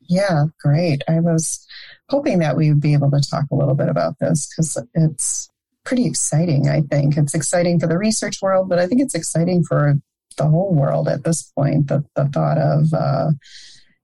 Yeah, 0.00 0.46
great. 0.60 1.02
I 1.08 1.20
was 1.20 1.64
hoping 2.10 2.40
that 2.40 2.56
we 2.56 2.70
would 2.70 2.82
be 2.82 2.92
able 2.92 3.10
to 3.12 3.20
talk 3.20 3.44
a 3.50 3.54
little 3.54 3.76
bit 3.76 3.88
about 3.88 4.18
this 4.18 4.48
because 4.50 4.84
it's 4.94 5.48
pretty 5.84 6.06
exciting, 6.06 6.68
I 6.68 6.82
think. 6.82 7.16
It's 7.16 7.34
exciting 7.34 7.78
for 7.78 7.86
the 7.86 7.96
research 7.96 8.42
world, 8.42 8.68
but 8.68 8.80
I 8.80 8.86
think 8.86 9.00
it's 9.00 9.14
exciting 9.14 9.62
for 9.62 9.94
the 10.36 10.48
whole 10.48 10.74
world 10.74 11.08
at 11.08 11.24
this 11.24 11.42
point. 11.56 11.86
The, 11.88 12.04
the 12.16 12.26
thought 12.26 12.58
of, 12.58 12.92
uh, 12.92 13.30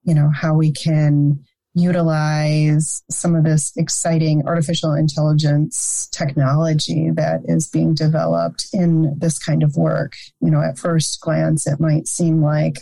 you 0.04 0.14
know, 0.14 0.30
how 0.34 0.54
we 0.54 0.72
can 0.72 1.44
utilize 1.80 3.02
some 3.10 3.34
of 3.34 3.44
this 3.44 3.72
exciting 3.76 4.42
artificial 4.46 4.92
intelligence 4.92 6.08
technology 6.12 7.10
that 7.10 7.40
is 7.44 7.68
being 7.68 7.94
developed 7.94 8.66
in 8.72 9.14
this 9.18 9.38
kind 9.38 9.62
of 9.62 9.76
work. 9.76 10.14
You 10.40 10.50
know, 10.50 10.60
at 10.60 10.78
first 10.78 11.20
glance, 11.20 11.66
it 11.66 11.80
might 11.80 12.06
seem 12.06 12.42
like 12.42 12.78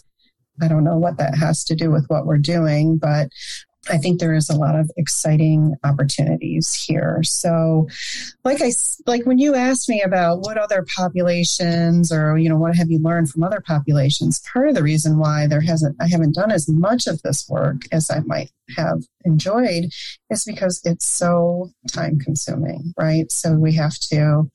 I 0.63 0.69
don't 0.69 0.85
know 0.85 0.97
what 0.97 1.19
that 1.19 1.37
has 1.37 1.65
to 1.65 1.75
do 1.75 1.91
with 1.91 2.07
what 2.09 2.27
we're 2.27 2.39
doing, 2.39 2.97
but 2.97 3.29
I 3.89 3.99
think 3.99 4.21
there 4.21 4.35
is 4.35 4.51
a 4.51 4.57
lot 4.57 4.79
of 4.79 4.91
exciting 4.97 5.75
opportunities 5.85 6.73
here. 6.87 7.21
So, 7.23 7.89
like 8.45 8.61
I 8.63 8.73
like 9.07 9.27
when 9.27 9.39
you 9.39 9.55
asked 9.55 9.89
me 9.89 10.03
about 10.03 10.41
what 10.41 10.59
other 10.59 10.85
populations 10.97 12.13
or 12.13 12.37
you 12.39 12.49
know 12.49 12.59
what 12.59 12.77
have 12.77 12.91
you 12.91 12.99
learned 12.99 13.31
from 13.31 13.43
other 13.43 13.63
populations, 13.65 14.43
part 14.53 14.69
of 14.69 14.75
the 14.75 14.83
reason 14.83 15.19
why 15.19 15.47
there 15.47 15.61
hasn't 15.61 15.97
I 16.01 16.09
haven't 16.09 16.35
done 16.35 16.51
as 16.51 16.69
much 16.69 17.07
of 17.07 17.23
this 17.23 17.47
work 17.49 17.83
as 17.93 18.11
I 18.11 18.21
might 18.21 18.51
have 18.77 19.03
enjoyed 19.25 19.91
is 20.31 20.45
because 20.45 20.81
it's 20.85 21.07
so 21.07 21.71
time 21.93 22.19
consuming, 22.19 22.93
right? 22.99 23.31
So 23.31 23.55
we 23.55 23.75
have 23.75 23.95
to 24.11 24.51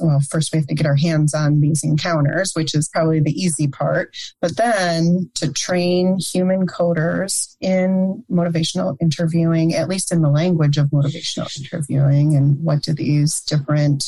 well, 0.00 0.20
first 0.20 0.52
we 0.52 0.58
have 0.58 0.66
to 0.66 0.74
get 0.74 0.86
our 0.86 0.96
hands 0.96 1.34
on 1.34 1.60
these 1.60 1.84
encounters, 1.84 2.52
which 2.54 2.74
is 2.74 2.88
probably 2.88 3.20
the 3.20 3.32
easy 3.32 3.68
part, 3.68 4.16
but 4.40 4.56
then 4.56 5.30
to 5.34 5.52
train 5.52 6.18
human 6.18 6.66
coders 6.66 7.56
in 7.60 8.24
motivational 8.30 8.96
interviewing, 9.00 9.74
at 9.74 9.88
least 9.88 10.12
in 10.12 10.22
the 10.22 10.30
language 10.30 10.78
of 10.78 10.86
motivational 10.88 11.50
interviewing, 11.58 12.34
and 12.34 12.62
what 12.62 12.82
do 12.82 12.92
these 12.94 13.40
different, 13.42 14.04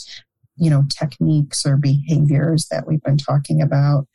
you 0.56 0.70
know, 0.70 0.84
techniques 0.98 1.66
or 1.66 1.76
behaviors 1.76 2.66
that 2.70 2.86
we've 2.86 3.02
been 3.02 3.18
talking 3.18 3.60
about 3.60 4.06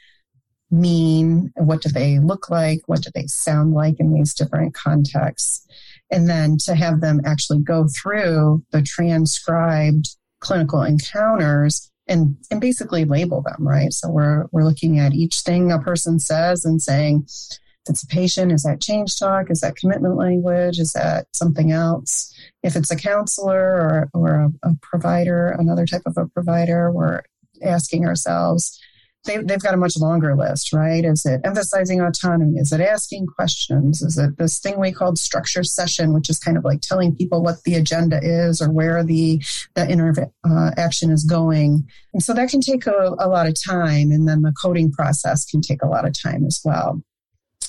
mean? 0.71 1.51
What 1.55 1.81
do 1.81 1.89
they 1.89 2.19
look 2.19 2.49
like? 2.49 2.79
What 2.87 3.01
do 3.01 3.09
they 3.13 3.25
sound 3.27 3.73
like 3.73 3.99
in 3.99 4.13
these 4.13 4.33
different 4.33 4.73
contexts? 4.73 5.65
And 6.11 6.27
then 6.27 6.57
to 6.65 6.75
have 6.75 7.01
them 7.01 7.21
actually 7.25 7.59
go 7.59 7.87
through 7.87 8.63
the 8.71 8.81
transcribed 8.81 10.15
clinical 10.39 10.83
encounters 10.83 11.91
and, 12.07 12.37
and 12.49 12.59
basically 12.59 13.05
label 13.05 13.41
them, 13.41 13.67
right? 13.67 13.93
So 13.93 14.09
we're, 14.09 14.45
we're 14.51 14.63
looking 14.63 14.99
at 14.99 15.13
each 15.13 15.41
thing 15.41 15.71
a 15.71 15.79
person 15.79 16.19
says 16.19 16.65
and 16.65 16.81
saying, 16.81 17.25
if 17.27 17.91
it's 17.91 18.03
a 18.03 18.07
patient, 18.07 18.51
is 18.51 18.63
that 18.63 18.81
change 18.81 19.17
talk? 19.17 19.49
Is 19.49 19.61
that 19.61 19.75
commitment 19.75 20.17
language? 20.17 20.79
Is 20.79 20.91
that 20.93 21.27
something 21.33 21.71
else? 21.71 22.33
If 22.63 22.75
it's 22.75 22.91
a 22.91 22.95
counselor 22.95 23.59
or, 23.59 24.09
or 24.13 24.35
a, 24.63 24.69
a 24.69 24.75
provider, 24.81 25.49
another 25.49 25.85
type 25.85 26.03
of 26.05 26.17
a 26.17 26.27
provider, 26.27 26.91
we're 26.91 27.21
asking 27.61 28.05
ourselves, 28.05 28.79
they, 29.25 29.37
they've 29.37 29.61
got 29.61 29.73
a 29.73 29.77
much 29.77 29.97
longer 29.97 30.35
list, 30.35 30.71
right? 30.71 31.03
Is 31.03 31.25
it 31.25 31.41
emphasizing 31.43 32.01
autonomy? 32.01 32.57
Is 32.57 32.71
it 32.71 32.81
asking 32.81 33.27
questions? 33.27 34.01
Is 34.01 34.17
it 34.17 34.37
this 34.37 34.59
thing 34.59 34.79
we 34.79 34.91
called 34.91 35.17
structure 35.17 35.63
session, 35.63 36.13
which 36.13 36.29
is 36.29 36.39
kind 36.39 36.57
of 36.57 36.63
like 36.63 36.81
telling 36.81 37.15
people 37.15 37.43
what 37.43 37.63
the 37.63 37.75
agenda 37.75 38.19
is 38.23 38.61
or 38.61 38.71
where 38.71 39.03
the, 39.03 39.43
the 39.75 39.87
interaction 39.87 41.09
uh, 41.09 41.13
is 41.13 41.25
going? 41.25 41.87
And 42.13 42.23
so 42.23 42.33
that 42.33 42.49
can 42.49 42.61
take 42.61 42.87
a, 42.87 43.15
a 43.19 43.27
lot 43.27 43.47
of 43.47 43.55
time. 43.61 44.11
And 44.11 44.27
then 44.27 44.41
the 44.41 44.53
coding 44.53 44.91
process 44.91 45.45
can 45.45 45.61
take 45.61 45.83
a 45.83 45.87
lot 45.87 46.07
of 46.07 46.19
time 46.19 46.45
as 46.45 46.61
well. 46.63 47.01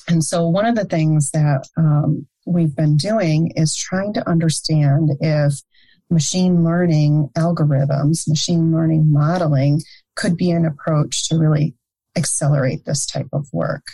And 0.09 0.25
so 0.25 0.49
one 0.49 0.67
of 0.67 0.77
the 0.77 0.85
things 0.85 1.31
that 1.33 1.69
um, 1.77 2.27
we've 2.47 2.75
been 2.75 2.97
doing 2.97 3.53
is 3.57 3.77
trying 3.77 4.13
to 4.15 4.29
understand 4.29 5.11
if 5.21 5.55
machine 6.11 6.65
learning 6.65 7.31
algorithms, 7.37 8.29
machine 8.29 8.73
learning 8.73 9.11
modeling 9.11 9.81
could 10.21 10.37
be 10.37 10.51
an 10.51 10.67
approach 10.67 11.29
to 11.29 11.39
really 11.39 11.75
accelerate 12.17 12.85
this 12.85 13.07
type 13.07 13.29
of 13.33 13.47
work. 13.53 13.87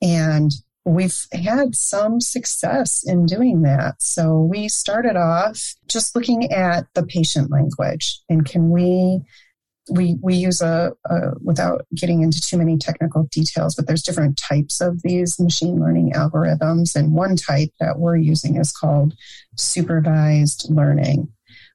And 0.00 0.52
we've 0.84 1.26
had 1.32 1.74
some 1.74 2.20
success 2.20 3.02
in 3.04 3.26
doing 3.26 3.62
that. 3.62 3.96
So 3.98 4.40
we 4.40 4.68
started 4.68 5.16
off 5.16 5.74
just 5.88 6.14
looking 6.14 6.52
at 6.52 6.86
the 6.94 7.04
patient 7.04 7.50
language 7.50 8.20
and 8.28 8.46
can 8.46 8.70
we 8.70 9.22
we 9.90 10.16
we 10.22 10.36
use 10.36 10.60
a, 10.60 10.92
a, 11.06 11.18
without 11.42 11.84
getting 11.96 12.22
into 12.22 12.40
too 12.40 12.56
many 12.56 12.76
technical 12.78 13.24
details 13.32 13.74
but 13.74 13.88
there's 13.88 14.02
different 14.02 14.38
types 14.38 14.80
of 14.80 15.02
these 15.02 15.40
machine 15.40 15.80
learning 15.80 16.12
algorithms 16.12 16.94
and 16.94 17.14
one 17.14 17.34
type 17.34 17.70
that 17.80 17.98
we're 17.98 18.16
using 18.16 18.56
is 18.56 18.70
called 18.70 19.14
supervised 19.56 20.66
learning 20.68 21.26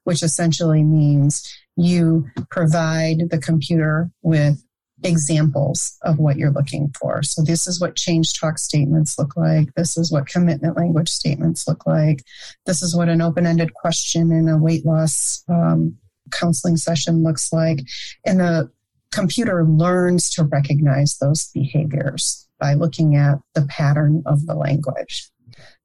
which 0.04 0.22
essentially 0.22 0.82
means 0.82 1.52
you 1.76 2.26
provide 2.50 3.30
the 3.30 3.38
computer 3.38 4.10
with 4.22 4.62
examples 5.02 5.96
of 6.02 6.18
what 6.18 6.36
you're 6.36 6.52
looking 6.52 6.92
for. 6.98 7.22
So, 7.22 7.42
this 7.42 7.66
is 7.66 7.80
what 7.80 7.96
change 7.96 8.38
talk 8.38 8.58
statements 8.58 9.18
look 9.18 9.36
like. 9.36 9.74
This 9.74 9.96
is 9.96 10.10
what 10.10 10.26
commitment 10.26 10.76
language 10.76 11.10
statements 11.10 11.68
look 11.68 11.86
like. 11.86 12.22
This 12.64 12.82
is 12.82 12.96
what 12.96 13.08
an 13.08 13.20
open 13.20 13.46
ended 13.46 13.74
question 13.74 14.32
in 14.32 14.48
a 14.48 14.58
weight 14.58 14.86
loss 14.86 15.44
um, 15.48 15.96
counseling 16.30 16.76
session 16.76 17.22
looks 17.22 17.52
like. 17.52 17.80
And 18.24 18.40
the 18.40 18.70
computer 19.12 19.64
learns 19.64 20.30
to 20.30 20.44
recognize 20.44 21.16
those 21.18 21.50
behaviors 21.54 22.48
by 22.58 22.74
looking 22.74 23.16
at 23.16 23.38
the 23.54 23.66
pattern 23.68 24.22
of 24.26 24.46
the 24.46 24.54
language. 24.54 25.30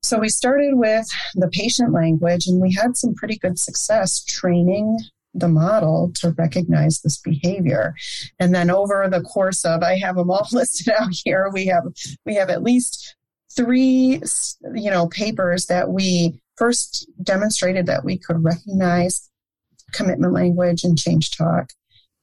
So 0.02 0.20
we 0.20 0.30
started 0.30 0.74
with 0.74 1.08
the 1.36 1.48
patient 1.50 1.94
language 1.94 2.48
and 2.48 2.62
we 2.62 2.74
had 2.74 2.98
some 2.98 3.14
pretty 3.14 3.38
good 3.38 3.60
success 3.60 4.24
training 4.24 4.98
the 5.34 5.48
model 5.48 6.12
to 6.16 6.32
recognize 6.38 7.00
this 7.00 7.18
behavior. 7.20 7.96
And 8.40 8.54
then 8.54 8.70
over 8.70 9.08
the 9.10 9.22
course 9.22 9.64
of, 9.64 9.82
I 9.82 9.98
have 9.98 10.16
them 10.16 10.30
all 10.30 10.48
listed 10.52 10.94
out 10.94 11.10
here. 11.12 11.50
We 11.54 11.68
have, 11.68 11.84
we 12.26 12.36
have 12.36 12.50
at 12.50 12.64
least 12.64 13.16
three, 13.56 14.22
you 14.74 14.92
know, 14.92 15.08
papers 15.08 15.66
that 15.68 15.90
we 15.90 16.42
first 16.58 17.10
demonstrated 17.24 17.86
that 17.86 18.06
we 18.06 18.18
could 18.18 18.44
recognize 18.44 19.30
commitment 19.94 20.34
language 20.34 20.84
and 20.84 20.98
change 20.98 21.32
talk. 21.32 21.72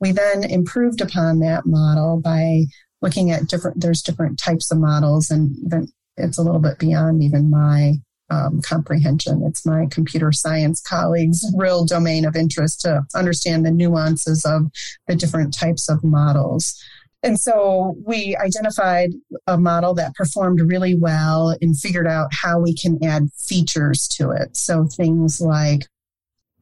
we 0.00 0.12
then 0.12 0.44
improved 0.44 1.00
upon 1.00 1.40
that 1.40 1.66
model 1.66 2.20
by 2.20 2.64
looking 3.02 3.30
at 3.30 3.46
different, 3.48 3.80
there's 3.80 4.02
different 4.02 4.38
types 4.38 4.70
of 4.70 4.78
models, 4.78 5.30
and 5.30 5.56
even 5.64 5.88
it's 6.16 6.38
a 6.38 6.42
little 6.42 6.60
bit 6.60 6.78
beyond 6.78 7.22
even 7.22 7.50
my 7.50 7.94
um, 8.30 8.60
comprehension. 8.62 9.42
It's 9.44 9.64
my 9.64 9.86
computer 9.90 10.32
science 10.32 10.80
colleagues' 10.80 11.44
real 11.56 11.84
domain 11.84 12.24
of 12.24 12.36
interest 12.36 12.80
to 12.82 13.02
understand 13.14 13.64
the 13.64 13.70
nuances 13.70 14.44
of 14.44 14.66
the 15.06 15.16
different 15.16 15.54
types 15.54 15.88
of 15.88 16.04
models. 16.04 16.82
And 17.22 17.38
so 17.38 17.96
we 18.06 18.36
identified 18.36 19.10
a 19.46 19.58
model 19.58 19.94
that 19.94 20.14
performed 20.14 20.60
really 20.60 20.94
well 20.94 21.56
and 21.60 21.76
figured 21.76 22.06
out 22.06 22.28
how 22.32 22.60
we 22.60 22.74
can 22.74 23.02
add 23.02 23.28
features 23.36 24.06
to 24.18 24.30
it. 24.30 24.56
So 24.56 24.84
things 24.84 25.40
like, 25.40 25.86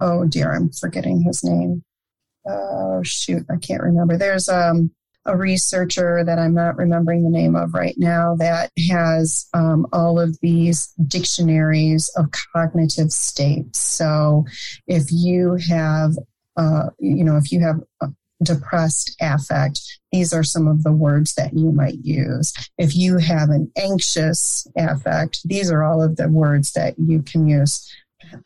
oh 0.01 0.25
dear, 0.25 0.55
I'm 0.55 0.71
forgetting 0.71 1.23
his 1.23 1.45
name. 1.45 1.85
Oh 2.49 3.03
shoot, 3.03 3.45
I 3.51 3.57
can't 3.57 3.83
remember. 3.83 4.17
There's 4.17 4.49
um, 4.49 4.93
a 5.27 5.37
researcher 5.37 6.25
that 6.25 6.39
I'm 6.39 6.55
not 6.55 6.77
remembering 6.77 7.23
the 7.23 7.31
name 7.31 7.57
of 7.57 7.75
right 7.75 7.95
now 7.99 8.37
that 8.37 8.71
has 8.91 9.47
um, 9.55 9.87
all 9.93 10.19
of 10.19 10.39
these 10.41 10.93
dictionaries 11.07 12.11
of 12.17 12.27
cognitive 12.53 13.11
states. 13.11 13.81
So 13.81 14.45
if 14.87 15.05
you 15.11 15.59
have, 15.69 16.13
uh, 16.57 16.91
you 16.99 17.25
know, 17.25 17.37
if 17.37 17.53
you 17.53 17.61
have 17.61 17.81
depressed 18.43 19.17
affect, 19.21 19.81
these 20.13 20.33
are 20.33 20.45
some 20.45 20.69
of 20.69 20.83
the 20.83 20.93
words 20.93 21.35
that 21.35 21.55
you 21.55 21.73
might 21.73 21.99
use. 22.03 22.53
If 22.79 22.95
you 22.95 23.19
have 23.19 23.51
an 23.51 23.71
anxious 23.77 24.67
affect, 24.77 25.41
these 25.45 25.71
are 25.71 25.83
all 25.83 26.03
of 26.03 26.17
the 26.17 26.29
words 26.29 26.73
that 26.73 26.95
you 26.99 27.23
can 27.23 27.49
use. 27.49 27.87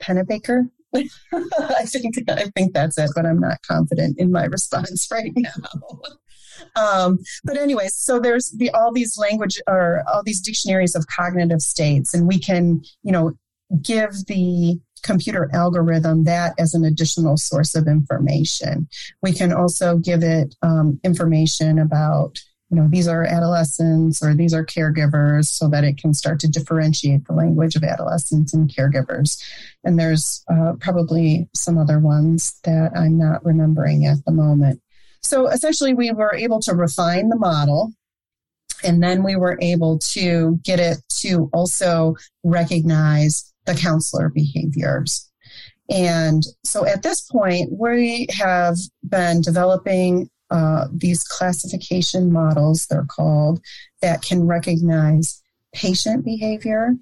Pennebaker, 0.03 0.69
I 0.95 1.85
think 1.87 2.15
I 2.29 2.51
think 2.57 2.75
that's 2.75 2.99
it, 2.99 3.11
but 3.15 3.25
I'm 3.25 3.41
not 3.41 3.59
confident 3.63 4.19
in 4.19 4.33
my 4.33 4.45
response 4.45 5.09
right 5.11 5.33
now. 5.37 5.51
Um, 6.77 7.19
but 7.45 7.57
anyways, 7.57 7.95
so 7.95 8.19
there's 8.19 8.51
the 8.57 8.71
all 8.71 8.93
these 8.93 9.17
language 9.19 9.61
or 9.67 10.03
all 10.07 10.23
these 10.25 10.41
dictionaries 10.41 10.95
of 10.95 11.07
cognitive 11.07 11.61
states, 11.61 12.15
and 12.15 12.27
we 12.27 12.39
can, 12.39 12.83
you 13.03 13.13
know, 13.13 13.33
give 13.83 14.11
the 14.27 14.79
computer 15.03 15.49
algorithm 15.53 16.25
that 16.25 16.55
as 16.59 16.75
an 16.75 16.85
additional 16.85 17.37
source 17.37 17.75
of 17.75 17.87
information. 17.87 18.89
We 19.23 19.33
can 19.33 19.53
also 19.53 19.97
give 19.97 20.23
it 20.23 20.55
um, 20.63 21.01
information 21.05 21.79
about 21.79 22.39
you 22.71 22.77
know 22.77 22.89
these 22.89 23.09
are 23.09 23.25
adolescents 23.25 24.23
or 24.23 24.35
these 24.35 24.55
are 24.55 24.65
caregivers 24.65 25.47
so 25.47 25.69
that 25.69 25.85
it 25.85 25.99
can 25.99 26.15
start 26.15 26.39
to 26.41 26.49
differentiate 26.49 27.27
the 27.27 27.33
language 27.33 27.75
of 27.75 27.83
adolescents 27.83 28.55
and 28.55 28.73
caregivers 28.73 29.43
and 29.85 29.99
there's 29.99 30.45
uh, 30.53 30.75
probably 30.81 31.49
some 31.55 31.77
other 31.77 31.99
ones 31.99 32.61
that 32.65 32.93
i'm 32.95 33.19
not 33.19 33.45
remembering 33.45 34.07
at 34.07 34.25
the 34.25 34.33
moment 34.33 34.81
so 35.23 35.49
essentially, 35.49 35.95
we 35.95 36.11
were 36.13 36.35
able 36.35 36.61
to 36.61 36.75
refine 36.75 37.29
the 37.29 37.37
model. 37.37 37.93
And 38.83 39.03
then 39.03 39.23
we 39.23 39.37
were 39.37 39.59
able 39.61 39.99
to 40.13 40.59
get 40.65 40.81
it 40.81 40.99
to 41.21 41.51
also 41.53 42.15
recognize 42.43 43.53
the 43.67 43.75
counselor 43.75 44.31
behaviors. 44.31 45.31
And 45.91 46.43
so 46.65 46.87
at 46.87 47.03
this 47.03 47.21
point, 47.21 47.71
we 47.73 48.27
have 48.39 48.77
been 49.03 49.43
developing 49.43 50.31
uh, 50.51 50.87
these 50.93 51.23
classification 51.23 52.33
models, 52.33 52.87
they're 52.87 53.05
called, 53.05 53.61
that 54.01 54.23
can 54.23 54.47
recognize 54.47 55.43
patient 55.75 56.25
behavior, 56.25 56.95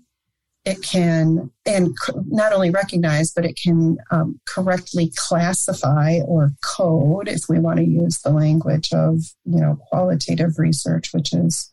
it 0.69 0.83
can 0.83 1.51
and 1.65 1.97
not 2.27 2.53
only 2.53 2.71
recognize 2.71 3.33
but 3.33 3.45
it 3.45 3.59
can 3.63 3.97
um, 4.11 4.39
correctly 4.47 5.11
classify 5.17 6.19
or 6.27 6.53
code 6.63 7.29
if 7.29 7.43
we 7.49 7.59
want 7.59 7.79
to 7.79 7.85
use 7.85 8.19
the 8.21 8.31
language 8.31 8.93
of 8.93 9.21
you 9.45 9.61
know 9.61 9.79
qualitative 9.89 10.59
research 10.59 11.13
which 11.13 11.33
is 11.33 11.73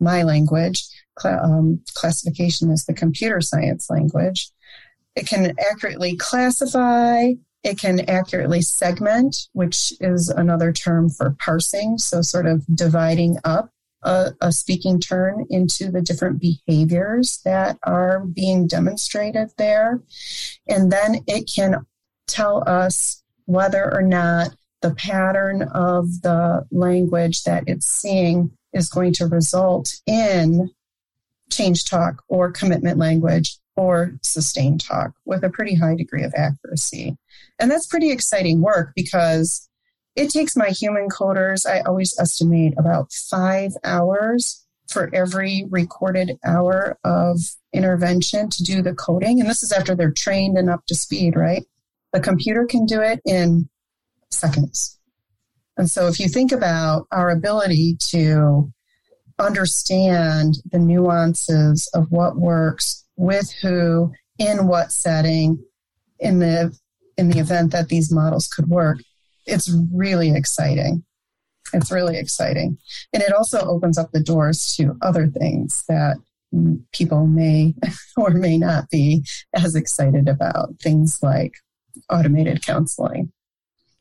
my 0.00 0.22
language. 0.22 0.84
Cla- 1.16 1.40
um, 1.42 1.80
classification 1.94 2.70
is 2.70 2.84
the 2.84 2.94
computer 2.94 3.40
science 3.40 3.88
language. 3.88 4.50
It 5.14 5.26
can 5.26 5.54
accurately 5.58 6.16
classify 6.16 7.32
it 7.62 7.80
can 7.80 8.08
accurately 8.08 8.62
segment 8.62 9.34
which 9.52 9.92
is 10.00 10.28
another 10.28 10.72
term 10.72 11.10
for 11.10 11.34
parsing 11.40 11.98
so 11.98 12.22
sort 12.22 12.46
of 12.46 12.64
dividing 12.76 13.38
up 13.44 13.70
a, 14.06 14.32
a, 14.40 14.52
speaking 14.52 15.00
turn 15.00 15.44
into 15.50 15.90
the 15.90 16.00
different 16.00 16.40
behaviors 16.40 17.40
that 17.44 17.76
are 17.82 18.20
being 18.20 18.66
demonstrated 18.66 19.48
there. 19.58 20.00
And 20.68 20.90
then 20.90 21.16
it 21.26 21.50
can 21.54 21.84
tell 22.26 22.62
us 22.66 23.22
whether 23.44 23.92
or 23.92 24.02
not 24.02 24.54
the 24.82 24.94
pattern 24.94 25.62
of 25.62 26.22
the 26.22 26.64
language 26.70 27.42
that 27.42 27.64
it's 27.66 27.86
seeing 27.86 28.50
is 28.72 28.88
going 28.88 29.12
to 29.14 29.26
result 29.26 29.88
in 30.06 30.70
change 31.50 31.84
talk 31.84 32.22
or 32.28 32.50
commitment 32.50 32.98
language 32.98 33.58
or 33.76 34.18
sustain 34.22 34.78
talk 34.78 35.12
with 35.24 35.44
a 35.44 35.50
pretty 35.50 35.74
high 35.74 35.94
degree 35.94 36.22
of 36.22 36.32
accuracy. 36.36 37.16
And 37.58 37.70
that's 37.70 37.86
pretty 37.86 38.10
exciting 38.10 38.60
work 38.60 38.92
because 38.94 39.65
it 40.16 40.30
takes 40.30 40.56
my 40.56 40.70
human 40.70 41.08
coders, 41.08 41.66
I 41.66 41.80
always 41.80 42.18
estimate 42.18 42.74
about 42.78 43.12
five 43.12 43.72
hours 43.84 44.64
for 44.88 45.10
every 45.14 45.66
recorded 45.68 46.38
hour 46.44 46.98
of 47.04 47.38
intervention 47.72 48.48
to 48.48 48.62
do 48.62 48.82
the 48.82 48.94
coding. 48.94 49.40
And 49.40 49.48
this 49.48 49.62
is 49.62 49.72
after 49.72 49.94
they're 49.94 50.12
trained 50.12 50.56
and 50.56 50.70
up 50.70 50.86
to 50.86 50.94
speed, 50.94 51.36
right? 51.36 51.64
The 52.12 52.20
computer 52.20 52.64
can 52.64 52.86
do 52.86 53.02
it 53.02 53.20
in 53.26 53.68
seconds. 54.30 54.98
And 55.76 55.90
so 55.90 56.06
if 56.06 56.18
you 56.18 56.28
think 56.28 56.52
about 56.52 57.06
our 57.12 57.28
ability 57.30 57.98
to 58.08 58.72
understand 59.38 60.54
the 60.70 60.78
nuances 60.78 61.90
of 61.92 62.10
what 62.10 62.36
works 62.36 63.04
with 63.16 63.52
who 63.60 64.12
in 64.38 64.66
what 64.66 64.92
setting 64.92 65.62
in 66.18 66.38
the 66.38 66.74
in 67.18 67.28
the 67.28 67.38
event 67.38 67.72
that 67.72 67.88
these 67.88 68.10
models 68.10 68.46
could 68.48 68.68
work 68.68 68.98
it's 69.46 69.72
really 69.92 70.34
exciting. 70.34 71.04
It's 71.72 71.90
really 71.90 72.16
exciting. 72.16 72.78
And 73.12 73.22
it 73.22 73.32
also 73.32 73.60
opens 73.60 73.98
up 73.98 74.12
the 74.12 74.22
doors 74.22 74.74
to 74.76 74.96
other 75.02 75.26
things 75.26 75.84
that 75.88 76.16
people 76.92 77.26
may 77.26 77.74
or 78.16 78.30
may 78.30 78.56
not 78.58 78.88
be 78.90 79.24
as 79.54 79.74
excited 79.74 80.28
about, 80.28 80.74
things 80.80 81.18
like 81.22 81.54
automated 82.10 82.64
counseling. 82.64 83.32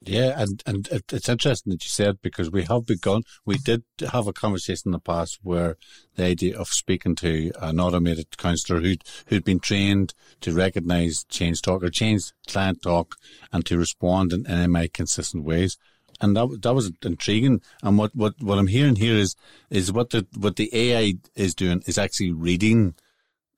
Yeah, 0.07 0.39
and 0.39 0.61
and 0.67 0.87
it's 0.91 1.29
interesting 1.29 1.71
that 1.71 1.83
you 1.83 1.89
said 1.89 2.21
because 2.21 2.51
we 2.51 2.63
have 2.65 2.85
begun. 2.85 3.23
We 3.43 3.57
did 3.57 3.83
have 4.11 4.27
a 4.27 4.33
conversation 4.33 4.89
in 4.89 4.91
the 4.91 4.99
past 4.99 5.39
where 5.41 5.77
the 6.15 6.25
idea 6.25 6.57
of 6.59 6.67
speaking 6.67 7.15
to 7.17 7.51
an 7.59 7.79
automated 7.79 8.37
counsellor 8.37 8.81
who'd 8.81 9.03
who'd 9.27 9.43
been 9.43 9.59
trained 9.59 10.13
to 10.41 10.53
recognise 10.53 11.23
change 11.23 11.63
talk 11.63 11.83
or 11.83 11.89
change 11.89 12.33
client 12.47 12.83
talk 12.83 13.15
and 13.51 13.65
to 13.65 13.79
respond 13.79 14.31
in, 14.31 14.45
in 14.45 14.71
MI 14.71 14.87
consistent 14.89 15.43
ways, 15.43 15.75
and 16.21 16.35
that 16.37 16.59
that 16.61 16.75
was 16.75 16.91
intriguing. 17.03 17.61
And 17.81 17.97
what, 17.97 18.15
what, 18.15 18.35
what 18.39 18.59
I'm 18.59 18.67
hearing 18.67 18.97
here 18.97 19.15
is 19.15 19.35
is 19.71 19.91
what 19.91 20.11
the 20.11 20.27
what 20.37 20.55
the 20.55 20.69
AI 20.71 21.15
is 21.35 21.55
doing 21.55 21.81
is 21.87 21.97
actually 21.97 22.31
reading 22.31 22.93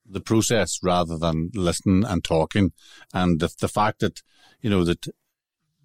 the 0.10 0.22
process 0.22 0.80
rather 0.82 1.18
than 1.18 1.52
listening 1.54 2.06
and 2.06 2.24
talking, 2.24 2.72
and 3.14 3.42
the 3.42 3.54
the 3.60 3.68
fact 3.68 4.00
that 4.00 4.22
you 4.62 4.70
know 4.70 4.86
that 4.86 5.08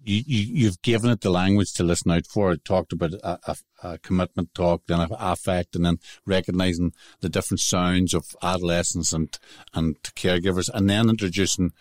you, 0.03 0.21
you 0.27 0.65
have 0.65 0.81
given 0.81 1.09
it 1.09 1.21
the 1.21 1.29
language 1.29 1.73
to 1.73 1.83
listen 1.83 2.11
out 2.11 2.27
for. 2.27 2.51
It 2.51 2.65
talked 2.65 2.93
about 2.93 3.13
a, 3.13 3.39
a, 3.47 3.57
a 3.83 3.97
commitment 3.99 4.53
talk, 4.53 4.83
then 4.87 5.07
affect, 5.11 5.75
and 5.75 5.85
then 5.85 5.99
recognizing 6.25 6.93
the 7.21 7.29
different 7.29 7.61
sounds 7.61 8.13
of 8.13 8.35
adolescents 8.41 9.13
and 9.13 9.37
and 9.73 10.01
caregivers, 10.15 10.69
and 10.73 10.89
then 10.89 11.09
introducing 11.09 11.71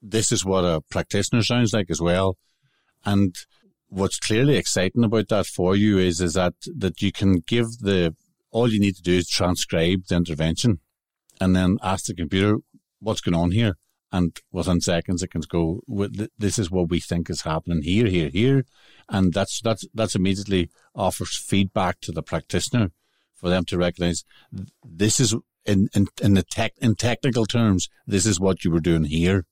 this 0.00 0.32
is 0.32 0.44
what 0.44 0.64
a 0.64 0.80
practitioner 0.80 1.42
sounds 1.42 1.72
like 1.72 1.90
as 1.90 2.00
well. 2.00 2.36
And 3.04 3.34
what's 3.88 4.18
clearly 4.18 4.56
exciting 4.56 5.04
about 5.04 5.28
that 5.28 5.46
for 5.46 5.76
you 5.76 5.98
is 5.98 6.20
is 6.20 6.34
that 6.34 6.54
that 6.76 7.02
you 7.02 7.12
can 7.12 7.40
give 7.40 7.78
the 7.80 8.14
all 8.50 8.70
you 8.70 8.80
need 8.80 8.96
to 8.96 9.02
do 9.02 9.18
is 9.18 9.28
transcribe 9.28 10.06
the 10.08 10.16
intervention, 10.16 10.80
and 11.40 11.54
then 11.54 11.78
ask 11.82 12.06
the 12.06 12.14
computer 12.14 12.58
what's 13.00 13.20
going 13.20 13.34
on 13.34 13.50
here 13.50 13.76
and 14.12 14.38
within 14.52 14.80
seconds 14.80 15.22
it 15.22 15.30
can 15.30 15.40
go 15.48 15.80
this 16.38 16.58
is 16.58 16.70
what 16.70 16.90
we 16.90 17.00
think 17.00 17.30
is 17.30 17.42
happening 17.42 17.82
here 17.82 18.06
here 18.06 18.28
here. 18.28 18.64
And 19.08 19.32
that's 19.32 19.60
that's 19.62 19.86
that's 19.94 20.14
immediately 20.14 20.70
offers 20.94 21.36
feedback 21.36 22.00
to 22.02 22.12
the 22.12 22.22
practitioner 22.22 22.92
for 23.34 23.48
them 23.48 23.64
to 23.64 23.78
recognize 23.78 24.24
this 24.84 25.18
is 25.18 25.34
in 25.64 25.88
in, 25.94 26.08
in 26.20 26.34
the 26.34 26.42
tech 26.42 26.72
in 26.78 26.94
technical 26.94 27.46
terms 27.46 27.88
this 28.06 28.26
is 28.26 28.38
what 28.38 28.64
you 28.64 28.70
were 28.70 28.80
doing 28.80 29.04
here. 29.04 29.46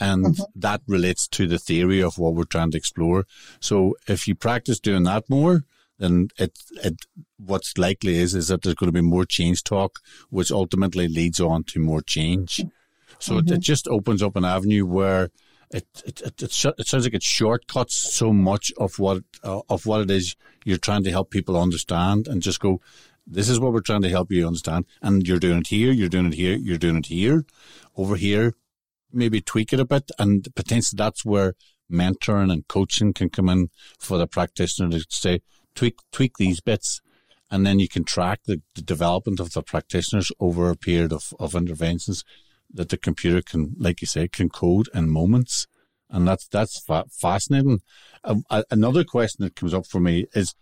And 0.00 0.26
mm-hmm. 0.26 0.42
that 0.54 0.82
relates 0.86 1.26
to 1.28 1.48
the 1.48 1.58
theory 1.58 2.00
of 2.00 2.18
what 2.18 2.34
we're 2.34 2.44
trying 2.44 2.70
to 2.70 2.78
explore. 2.78 3.24
So 3.60 3.96
if 4.06 4.28
you 4.28 4.36
practice 4.36 4.78
doing 4.78 5.02
that 5.04 5.28
more 5.28 5.64
then 5.98 6.28
it, 6.38 6.56
it 6.84 6.94
what's 7.36 7.76
likely 7.76 8.16
is 8.16 8.32
is 8.32 8.46
that 8.46 8.62
there's 8.62 8.76
going 8.76 8.86
to 8.86 8.92
be 8.92 9.00
more 9.00 9.24
change 9.24 9.64
talk 9.64 9.98
which 10.30 10.52
ultimately 10.52 11.08
leads 11.08 11.40
on 11.40 11.64
to 11.64 11.80
more 11.80 12.00
change 12.00 12.60
so 13.18 13.34
mm-hmm. 13.34 13.52
it, 13.52 13.56
it, 13.56 13.60
just 13.60 13.88
opens 13.88 14.22
up 14.22 14.36
an 14.36 14.44
avenue 14.44 14.86
where 14.86 15.30
it 15.70 15.86
it, 16.06 16.22
it, 16.22 16.42
it, 16.42 16.54
it 16.78 16.86
sounds 16.86 17.04
like 17.04 17.14
it 17.14 17.22
shortcuts 17.22 17.94
so 17.94 18.32
much 18.32 18.72
of 18.78 18.98
what 18.98 19.22
uh, 19.42 19.60
of 19.68 19.86
what 19.86 20.00
it 20.00 20.10
is 20.10 20.36
you're 20.64 20.78
trying 20.78 21.04
to 21.04 21.10
help 21.10 21.30
people 21.30 21.60
understand, 21.60 22.28
and 22.28 22.42
just 22.42 22.60
go, 22.60 22.80
this 23.26 23.48
is 23.48 23.60
what 23.60 23.72
we're 23.72 23.80
trying 23.80 24.02
to 24.02 24.08
help 24.08 24.30
you 24.30 24.46
understand, 24.46 24.86
and 25.02 25.26
you're 25.26 25.38
doing 25.38 25.58
it 25.58 25.68
here, 25.68 25.92
you're 25.92 26.08
doing 26.08 26.26
it 26.26 26.34
here, 26.34 26.56
you're 26.56 26.78
doing 26.78 26.96
it 26.96 27.06
here, 27.06 27.44
over 27.96 28.16
here, 28.16 28.54
maybe 29.12 29.40
tweak 29.40 29.72
it 29.72 29.80
a 29.80 29.84
bit, 29.84 30.10
and 30.18 30.48
potentially 30.54 30.96
that's 30.96 31.24
where 31.24 31.54
mentoring 31.90 32.52
and 32.52 32.68
coaching 32.68 33.12
can 33.12 33.30
come 33.30 33.48
in 33.48 33.70
for 33.98 34.18
the 34.18 34.26
practitioner 34.26 34.90
to 34.90 35.06
say 35.08 35.40
tweak 35.74 35.98
tweak 36.12 36.36
these 36.36 36.60
bits. 36.60 37.00
And 37.50 37.64
then 37.64 37.78
you 37.78 37.88
can 37.88 38.04
track 38.04 38.40
the, 38.44 38.60
the 38.74 38.82
development 38.82 39.40
of 39.40 39.54
the 39.54 39.62
practitioners 39.62 40.30
over 40.38 40.68
a 40.68 40.76
period 40.76 41.14
of, 41.14 41.32
of 41.40 41.54
interventions 41.54 42.22
that 42.72 42.88
the 42.88 42.96
computer 42.96 43.42
can, 43.42 43.74
like 43.78 44.00
you 44.00 44.06
say, 44.06 44.28
can 44.28 44.48
code 44.48 44.88
in 44.94 45.10
moments. 45.10 45.66
And 46.10 46.26
that's, 46.26 46.46
that's 46.48 46.80
fa- 46.80 47.06
fascinating. 47.10 47.80
Um, 48.24 48.44
another 48.70 49.04
question 49.04 49.44
that 49.44 49.56
comes 49.56 49.74
up 49.74 49.86
for 49.86 50.00
me 50.00 50.26
is 50.34 50.54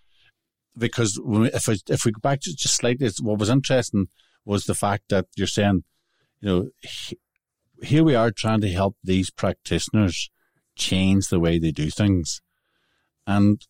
because 0.77 1.21
we, 1.25 1.51
if, 1.53 1.69
I, 1.69 1.77
if 1.89 2.05
we 2.05 2.13
go 2.13 2.21
back 2.21 2.41
just 2.41 2.75
slightly, 2.75 3.09
what 3.21 3.39
was 3.39 3.49
interesting 3.49 4.09
was 4.45 4.65
the 4.65 4.75
fact 4.75 5.05
that 5.09 5.27
you're 5.37 5.47
saying, 5.47 5.85
you 6.41 6.49
know, 6.49 6.69
he, 6.81 7.19
here 7.83 8.05
we 8.05 8.15
are 8.15 8.31
trying 8.31 8.61
to 8.61 8.69
help 8.71 8.97
these 9.03 9.31
practitioners 9.31 10.31
change 10.77 11.29
the 11.29 11.41
way 11.41 11.59
they 11.59 11.71
do 11.71 11.91
things. 11.91 12.41
And 13.27 13.61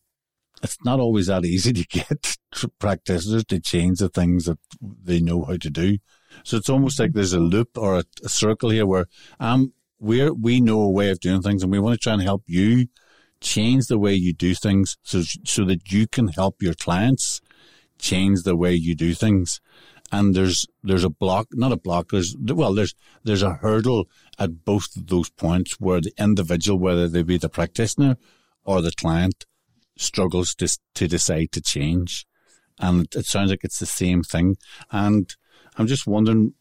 it's 0.62 0.78
not 0.84 1.00
always 1.00 1.26
that 1.26 1.44
easy 1.44 1.72
to 1.72 1.84
get 1.90 2.36
practitioners 2.78 3.44
to 3.46 3.60
change 3.60 3.98
the 3.98 4.08
things 4.08 4.44
that 4.44 4.58
they 4.80 5.20
know 5.20 5.44
how 5.44 5.56
to 5.56 5.70
do. 5.70 5.98
So 6.44 6.56
it's 6.56 6.68
almost 6.68 6.98
like 6.98 7.12
there's 7.12 7.32
a 7.32 7.40
loop 7.40 7.76
or 7.76 7.98
a, 7.98 8.04
a 8.24 8.28
circle 8.28 8.70
here 8.70 8.86
where 8.86 9.06
um 9.40 9.72
we 9.98 10.30
we 10.30 10.60
know 10.60 10.80
a 10.82 10.90
way 10.90 11.10
of 11.10 11.20
doing 11.20 11.42
things 11.42 11.62
and 11.62 11.72
we 11.72 11.78
want 11.78 11.94
to 11.94 12.02
try 12.02 12.12
and 12.12 12.22
help 12.22 12.42
you 12.46 12.86
change 13.40 13.86
the 13.86 13.98
way 13.98 14.14
you 14.14 14.32
do 14.32 14.54
things 14.54 14.96
so 15.02 15.22
so 15.44 15.64
that 15.64 15.92
you 15.92 16.06
can 16.06 16.28
help 16.28 16.62
your 16.62 16.74
clients 16.74 17.40
change 17.98 18.42
the 18.42 18.56
way 18.56 18.74
you 18.74 18.94
do 18.94 19.14
things. 19.14 19.60
And 20.12 20.34
there's 20.34 20.66
there's 20.84 21.04
a 21.04 21.10
block, 21.10 21.48
not 21.52 21.72
a 21.72 21.76
block. 21.76 22.10
There's 22.10 22.36
well, 22.38 22.74
there's 22.74 22.94
there's 23.24 23.42
a 23.42 23.54
hurdle 23.54 24.08
at 24.38 24.64
both 24.64 24.96
of 24.96 25.08
those 25.08 25.30
points 25.30 25.80
where 25.80 26.00
the 26.00 26.12
individual, 26.18 26.78
whether 26.78 27.08
they 27.08 27.22
be 27.22 27.38
the 27.38 27.48
practitioner 27.48 28.16
or 28.64 28.80
the 28.82 28.92
client, 28.92 29.46
struggles 29.96 30.54
to 30.56 30.68
to 30.94 31.08
decide 31.08 31.50
to 31.52 31.60
change. 31.60 32.24
And 32.78 33.08
it 33.14 33.26
sounds 33.26 33.50
like 33.50 33.64
it's 33.64 33.80
the 33.80 33.86
same 33.86 34.22
thing. 34.22 34.56
And 34.92 35.34
I'm 35.76 35.86
just 35.86 36.06
wondering, 36.06 36.54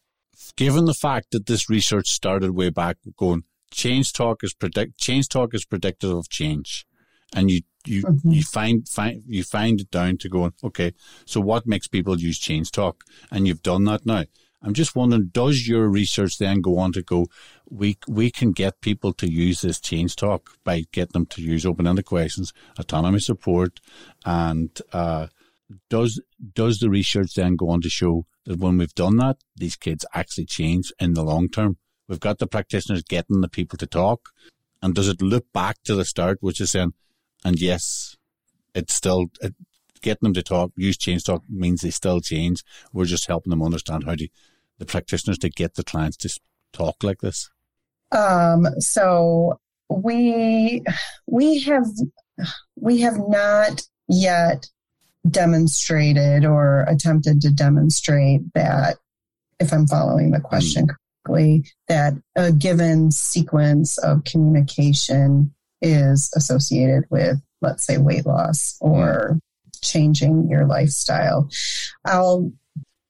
given 0.56 0.84
the 0.84 0.94
fact 0.94 1.30
that 1.30 1.46
this 1.46 1.70
research 1.70 2.08
started 2.08 2.50
way 2.52 2.70
back 2.70 2.98
going, 3.16 3.44
change 3.70 4.12
talk 4.12 4.42
is 4.44 4.54
predict 4.54 4.98
change 4.98 5.28
talk 5.28 5.54
is 5.54 5.64
predictive 5.64 6.10
of 6.10 6.28
change. 6.28 6.86
And 7.34 7.50
you 7.50 7.62
you 7.84 8.02
mm-hmm. 8.02 8.30
you 8.30 8.42
find 8.42 8.88
find 8.88 9.22
you 9.26 9.42
find 9.42 9.80
it 9.80 9.90
down 9.90 10.18
to 10.18 10.28
going, 10.28 10.52
okay, 10.62 10.92
so 11.24 11.40
what 11.40 11.66
makes 11.66 11.88
people 11.88 12.18
use 12.20 12.38
change 12.38 12.70
talk? 12.70 13.04
And 13.30 13.46
you've 13.46 13.62
done 13.62 13.84
that 13.84 14.06
now. 14.06 14.24
I'm 14.62 14.74
just 14.74 14.96
wondering, 14.96 15.30
does 15.32 15.68
your 15.68 15.88
research 15.88 16.38
then 16.38 16.60
go 16.60 16.78
on 16.78 16.92
to 16.92 17.02
go, 17.02 17.26
we 17.68 17.98
we 18.08 18.30
can 18.30 18.52
get 18.52 18.80
people 18.80 19.12
to 19.14 19.30
use 19.30 19.60
this 19.60 19.80
change 19.80 20.16
talk 20.16 20.50
by 20.64 20.84
getting 20.92 21.12
them 21.12 21.26
to 21.26 21.42
use 21.42 21.66
open-ended 21.66 22.06
questions, 22.06 22.52
autonomy 22.78 23.20
support, 23.20 23.80
and 24.24 24.80
uh, 24.92 25.26
does 25.90 26.20
does 26.54 26.78
the 26.78 26.90
research 26.90 27.34
then 27.34 27.56
go 27.56 27.68
on 27.68 27.80
to 27.82 27.90
show 27.90 28.24
that 28.46 28.58
when 28.58 28.78
we've 28.78 28.94
done 28.94 29.16
that, 29.16 29.38
these 29.54 29.76
kids 29.76 30.04
actually 30.14 30.46
change 30.46 30.92
in 30.98 31.14
the 31.14 31.22
long 31.22 31.48
term? 31.48 31.76
We've 32.08 32.20
got 32.20 32.38
the 32.38 32.46
practitioners 32.46 33.02
getting 33.02 33.40
the 33.40 33.48
people 33.48 33.76
to 33.78 33.86
talk, 33.86 34.30
and 34.80 34.94
does 34.94 35.08
it 35.08 35.20
look 35.20 35.52
back 35.52 35.82
to 35.84 35.94
the 35.94 36.04
start, 36.04 36.38
which 36.40 36.60
is 36.60 36.70
saying, 36.70 36.94
and 37.44 37.60
yes, 37.60 38.16
it's 38.74 38.94
still 38.94 39.26
it, 39.40 39.54
getting 40.02 40.26
them 40.26 40.34
to 40.34 40.42
talk, 40.42 40.72
use 40.76 40.96
change 40.96 41.24
talk 41.24 41.42
means 41.48 41.80
they 41.80 41.90
still 41.90 42.20
change. 42.20 42.62
We're 42.92 43.06
just 43.06 43.26
helping 43.26 43.50
them 43.50 43.62
understand 43.62 44.04
how 44.04 44.14
to 44.14 44.28
the 44.78 44.86
practitioners 44.86 45.38
to 45.38 45.48
get 45.48 45.74
the 45.74 45.84
clients 45.84 46.16
to 46.18 46.40
talk 46.72 47.02
like 47.02 47.20
this. 47.20 47.50
Um, 48.12 48.66
so 48.78 49.58
we 49.88 50.82
we 51.26 51.60
have 51.62 51.86
we 52.76 53.00
have 53.00 53.18
not 53.28 53.82
yet 54.08 54.68
demonstrated 55.30 56.44
or 56.44 56.84
attempted 56.88 57.40
to 57.42 57.50
demonstrate 57.52 58.40
that, 58.54 58.96
if 59.60 59.72
I'm 59.72 59.86
following 59.86 60.30
the 60.30 60.40
question 60.40 60.86
mm. 60.86 60.94
correctly, 61.24 61.64
that 61.88 62.14
a 62.36 62.52
given 62.52 63.10
sequence 63.10 63.98
of 63.98 64.24
communication 64.24 65.54
is 65.82 66.30
associated 66.36 67.04
with, 67.10 67.36
let's 67.62 67.86
say, 67.86 67.98
weight 67.98 68.26
loss 68.26 68.76
or 68.80 69.34
mm. 69.34 69.40
changing 69.82 70.48
your 70.48 70.66
lifestyle. 70.66 71.48
I'll 72.04 72.52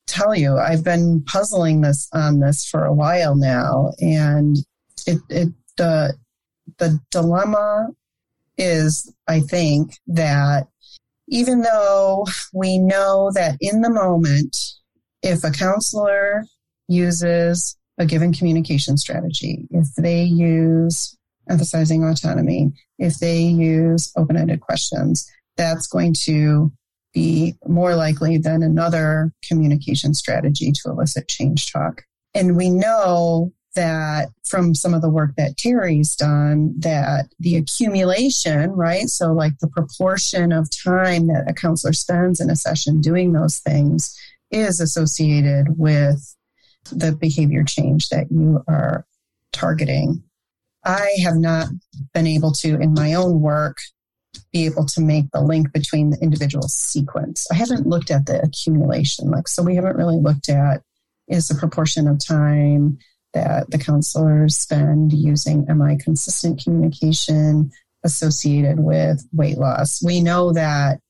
tell 0.06 0.34
you, 0.34 0.56
I've 0.56 0.84
been 0.84 1.24
puzzling 1.24 1.80
this 1.80 2.08
on 2.12 2.40
this 2.40 2.64
for 2.64 2.84
a 2.84 2.94
while 2.94 3.34
now, 3.34 3.92
and 4.00 4.56
it, 5.06 5.18
it 5.28 5.48
the 5.76 6.14
the 6.78 6.98
dilemma 7.10 7.88
is, 8.56 9.12
I 9.28 9.40
think, 9.40 9.98
that 10.06 10.68
even 11.28 11.62
though 11.62 12.26
we 12.52 12.78
know 12.78 13.30
that 13.34 13.56
in 13.60 13.80
the 13.80 13.90
moment, 13.90 14.56
if 15.22 15.42
a 15.44 15.50
counselor 15.50 16.44
uses 16.88 17.76
a 17.98 18.06
given 18.06 18.32
communication 18.32 18.96
strategy, 18.96 19.66
if 19.70 19.86
they 19.96 20.22
use 20.22 21.16
emphasizing 21.48 22.04
autonomy, 22.04 22.72
if 22.98 23.18
they 23.18 23.40
use 23.40 24.12
open 24.16 24.36
ended 24.36 24.60
questions, 24.60 25.28
that's 25.56 25.86
going 25.86 26.14
to 26.24 26.72
be 27.14 27.54
more 27.66 27.94
likely 27.96 28.36
than 28.36 28.62
another 28.62 29.32
communication 29.48 30.12
strategy 30.12 30.70
to 30.70 30.90
elicit 30.90 31.28
change 31.28 31.72
talk. 31.72 32.02
And 32.34 32.56
we 32.56 32.68
know 32.68 33.52
that 33.76 34.30
from 34.44 34.74
some 34.74 34.92
of 34.92 35.02
the 35.02 35.08
work 35.08 35.30
that 35.36 35.56
Terri's 35.56 36.16
done, 36.16 36.74
that 36.78 37.26
the 37.38 37.56
accumulation, 37.56 38.70
right? 38.72 39.08
So, 39.08 39.32
like 39.32 39.52
the 39.60 39.68
proportion 39.68 40.50
of 40.50 40.68
time 40.84 41.28
that 41.28 41.48
a 41.48 41.54
counselor 41.54 41.92
spends 41.92 42.40
in 42.40 42.50
a 42.50 42.56
session 42.56 43.00
doing 43.00 43.32
those 43.32 43.58
things 43.58 44.18
is 44.50 44.80
associated 44.80 45.78
with 45.78 46.36
the 46.90 47.12
behavior 47.12 47.64
change 47.64 48.08
that 48.08 48.26
you 48.30 48.62
are 48.68 49.06
targeting. 49.52 50.22
I 50.84 51.16
have 51.22 51.36
not 51.36 51.68
been 52.14 52.26
able 52.26 52.52
to, 52.52 52.80
in 52.80 52.94
my 52.94 53.14
own 53.14 53.40
work, 53.40 53.76
be 54.52 54.66
able 54.66 54.86
to 54.86 55.00
make 55.00 55.30
the 55.32 55.40
link 55.40 55.72
between 55.72 56.10
the 56.10 56.18
individual 56.18 56.68
sequence. 56.68 57.46
I 57.50 57.54
haven't 57.54 57.86
looked 57.86 58.10
at 58.10 58.26
the 58.26 58.40
accumulation, 58.42 59.30
like, 59.30 59.48
so 59.48 59.62
we 59.62 59.74
haven't 59.74 59.96
really 59.96 60.18
looked 60.18 60.48
at 60.48 60.82
is 61.28 61.48
the 61.48 61.56
proportion 61.56 62.06
of 62.06 62.24
time 62.24 62.98
that 63.36 63.70
the 63.70 63.78
counselors 63.78 64.56
spend 64.56 65.12
using 65.12 65.66
MI 65.68 65.98
consistent 65.98 66.62
communication 66.64 67.70
associated 68.02 68.80
with 68.80 69.22
weight 69.30 69.58
loss. 69.58 70.02
We 70.02 70.22
know 70.22 70.52
that 70.54 71.00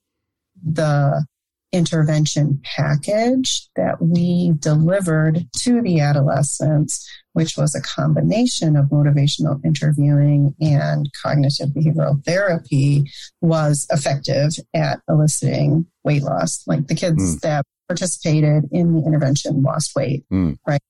the 0.61 1.25
intervention 1.73 2.61
package 2.65 3.69
that 3.77 4.01
we 4.01 4.55
delivered 4.59 5.47
to 5.59 5.81
the 5.83 6.01
adolescents, 6.01 7.09
which 7.35 7.57
was 7.57 7.77
a 7.77 7.83
combination 7.83 8.75
of 8.75 8.87
motivational 8.87 9.65
interviewing 9.65 10.55
and 10.61 11.09
cognitive 11.23 11.69
behavioral 11.69 12.25
therapy, 12.25 13.05
was 13.41 13.87
effective 13.91 14.51
at 14.75 14.99
eliciting 15.09 15.87
weight 16.03 16.25
loss. 16.25 16.65
Like 16.67 16.89
the 16.89 16.97
kids 16.97 17.37
mm. 17.37 17.41
that 17.43 17.65
participated 17.89 18.65
in 18.73 18.95
the 18.95 19.07
intervention 19.07 19.63
lost 19.63 19.95
weight, 19.95 20.25
mm. 20.33 20.57
right? 20.67 20.81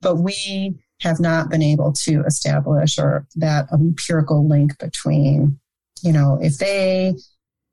But 0.00 0.16
we 0.16 0.78
have 1.04 1.20
not 1.20 1.48
been 1.50 1.62
able 1.62 1.92
to 1.92 2.22
establish 2.26 2.98
or 2.98 3.26
that 3.36 3.66
empirical 3.72 4.48
link 4.48 4.76
between, 4.78 5.60
you 6.02 6.12
know, 6.12 6.38
if 6.42 6.58
they 6.58 7.14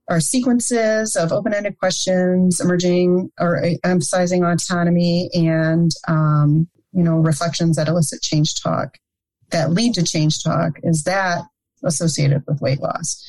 are 0.09 0.19
sequences 0.19 1.15
of 1.15 1.31
open-ended 1.31 1.77
questions 1.79 2.59
emerging 2.59 3.31
or 3.39 3.63
emphasizing 3.83 4.43
autonomy 4.43 5.29
and 5.33 5.91
um, 6.07 6.67
you 6.91 7.03
know 7.03 7.15
reflections 7.15 7.77
that 7.77 7.87
elicit 7.87 8.21
change 8.21 8.61
talk 8.61 8.97
that 9.51 9.71
lead 9.71 9.93
to 9.93 10.03
change 10.03 10.43
talk 10.43 10.73
is 10.83 11.03
that 11.03 11.43
associated 11.83 12.43
with 12.47 12.61
weight 12.61 12.81
loss 12.81 13.25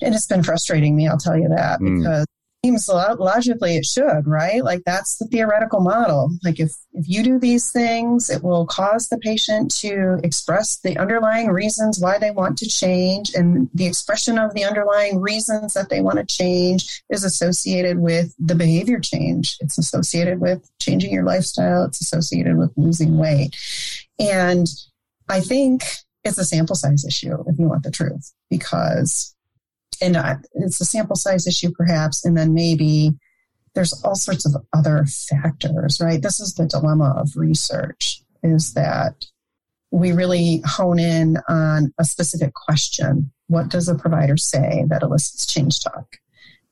and 0.00 0.14
it's 0.14 0.26
been 0.26 0.42
frustrating 0.42 0.94
me 0.94 1.08
i'll 1.08 1.18
tell 1.18 1.36
you 1.36 1.48
that 1.48 1.80
mm. 1.80 1.98
because 1.98 2.26
seems 2.64 2.88
logically 2.88 3.76
it 3.76 3.86
should, 3.86 4.26
right? 4.26 4.62
Like 4.62 4.82
that's 4.84 5.16
the 5.16 5.26
theoretical 5.26 5.80
model. 5.80 6.30
Like 6.44 6.60
if, 6.60 6.72
if 6.92 7.08
you 7.08 7.22
do 7.22 7.38
these 7.38 7.72
things, 7.72 8.28
it 8.28 8.42
will 8.42 8.66
cause 8.66 9.08
the 9.08 9.18
patient 9.18 9.74
to 9.78 10.20
express 10.22 10.78
the 10.80 10.98
underlying 10.98 11.48
reasons 11.48 11.98
why 12.00 12.18
they 12.18 12.30
want 12.30 12.58
to 12.58 12.68
change. 12.68 13.32
And 13.34 13.70
the 13.72 13.86
expression 13.86 14.38
of 14.38 14.52
the 14.52 14.64
underlying 14.64 15.20
reasons 15.20 15.72
that 15.74 15.88
they 15.88 16.02
want 16.02 16.18
to 16.18 16.26
change 16.26 17.02
is 17.08 17.24
associated 17.24 17.98
with 17.98 18.34
the 18.38 18.54
behavior 18.54 19.00
change. 19.00 19.56
It's 19.60 19.78
associated 19.78 20.40
with 20.40 20.70
changing 20.78 21.12
your 21.12 21.24
lifestyle. 21.24 21.84
It's 21.84 22.02
associated 22.02 22.58
with 22.58 22.72
losing 22.76 23.16
weight. 23.16 23.56
And 24.18 24.66
I 25.28 25.40
think 25.40 25.84
it's 26.24 26.36
a 26.36 26.44
sample 26.44 26.76
size 26.76 27.06
issue 27.06 27.42
if 27.46 27.58
you 27.58 27.68
want 27.68 27.84
the 27.84 27.90
truth, 27.90 28.34
because, 28.50 29.34
and 30.00 30.16
it's 30.54 30.80
a 30.80 30.84
sample 30.84 31.16
size 31.16 31.46
issue 31.46 31.70
perhaps, 31.76 32.24
and 32.24 32.36
then 32.36 32.54
maybe 32.54 33.12
there's 33.74 33.92
all 34.04 34.16
sorts 34.16 34.46
of 34.46 34.56
other 34.72 35.04
factors, 35.06 36.00
right? 36.00 36.22
This 36.22 36.40
is 36.40 36.54
the 36.54 36.66
dilemma 36.66 37.14
of 37.16 37.30
research 37.36 38.22
is 38.42 38.72
that 38.74 39.24
we 39.90 40.12
really 40.12 40.62
hone 40.64 40.98
in 40.98 41.36
on 41.48 41.92
a 41.98 42.04
specific 42.04 42.54
question. 42.54 43.30
What 43.48 43.68
does 43.68 43.88
a 43.88 43.94
provider 43.94 44.36
say 44.36 44.84
that 44.88 45.02
elicits 45.02 45.46
change 45.46 45.82
talk? 45.82 46.16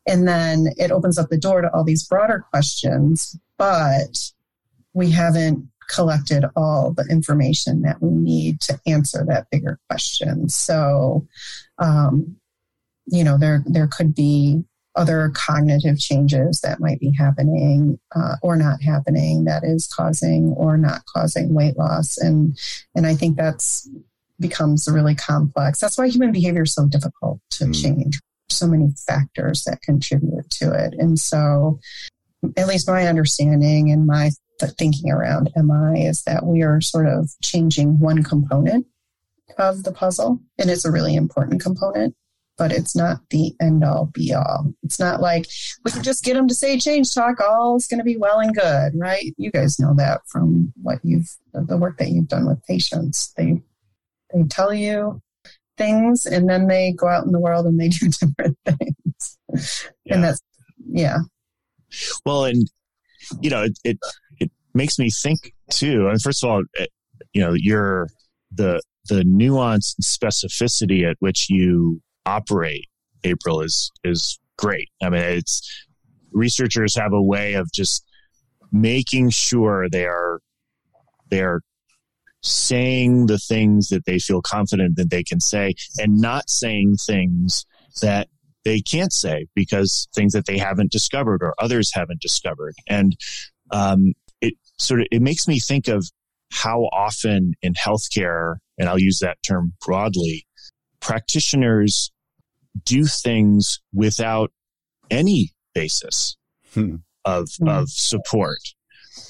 And 0.06 0.26
then 0.26 0.68
it 0.76 0.90
opens 0.90 1.18
up 1.18 1.28
the 1.28 1.38
door 1.38 1.60
to 1.60 1.72
all 1.74 1.84
these 1.84 2.06
broader 2.06 2.44
questions, 2.50 3.38
but 3.58 4.16
we 4.94 5.10
haven't 5.10 5.68
collected 5.90 6.44
all 6.56 6.92
the 6.92 7.06
information 7.10 7.82
that 7.82 8.00
we 8.00 8.10
need 8.10 8.60
to 8.60 8.78
answer 8.86 9.24
that 9.26 9.48
bigger 9.50 9.78
question. 9.88 10.48
So, 10.48 11.26
um, 11.78 12.36
you 13.10 13.24
know, 13.24 13.38
there 13.38 13.62
there 13.66 13.88
could 13.88 14.14
be 14.14 14.64
other 14.94 15.30
cognitive 15.34 15.98
changes 15.98 16.60
that 16.60 16.80
might 16.80 16.98
be 16.98 17.12
happening 17.16 17.98
uh, 18.16 18.34
or 18.42 18.56
not 18.56 18.82
happening 18.82 19.44
that 19.44 19.62
is 19.62 19.86
causing 19.86 20.52
or 20.56 20.76
not 20.76 21.02
causing 21.14 21.54
weight 21.54 21.76
loss, 21.76 22.18
and 22.18 22.58
and 22.94 23.06
I 23.06 23.14
think 23.14 23.36
that's 23.36 23.88
becomes 24.40 24.88
really 24.90 25.14
complex. 25.14 25.80
That's 25.80 25.98
why 25.98 26.08
human 26.08 26.32
behavior 26.32 26.62
is 26.62 26.74
so 26.74 26.86
difficult 26.86 27.40
to 27.52 27.64
mm. 27.64 27.82
change. 27.82 28.20
So 28.50 28.66
many 28.66 28.92
factors 29.06 29.64
that 29.64 29.82
contribute 29.82 30.48
to 30.52 30.72
it, 30.72 30.94
and 30.98 31.18
so 31.18 31.80
at 32.56 32.68
least 32.68 32.88
my 32.88 33.06
understanding 33.06 33.90
and 33.90 34.06
my 34.06 34.30
thinking 34.60 35.10
around 35.10 35.50
MI 35.56 36.04
is 36.04 36.22
that 36.22 36.44
we 36.44 36.62
are 36.62 36.80
sort 36.80 37.06
of 37.06 37.30
changing 37.42 37.98
one 37.98 38.22
component 38.22 38.86
of 39.58 39.84
the 39.84 39.92
puzzle, 39.92 40.40
and 40.58 40.70
it's 40.70 40.84
a 40.84 40.90
really 40.90 41.14
important 41.14 41.62
component, 41.62 42.14
but 42.58 42.72
it's 42.72 42.96
not 42.96 43.20
the 43.30 43.54
end 43.60 43.84
all 43.84 44.06
be 44.12 44.34
all. 44.34 44.72
It's 44.82 44.98
not 44.98 45.20
like 45.20 45.46
we 45.84 45.92
can 45.92 46.02
just 46.02 46.24
get 46.24 46.34
them 46.34 46.48
to 46.48 46.54
say 46.54 46.78
change 46.78 47.14
talk, 47.14 47.40
all 47.40 47.76
is 47.76 47.86
going 47.86 47.98
to 47.98 48.04
be 48.04 48.16
well 48.16 48.40
and 48.40 48.54
good, 48.54 48.92
right? 48.96 49.32
You 49.38 49.50
guys 49.50 49.78
know 49.78 49.94
that 49.96 50.22
from 50.26 50.72
what 50.82 50.98
you've 51.04 51.30
the 51.54 51.76
work 51.76 51.98
that 51.98 52.08
you've 52.08 52.28
done 52.28 52.46
with 52.46 52.64
patients. 52.66 53.32
They 53.36 53.62
they 54.34 54.42
tell 54.50 54.74
you 54.74 55.22
things, 55.76 56.26
and 56.26 56.50
then 56.50 56.66
they 56.66 56.92
go 56.92 57.06
out 57.06 57.24
in 57.24 57.32
the 57.32 57.40
world 57.40 57.66
and 57.66 57.78
they 57.78 57.88
do 57.88 58.08
different 58.08 58.58
things, 58.66 59.38
yeah. 60.04 60.14
and 60.14 60.24
that's 60.24 60.40
yeah. 60.90 61.18
Well, 62.26 62.44
and 62.44 62.68
you 63.40 63.50
know, 63.50 63.62
it, 63.62 63.78
it, 63.84 63.98
it 64.40 64.50
makes 64.74 64.98
me 64.98 65.10
think 65.10 65.54
too. 65.70 66.06
I 66.06 66.10
mean, 66.10 66.18
first 66.18 66.42
of 66.42 66.50
all, 66.50 66.60
it, 66.60 66.66
eh, 66.80 66.86
you 67.32 67.40
know, 67.40 67.52
you're 67.54 68.08
the, 68.52 68.80
the 69.08 69.22
nuance 69.24 69.94
and 69.98 70.04
specificity 70.04 71.08
at 71.08 71.16
which 71.20 71.48
you 71.50 72.00
operate, 72.28 72.86
April, 73.24 73.60
is, 73.60 73.90
is 74.04 74.38
great. 74.56 74.88
I 75.02 75.10
mean, 75.10 75.22
it's 75.22 75.86
researchers 76.32 76.96
have 76.96 77.12
a 77.12 77.22
way 77.22 77.54
of 77.54 77.70
just 77.72 78.04
making 78.70 79.30
sure 79.30 79.88
they 79.88 80.04
are, 80.04 80.40
they 81.30 81.42
are 81.42 81.62
saying 82.42 83.26
the 83.26 83.38
things 83.38 83.88
that 83.88 84.04
they 84.04 84.18
feel 84.18 84.40
confident 84.42 84.96
that 84.96 85.10
they 85.10 85.24
can 85.24 85.40
say 85.40 85.74
and 85.98 86.20
not 86.20 86.48
saying 86.48 86.96
things 87.06 87.66
that 88.00 88.28
they 88.64 88.80
can't 88.80 89.12
say 89.12 89.46
because 89.54 90.08
things 90.14 90.32
that 90.32 90.46
they 90.46 90.58
haven't 90.58 90.92
discovered 90.92 91.42
or 91.42 91.54
others 91.58 91.90
haven't 91.92 92.20
discovered. 92.20 92.74
And 92.86 93.16
um, 93.70 94.12
it 94.40 94.54
sort 94.78 95.00
of 95.00 95.06
it 95.10 95.22
makes 95.22 95.48
me 95.48 95.58
think 95.58 95.88
of 95.88 96.06
how 96.52 96.82
often 96.92 97.54
in 97.62 97.74
healthcare, 97.74 98.56
and 98.78 98.88
I'll 98.88 98.98
use 98.98 99.18
that 99.20 99.38
term 99.46 99.72
broadly, 99.84 100.46
practitioners 101.00 102.10
do 102.84 103.04
things 103.04 103.80
without 103.92 104.52
any 105.10 105.50
basis 105.74 106.36
hmm. 106.74 106.96
of 107.24 107.48
hmm. 107.58 107.68
of 107.68 107.88
support. 107.88 108.58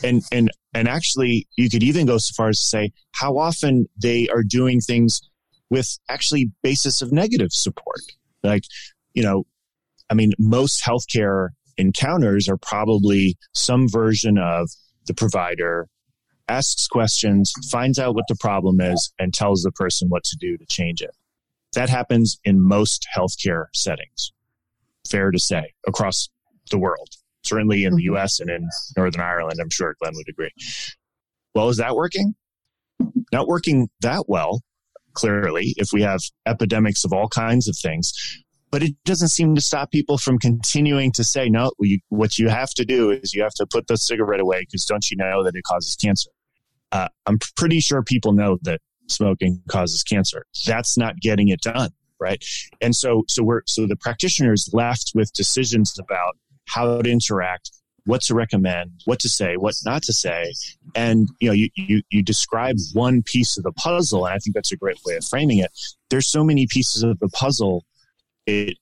And 0.04 0.22
and 0.32 0.50
and 0.74 0.88
actually 0.88 1.48
you 1.56 1.70
could 1.70 1.82
even 1.82 2.06
go 2.06 2.18
so 2.18 2.32
far 2.36 2.50
as 2.50 2.60
to 2.60 2.66
say 2.66 2.92
how 3.12 3.38
often 3.38 3.86
they 4.00 4.28
are 4.28 4.42
doing 4.42 4.80
things 4.80 5.20
with 5.70 5.98
actually 6.08 6.50
basis 6.62 7.02
of 7.02 7.12
negative 7.12 7.52
support. 7.52 8.00
Like 8.42 8.64
you 9.14 9.22
know, 9.22 9.44
I 10.10 10.14
mean, 10.14 10.32
most 10.38 10.84
healthcare 10.84 11.50
encounters 11.76 12.48
are 12.48 12.56
probably 12.56 13.36
some 13.54 13.88
version 13.88 14.38
of 14.38 14.68
the 15.06 15.14
provider 15.14 15.88
asks 16.48 16.86
questions, 16.86 17.52
finds 17.70 17.98
out 17.98 18.14
what 18.14 18.24
the 18.28 18.36
problem 18.40 18.80
is, 18.80 19.12
and 19.18 19.32
tells 19.32 19.62
the 19.62 19.72
person 19.72 20.08
what 20.08 20.24
to 20.24 20.36
do 20.36 20.56
to 20.56 20.66
change 20.66 21.02
it. 21.02 21.10
That 21.74 21.88
happens 21.88 22.38
in 22.44 22.60
most 22.60 23.06
healthcare 23.16 23.66
settings. 23.74 24.32
Fair 25.08 25.30
to 25.30 25.38
say, 25.38 25.72
across 25.86 26.28
the 26.70 26.78
world, 26.78 27.08
certainly 27.42 27.84
in 27.84 27.94
the 27.94 28.06
mm-hmm. 28.06 28.16
US 28.16 28.40
and 28.40 28.50
in 28.50 28.68
Northern 28.96 29.22
Ireland, 29.22 29.58
I'm 29.60 29.70
sure 29.70 29.94
Glenn 30.00 30.14
would 30.16 30.28
agree. 30.28 30.50
Well, 31.54 31.68
is 31.68 31.78
that 31.78 31.94
working? 31.94 32.34
Not 33.32 33.46
working 33.46 33.88
that 34.00 34.24
well, 34.28 34.62
clearly, 35.12 35.74
if 35.76 35.88
we 35.92 36.02
have 36.02 36.20
epidemics 36.46 37.04
of 37.04 37.12
all 37.12 37.28
kinds 37.28 37.68
of 37.68 37.76
things 37.76 38.12
but 38.70 38.82
it 38.82 38.94
doesn't 39.04 39.28
seem 39.28 39.54
to 39.54 39.60
stop 39.60 39.90
people 39.90 40.18
from 40.18 40.38
continuing 40.38 41.12
to 41.12 41.24
say, 41.24 41.48
no, 41.48 41.70
you, 41.80 42.00
what 42.08 42.38
you 42.38 42.48
have 42.48 42.70
to 42.74 42.84
do 42.84 43.10
is 43.10 43.34
you 43.34 43.42
have 43.42 43.54
to 43.54 43.66
put 43.66 43.86
the 43.86 43.96
cigarette 43.96 44.40
away 44.40 44.60
because 44.60 44.84
don't 44.84 45.10
you 45.10 45.16
know 45.16 45.42
that 45.44 45.54
it 45.54 45.62
causes 45.64 45.96
cancer? 45.96 46.30
Uh, 46.92 47.08
I'm 47.26 47.38
pretty 47.56 47.80
sure 47.80 48.02
people 48.02 48.32
know 48.32 48.58
that 48.62 48.80
smoking 49.08 49.62
causes 49.68 50.02
cancer. 50.02 50.46
That's 50.66 50.96
not 50.96 51.20
getting 51.20 51.48
it 51.48 51.60
done, 51.60 51.90
right? 52.20 52.44
And 52.80 52.94
so, 52.94 53.24
so 53.28 53.42
we're, 53.42 53.62
so 53.66 53.86
the 53.86 53.96
practitioners 53.96 54.70
left 54.72 55.12
with 55.14 55.32
decisions 55.32 55.94
about 55.98 56.36
how 56.66 57.00
to 57.00 57.10
interact, 57.10 57.70
what 58.04 58.22
to 58.22 58.34
recommend, 58.34 58.90
what 59.04 59.18
to 59.20 59.28
say, 59.28 59.56
what 59.56 59.74
not 59.84 60.02
to 60.02 60.12
say. 60.12 60.52
And, 60.94 61.28
you 61.40 61.48
know, 61.48 61.54
you, 61.54 61.68
you, 61.76 62.02
you 62.10 62.22
describe 62.22 62.76
one 62.92 63.22
piece 63.22 63.56
of 63.56 63.64
the 63.64 63.72
puzzle. 63.72 64.26
And 64.26 64.34
I 64.34 64.38
think 64.38 64.54
that's 64.54 64.72
a 64.72 64.76
great 64.76 64.98
way 65.04 65.16
of 65.16 65.24
framing 65.24 65.58
it. 65.58 65.70
There's 66.10 66.30
so 66.30 66.44
many 66.44 66.66
pieces 66.66 67.02
of 67.02 67.18
the 67.18 67.28
puzzle 67.28 67.84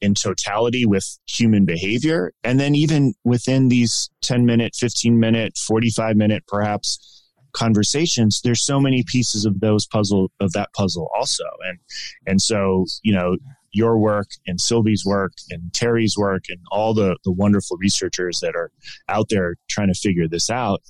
in 0.00 0.14
totality 0.14 0.86
with 0.86 1.18
human 1.26 1.64
behavior. 1.64 2.32
And 2.44 2.60
then 2.60 2.74
even 2.74 3.14
within 3.24 3.68
these 3.68 4.10
10 4.22 4.46
minute, 4.46 4.74
15 4.76 5.18
minute, 5.18 5.56
45 5.58 6.16
minute, 6.16 6.44
perhaps 6.46 7.25
conversations, 7.56 8.40
there's 8.44 8.64
so 8.64 8.80
many 8.80 9.02
pieces 9.06 9.44
of 9.44 9.60
those 9.60 9.86
puzzle 9.86 10.30
of 10.40 10.52
that 10.52 10.72
puzzle 10.74 11.08
also. 11.16 11.44
And, 11.66 11.78
and 12.26 12.40
so, 12.40 12.84
you 13.02 13.14
know, 13.14 13.36
your 13.72 13.98
work 13.98 14.28
and 14.46 14.60
Sylvie's 14.60 15.04
work 15.04 15.32
and 15.50 15.72
Terri's 15.72 16.16
work 16.16 16.44
and 16.48 16.58
all 16.70 16.94
the, 16.94 17.16
the 17.24 17.32
wonderful 17.32 17.76
researchers 17.78 18.40
that 18.40 18.54
are 18.54 18.70
out 19.08 19.26
there 19.28 19.56
trying 19.68 19.88
to 19.88 19.98
figure 19.98 20.28
this 20.28 20.48
out. 20.48 20.80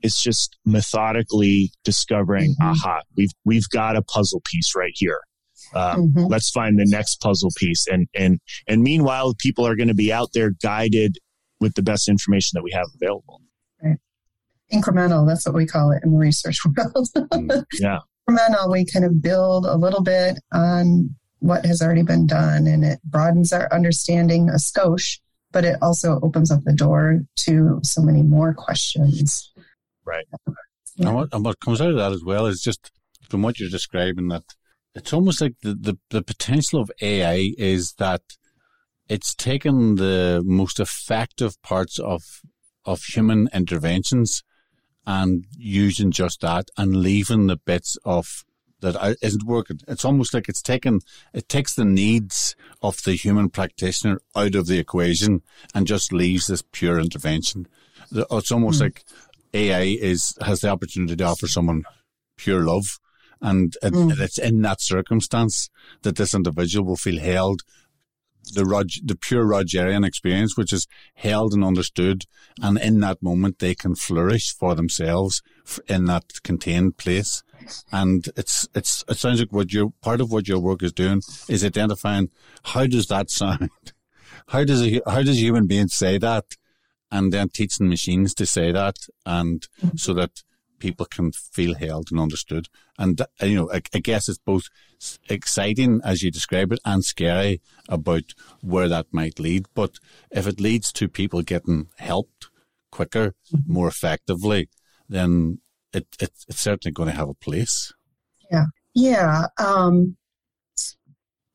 It's 0.00 0.22
just 0.22 0.56
methodically 0.64 1.72
discovering, 1.84 2.52
mm-hmm. 2.52 2.70
aha, 2.70 3.02
we've, 3.16 3.32
we've 3.44 3.68
got 3.68 3.96
a 3.96 4.02
puzzle 4.02 4.40
piece 4.44 4.74
right 4.76 4.92
here 4.94 5.20
um, 5.74 6.08
mm-hmm. 6.08 6.26
Let's 6.26 6.50
find 6.50 6.78
the 6.78 6.86
next 6.86 7.20
puzzle 7.20 7.50
piece. 7.56 7.86
And 7.86 8.08
and 8.14 8.40
and 8.66 8.82
meanwhile, 8.82 9.34
people 9.38 9.66
are 9.66 9.76
going 9.76 9.88
to 9.88 9.94
be 9.94 10.12
out 10.12 10.30
there 10.32 10.50
guided 10.62 11.18
with 11.60 11.74
the 11.74 11.82
best 11.82 12.08
information 12.08 12.56
that 12.56 12.62
we 12.62 12.72
have 12.72 12.86
available. 12.94 13.40
Right. 14.70 14.82
Incremental. 14.82 15.26
That's 15.26 15.46
what 15.46 15.54
we 15.54 15.66
call 15.66 15.90
it 15.92 16.02
in 16.04 16.12
the 16.12 16.18
research 16.18 16.58
world. 16.76 17.08
mm, 17.16 17.64
yeah. 17.80 17.98
Incremental. 18.28 18.72
We 18.72 18.84
kind 18.84 19.04
of 19.04 19.22
build 19.22 19.66
a 19.66 19.76
little 19.76 20.02
bit 20.02 20.38
on 20.52 21.14
what 21.40 21.64
has 21.64 21.80
already 21.80 22.02
been 22.02 22.26
done, 22.26 22.66
and 22.66 22.84
it 22.84 22.98
broadens 23.04 23.52
our 23.52 23.72
understanding 23.72 24.48
a 24.48 24.54
skosh, 24.54 25.18
but 25.52 25.64
it 25.64 25.76
also 25.80 26.18
opens 26.22 26.50
up 26.50 26.64
the 26.64 26.72
door 26.72 27.20
to 27.36 27.80
so 27.82 28.02
many 28.02 28.22
more 28.22 28.52
questions. 28.54 29.52
Right. 30.04 30.26
Yeah. 30.96 31.08
And, 31.08 31.14
what, 31.14 31.28
and 31.32 31.44
what 31.44 31.60
comes 31.60 31.80
out 31.80 31.90
of 31.90 31.96
that 31.96 32.12
as 32.12 32.24
well 32.24 32.46
is 32.46 32.60
just 32.60 32.90
from 33.28 33.42
what 33.42 33.60
you're 33.60 33.70
describing 33.70 34.28
that 34.28 34.42
it's 34.94 35.12
almost 35.12 35.40
like 35.40 35.54
the, 35.62 35.74
the, 35.74 35.98
the 36.10 36.22
potential 36.22 36.80
of 36.80 36.90
AI 37.00 37.52
is 37.56 37.94
that 37.98 38.22
it's 39.08 39.34
taken 39.34 39.94
the 39.94 40.42
most 40.44 40.80
effective 40.80 41.60
parts 41.62 41.98
of 41.98 42.22
of 42.84 43.02
human 43.02 43.48
interventions 43.52 44.42
and 45.08 45.46
using 45.56 46.10
just 46.10 46.42
that 46.42 46.68
and 46.76 46.96
leaving 46.96 47.46
the 47.46 47.56
bits 47.56 47.96
of 48.04 48.44
that 48.80 49.16
isn't 49.22 49.42
working. 49.42 49.80
It's 49.88 50.04
almost 50.04 50.34
like 50.34 50.50
it's 50.50 50.60
taken, 50.60 51.00
it 51.32 51.48
takes 51.48 51.74
the 51.74 51.86
needs 51.86 52.54
of 52.82 53.02
the 53.02 53.14
human 53.14 53.48
practitioner 53.48 54.20
out 54.36 54.54
of 54.54 54.66
the 54.66 54.78
equation 54.78 55.42
and 55.74 55.86
just 55.86 56.12
leaves 56.12 56.46
this 56.46 56.62
pure 56.72 57.00
intervention. 57.00 57.66
It's 58.12 58.52
almost 58.52 58.80
mm. 58.80 58.82
like 58.82 59.04
AI 59.54 59.96
is, 59.98 60.36
has 60.42 60.60
the 60.60 60.68
opportunity 60.68 61.16
to 61.16 61.24
offer 61.24 61.48
someone 61.48 61.84
pure 62.36 62.60
love 62.60 63.00
and, 63.40 63.76
mm. 63.82 64.12
and 64.12 64.20
it's 64.20 64.38
in 64.38 64.60
that 64.62 64.82
circumstance 64.82 65.70
that 66.02 66.16
this 66.16 66.34
individual 66.34 66.84
will 66.84 66.96
feel 66.96 67.18
held 67.18 67.62
the 68.52 68.64
Rog, 68.64 68.88
the 69.02 69.16
pure 69.16 69.44
Rogerian 69.44 70.06
experience, 70.06 70.56
which 70.56 70.72
is 70.72 70.86
held 71.14 71.52
and 71.54 71.64
understood, 71.64 72.24
and 72.60 72.78
in 72.78 73.00
that 73.00 73.22
moment 73.22 73.58
they 73.58 73.74
can 73.74 73.94
flourish 73.94 74.52
for 74.52 74.74
themselves 74.74 75.42
in 75.88 76.06
that 76.06 76.24
contained 76.42 76.96
place. 76.96 77.42
And 77.92 78.28
it's 78.36 78.68
it's 78.74 79.04
it 79.08 79.16
sounds 79.16 79.40
like 79.40 79.52
what 79.52 79.72
your 79.72 79.92
part 80.02 80.20
of 80.20 80.30
what 80.30 80.48
your 80.48 80.58
work 80.58 80.82
is 80.82 80.92
doing 80.92 81.22
is 81.48 81.64
identifying 81.64 82.30
how 82.64 82.86
does 82.86 83.08
that 83.08 83.30
sound, 83.30 83.70
how 84.48 84.64
does 84.64 84.82
a 84.82 85.00
how 85.06 85.22
does 85.22 85.36
a 85.36 85.40
human 85.40 85.66
being 85.66 85.88
say 85.88 86.18
that, 86.18 86.44
and 87.10 87.32
then 87.32 87.48
teaching 87.48 87.88
machines 87.88 88.34
to 88.34 88.46
say 88.46 88.72
that, 88.72 88.96
and 89.26 89.66
so 89.96 90.14
that 90.14 90.42
people 90.78 91.06
can 91.06 91.32
feel 91.32 91.74
held 91.74 92.08
and 92.10 92.20
understood. 92.20 92.68
And, 92.98 93.20
you 93.40 93.54
know, 93.54 93.70
I, 93.72 93.82
I, 93.94 93.98
guess 93.98 94.28
it's 94.28 94.38
both 94.38 94.64
exciting 95.28 96.00
as 96.04 96.22
you 96.22 96.30
describe 96.30 96.72
it 96.72 96.80
and 96.84 97.04
scary 97.04 97.60
about 97.88 98.34
where 98.60 98.88
that 98.88 99.06
might 99.12 99.38
lead. 99.38 99.66
But 99.74 99.98
if 100.30 100.46
it 100.46 100.60
leads 100.60 100.92
to 100.94 101.08
people 101.08 101.42
getting 101.42 101.88
helped 101.98 102.48
quicker, 102.90 103.34
mm-hmm. 103.52 103.72
more 103.72 103.88
effectively, 103.88 104.68
then 105.08 105.60
it, 105.92 106.06
it, 106.20 106.32
it's 106.48 106.60
certainly 106.60 106.92
going 106.92 107.08
to 107.08 107.16
have 107.16 107.28
a 107.28 107.34
place. 107.34 107.92
Yeah. 108.50 108.66
Yeah. 108.94 109.46
Um, 109.58 110.16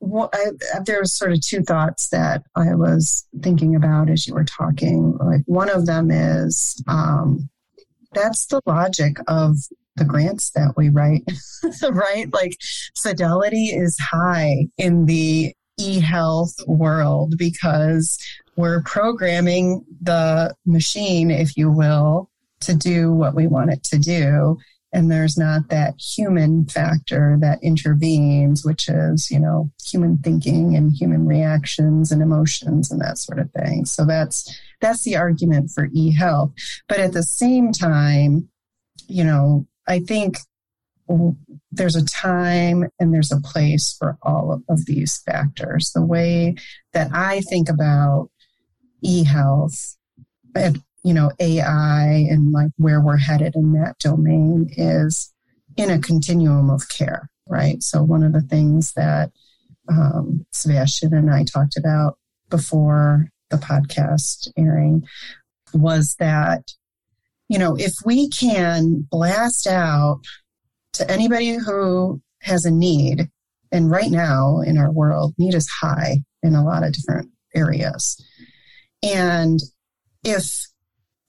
well, 0.00 0.30
I, 0.32 0.50
there's 0.84 1.16
sort 1.16 1.32
of 1.32 1.40
two 1.40 1.62
thoughts 1.62 2.08
that 2.10 2.42
I 2.54 2.74
was 2.74 3.26
thinking 3.42 3.74
about 3.74 4.10
as 4.10 4.26
you 4.26 4.34
were 4.34 4.44
talking. 4.44 5.16
Like 5.18 5.42
one 5.46 5.70
of 5.70 5.86
them 5.86 6.10
is, 6.10 6.82
um, 6.86 7.48
that's 8.14 8.46
the 8.46 8.60
logic 8.66 9.16
of 9.28 9.56
the 9.96 10.04
grants 10.04 10.50
that 10.50 10.74
we 10.76 10.88
write, 10.88 11.22
right? 11.90 12.32
Like 12.32 12.56
fidelity 12.96 13.66
is 13.66 13.96
high 14.00 14.66
in 14.76 15.06
the 15.06 15.54
e-health 15.78 16.54
world 16.66 17.34
because 17.36 18.18
we're 18.56 18.82
programming 18.82 19.84
the 20.00 20.54
machine, 20.64 21.30
if 21.30 21.56
you 21.56 21.70
will, 21.70 22.30
to 22.60 22.74
do 22.74 23.12
what 23.12 23.34
we 23.34 23.46
want 23.46 23.72
it 23.72 23.82
to 23.84 23.98
do 23.98 24.56
and 24.94 25.10
there's 25.10 25.36
not 25.36 25.68
that 25.68 26.00
human 26.00 26.66
factor 26.66 27.36
that 27.40 27.62
intervenes 27.62 28.64
which 28.64 28.88
is 28.88 29.30
you 29.30 29.40
know 29.40 29.70
human 29.84 30.16
thinking 30.18 30.76
and 30.76 30.92
human 30.92 31.26
reactions 31.26 32.12
and 32.12 32.22
emotions 32.22 32.90
and 32.90 33.00
that 33.00 33.18
sort 33.18 33.38
of 33.38 33.50
thing. 33.50 33.84
So 33.84 34.06
that's 34.06 34.56
that's 34.80 35.02
the 35.02 35.16
argument 35.16 35.70
for 35.74 35.88
e-health. 35.92 36.52
But 36.88 37.00
at 37.00 37.12
the 37.12 37.24
same 37.24 37.72
time 37.72 38.48
you 39.08 39.24
know 39.24 39.66
i 39.86 39.98
think 39.98 40.38
there's 41.70 41.96
a 41.96 42.06
time 42.06 42.88
and 42.98 43.12
there's 43.12 43.32
a 43.32 43.40
place 43.40 43.94
for 43.98 44.16
all 44.22 44.62
of 44.70 44.86
these 44.86 45.20
factors. 45.26 45.90
The 45.94 46.04
way 46.04 46.54
that 46.92 47.10
i 47.12 47.40
think 47.50 47.68
about 47.68 48.30
e-health 49.02 49.96
you 51.04 51.12
know, 51.12 51.30
AI 51.38 52.26
and 52.30 52.50
like 52.50 52.70
where 52.76 53.00
we're 53.00 53.18
headed 53.18 53.54
in 53.54 53.72
that 53.74 53.98
domain 53.98 54.68
is 54.76 55.32
in 55.76 55.90
a 55.90 55.98
continuum 55.98 56.70
of 56.70 56.88
care, 56.88 57.28
right? 57.46 57.82
So 57.82 58.02
one 58.02 58.24
of 58.24 58.32
the 58.32 58.40
things 58.40 58.92
that 58.94 59.30
um, 59.88 60.46
Sebastian 60.50 61.12
and 61.12 61.30
I 61.30 61.44
talked 61.44 61.76
about 61.76 62.18
before 62.48 63.28
the 63.50 63.58
podcast 63.58 64.48
airing 64.56 65.04
was 65.74 66.16
that, 66.18 66.72
you 67.48 67.58
know, 67.58 67.76
if 67.76 67.92
we 68.06 68.30
can 68.30 69.06
blast 69.10 69.66
out 69.66 70.22
to 70.94 71.10
anybody 71.10 71.54
who 71.54 72.22
has 72.40 72.64
a 72.64 72.70
need, 72.70 73.28
and 73.70 73.90
right 73.90 74.10
now 74.10 74.60
in 74.60 74.78
our 74.78 74.90
world, 74.90 75.34
need 75.36 75.54
is 75.54 75.68
high 75.68 76.22
in 76.42 76.54
a 76.54 76.64
lot 76.64 76.84
of 76.84 76.92
different 76.92 77.30
areas. 77.54 78.24
And 79.02 79.58
if 80.22 80.66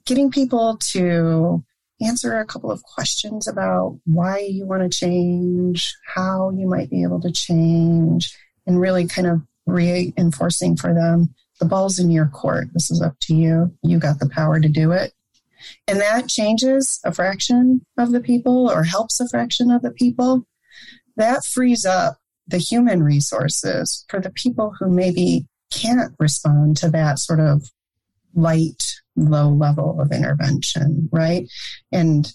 getting 0.05 0.31
people 0.31 0.77
to 0.91 1.63
answer 2.01 2.37
a 2.37 2.45
couple 2.45 2.71
of 2.71 2.83
questions 2.83 3.47
about 3.47 3.99
why 4.05 4.39
you 4.39 4.67
want 4.67 4.81
to 4.83 4.97
change, 4.97 5.95
how 6.13 6.51
you 6.51 6.67
might 6.67 6.89
be 6.89 7.03
able 7.03 7.21
to 7.21 7.31
change, 7.31 8.35
and 8.67 8.79
really 8.79 9.07
kind 9.07 9.27
of 9.27 9.41
reinforcing 9.65 10.75
for 10.75 10.93
them 10.93 11.33
the 11.59 11.65
ball's 11.65 11.99
in 11.99 12.11
your 12.11 12.27
court. 12.27 12.67
This 12.73 12.91
is 12.91 13.01
up 13.01 13.15
to 13.21 13.33
you. 13.33 13.73
You 13.81 13.97
got 13.97 14.19
the 14.19 14.29
power 14.29 14.59
to 14.59 14.67
do 14.67 14.91
it. 14.91 15.13
And 15.87 15.99
that 15.99 16.27
changes 16.27 16.99
a 17.03 17.13
fraction 17.13 17.81
of 17.97 18.11
the 18.11 18.19
people 18.19 18.69
or 18.69 18.83
helps 18.83 19.19
a 19.19 19.27
fraction 19.27 19.71
of 19.71 19.81
the 19.81 19.91
people. 19.91 20.45
That 21.15 21.45
frees 21.45 21.85
up 21.85 22.17
the 22.47 22.57
human 22.57 23.01
resources 23.01 24.05
for 24.09 24.19
the 24.19 24.29
people 24.29 24.73
who 24.79 24.89
maybe 24.89 25.47
can't 25.71 26.13
respond 26.19 26.77
to 26.77 26.89
that 26.89 27.19
sort 27.19 27.39
of 27.39 27.71
light 28.35 28.83
low 29.15 29.49
level 29.49 29.99
of 29.99 30.11
intervention, 30.11 31.09
right? 31.11 31.47
And 31.91 32.31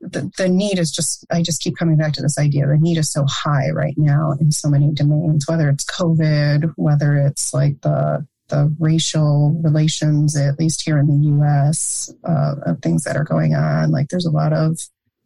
the, 0.00 0.30
the 0.36 0.48
need 0.48 0.78
is 0.78 0.90
just, 0.90 1.24
I 1.30 1.42
just 1.42 1.62
keep 1.62 1.76
coming 1.76 1.96
back 1.96 2.12
to 2.14 2.22
this 2.22 2.38
idea 2.38 2.66
the 2.66 2.76
need 2.78 2.98
is 2.98 3.10
so 3.10 3.24
high 3.28 3.70
right 3.70 3.94
now 3.96 4.34
in 4.40 4.52
so 4.52 4.68
many 4.68 4.92
domains, 4.92 5.46
whether 5.48 5.68
it's 5.68 5.84
COVID, 5.84 6.72
whether 6.76 7.16
it's 7.16 7.54
like 7.54 7.80
the 7.82 8.26
the 8.48 8.74
racial 8.78 9.58
relations, 9.64 10.36
at 10.36 10.58
least 10.58 10.82
here 10.84 10.98
in 10.98 11.06
the 11.06 11.28
U.S., 11.28 12.12
uh, 12.24 12.56
of 12.66 12.82
things 12.82 13.04
that 13.04 13.16
are 13.16 13.24
going 13.24 13.54
on. 13.54 13.90
Like 13.90 14.08
there's 14.08 14.26
a 14.26 14.30
lot 14.30 14.52
of 14.52 14.78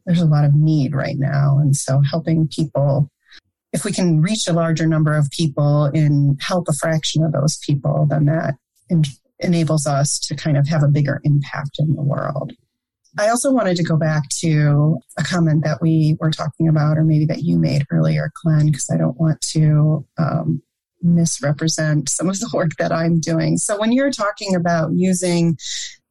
there's 0.06 0.20
a 0.20 0.26
lot 0.26 0.44
of 0.44 0.54
need 0.54 0.94
right 0.94 1.16
now, 1.18 1.58
and 1.58 1.76
so 1.76 2.00
helping 2.00 2.48
people, 2.48 3.10
if 3.72 3.84
we 3.84 3.92
can 3.92 4.22
reach 4.22 4.46
a 4.46 4.52
larger 4.52 4.86
number 4.86 5.16
of 5.16 5.30
people 5.30 5.84
and 5.84 6.40
help 6.40 6.68
a 6.68 6.72
fraction 6.72 7.24
of 7.24 7.32
those 7.32 7.58
people, 7.58 8.06
then 8.08 8.26
that 8.26 8.54
enables 9.40 9.86
us 9.86 10.18
to 10.20 10.34
kind 10.34 10.56
of 10.56 10.66
have 10.68 10.82
a 10.82 10.88
bigger 10.88 11.20
impact 11.24 11.76
in 11.78 11.94
the 11.94 12.02
world. 12.02 12.52
I 13.18 13.28
also 13.28 13.50
wanted 13.50 13.76
to 13.78 13.82
go 13.82 13.96
back 13.96 14.28
to 14.40 14.98
a 15.18 15.24
comment 15.24 15.64
that 15.64 15.80
we 15.80 16.16
were 16.20 16.30
talking 16.30 16.68
about, 16.68 16.98
or 16.98 17.04
maybe 17.04 17.24
that 17.26 17.42
you 17.42 17.58
made 17.58 17.84
earlier, 17.90 18.30
Glenn, 18.42 18.66
because 18.66 18.90
I 18.92 18.96
don't 18.96 19.18
want 19.18 19.40
to 19.52 20.06
um, 20.18 20.62
misrepresent 21.02 22.08
some 22.08 22.28
of 22.28 22.38
the 22.38 22.50
work 22.52 22.72
that 22.78 22.92
I'm 22.92 23.18
doing. 23.18 23.56
So, 23.56 23.78
when 23.78 23.92
you're 23.92 24.10
talking 24.10 24.54
about 24.54 24.90
using 24.94 25.58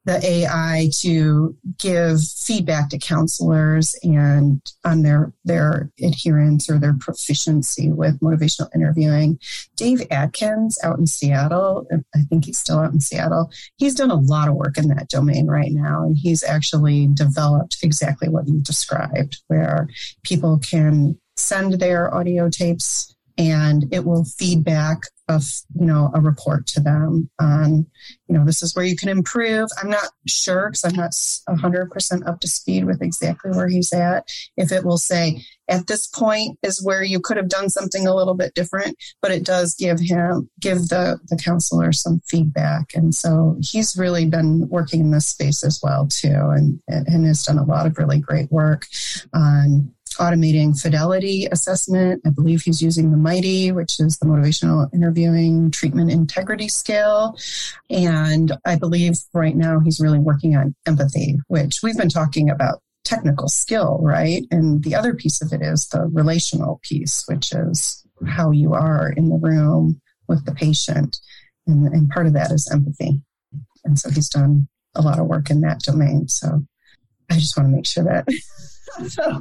the 0.04 0.24
AI 0.24 0.90
to 1.00 1.54
give 1.78 2.20
feedback 2.22 2.88
to 2.90 2.98
counselors 2.98 3.94
and 4.02 4.60
on 4.84 5.02
their 5.02 5.32
their 5.44 5.90
adherence 6.02 6.70
or 6.70 6.78
their 6.78 6.94
proficiency 6.94 7.90
with 7.90 8.18
motivational 8.20 8.74
interviewing. 8.74 9.38
Dave 9.76 10.00
Atkins 10.10 10.78
out 10.82 10.98
in 10.98 11.06
Seattle, 11.06 11.86
I 12.14 12.20
think 12.30 12.46
he's 12.46 12.58
still 12.58 12.78
out 12.78 12.92
in 12.92 13.00
Seattle. 13.00 13.50
He's 13.76 13.94
done 13.94 14.10
a 14.10 14.14
lot 14.14 14.48
of 14.48 14.54
work 14.54 14.78
in 14.78 14.88
that 14.88 15.08
domain 15.08 15.46
right 15.46 15.72
now, 15.72 16.04
and 16.04 16.16
he's 16.16 16.42
actually 16.42 17.08
developed 17.08 17.78
exactly 17.82 18.28
what 18.28 18.48
you 18.48 18.60
described, 18.60 19.42
where 19.48 19.88
people 20.22 20.58
can 20.58 21.18
send 21.36 21.74
their 21.74 22.12
audio 22.12 22.48
tapes 22.48 23.14
and 23.36 23.86
it 23.92 24.04
will 24.04 24.24
feed 24.24 24.64
back 24.64 25.02
of 25.28 25.44
you 25.78 25.86
know 25.86 26.10
a 26.14 26.20
report 26.20 26.66
to 26.66 26.80
them 26.80 27.28
on 27.38 27.86
you 28.28 28.36
know 28.36 28.44
this 28.44 28.62
is 28.62 28.74
where 28.74 28.84
you 28.84 28.96
can 28.96 29.08
improve. 29.08 29.68
I'm 29.82 29.90
not 29.90 30.10
sure 30.26 30.70
because 30.70 30.84
i'm 30.84 30.96
not 30.96 31.12
100% 31.48 32.26
up 32.26 32.40
to 32.40 32.48
speed 32.48 32.84
with 32.84 33.02
exactly 33.02 33.50
where 33.50 33.68
he's 33.68 33.92
at. 33.92 34.28
If 34.56 34.72
it 34.72 34.84
will 34.84 34.98
say 34.98 35.42
at 35.68 35.86
this 35.86 36.06
point 36.06 36.58
is 36.62 36.82
where 36.82 37.02
you 37.02 37.20
could 37.20 37.36
have 37.36 37.48
done 37.48 37.68
something 37.68 38.06
a 38.06 38.14
little 38.14 38.34
bit 38.34 38.54
different 38.54 38.96
but 39.20 39.30
it 39.30 39.44
does 39.44 39.74
give 39.74 39.98
him 40.00 40.48
give 40.60 40.88
the 40.88 41.18
the 41.28 41.36
counselor 41.36 41.92
some 41.92 42.20
feedback. 42.26 42.94
And 42.94 43.14
so 43.14 43.56
he's 43.60 43.96
really 43.96 44.26
been 44.26 44.68
working 44.68 45.00
in 45.00 45.10
this 45.10 45.28
space 45.28 45.62
as 45.64 45.80
well 45.82 46.06
too 46.08 46.28
and 46.28 46.80
and 46.88 47.26
has 47.26 47.42
done 47.42 47.58
a 47.58 47.64
lot 47.64 47.86
of 47.86 47.98
really 47.98 48.18
great 48.18 48.50
work 48.50 48.86
on 49.34 49.92
automating 50.18 50.78
fidelity 50.78 51.46
assessment. 51.50 52.22
I 52.26 52.30
believe 52.30 52.62
he's 52.62 52.82
using 52.82 53.10
the 53.10 53.16
MITI, 53.16 53.72
which 53.72 53.98
is 53.98 54.18
the 54.18 54.26
motivational 54.26 54.92
interviewing 54.92 55.70
treatment 55.70 56.10
integrity 56.10 56.68
scale. 56.68 57.36
And 57.90 58.56
I 58.64 58.76
believe 58.76 59.14
right 59.32 59.56
now 59.56 59.80
he's 59.80 60.00
really 60.00 60.18
working 60.18 60.56
on 60.56 60.74
empathy, 60.86 61.38
which 61.48 61.78
we've 61.82 61.96
been 61.96 62.08
talking 62.08 62.50
about 62.50 62.80
technical 63.04 63.48
skill, 63.48 63.98
right? 64.02 64.42
And 64.50 64.84
the 64.84 64.94
other 64.94 65.14
piece 65.14 65.40
of 65.40 65.52
it 65.52 65.62
is 65.62 65.88
the 65.88 66.06
relational 66.12 66.80
piece, 66.82 67.24
which 67.26 67.52
is 67.52 68.04
how 68.26 68.50
you 68.50 68.74
are 68.74 69.12
in 69.16 69.30
the 69.30 69.38
room 69.38 70.00
with 70.28 70.44
the 70.44 70.54
patient. 70.54 71.16
And, 71.66 71.86
and 71.88 72.10
part 72.10 72.26
of 72.26 72.34
that 72.34 72.52
is 72.52 72.70
empathy. 72.72 73.22
And 73.84 73.98
so 73.98 74.10
he's 74.10 74.28
done 74.28 74.68
a 74.94 75.02
lot 75.02 75.18
of 75.18 75.26
work 75.26 75.50
in 75.50 75.62
that 75.62 75.80
domain. 75.80 76.28
So 76.28 76.64
I 77.30 77.34
just 77.34 77.56
want 77.56 77.68
to 77.68 77.74
make 77.74 77.86
sure 77.86 78.04
that 78.04 78.26
so, 79.08 79.40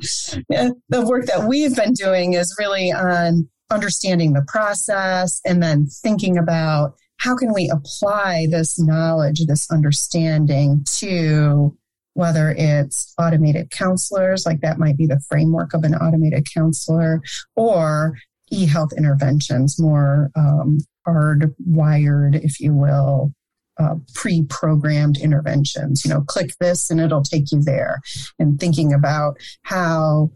the 0.90 1.06
work 1.06 1.26
that 1.26 1.48
we've 1.48 1.76
been 1.76 1.94
doing 1.94 2.34
is 2.34 2.56
really 2.60 2.92
on 2.92 3.48
understanding 3.70 4.34
the 4.34 4.46
process 4.48 5.42
and 5.46 5.62
then 5.62 5.86
thinking 5.86 6.38
about 6.38 6.94
how 7.18 7.36
can 7.36 7.54
we 7.54 7.70
apply 7.70 8.48
this 8.50 8.80
knowledge, 8.80 9.46
this 9.48 9.70
understanding 9.72 10.86
to 10.98 11.76
whether 12.14 12.56
it's 12.58 13.14
automated 13.20 13.70
counselors, 13.70 14.46
like 14.46 14.62
that 14.62 14.80
might 14.80 14.98
be 14.98 15.06
the 15.06 15.22
framework 15.30 15.74
of 15.74 15.84
an 15.84 15.94
automated 15.96 16.48
counselor, 16.52 17.22
or 17.56 18.18
e-health 18.52 18.92
interventions, 18.98 19.80
more 19.80 20.32
um, 20.36 20.80
hardwired, 21.08 22.44
if 22.44 22.60
you 22.60 22.74
will, 22.74 23.32
uh, 23.80 23.96
pre-programmed 24.14 25.18
interventions. 25.18 26.04
You 26.04 26.14
know, 26.14 26.22
click 26.22 26.52
this 26.60 26.90
and 26.90 27.00
it'll 27.00 27.24
take 27.24 27.52
you 27.52 27.62
there. 27.62 28.02
And 28.40 28.60
thinking 28.60 28.94
about 28.94 29.38
how 29.64 30.32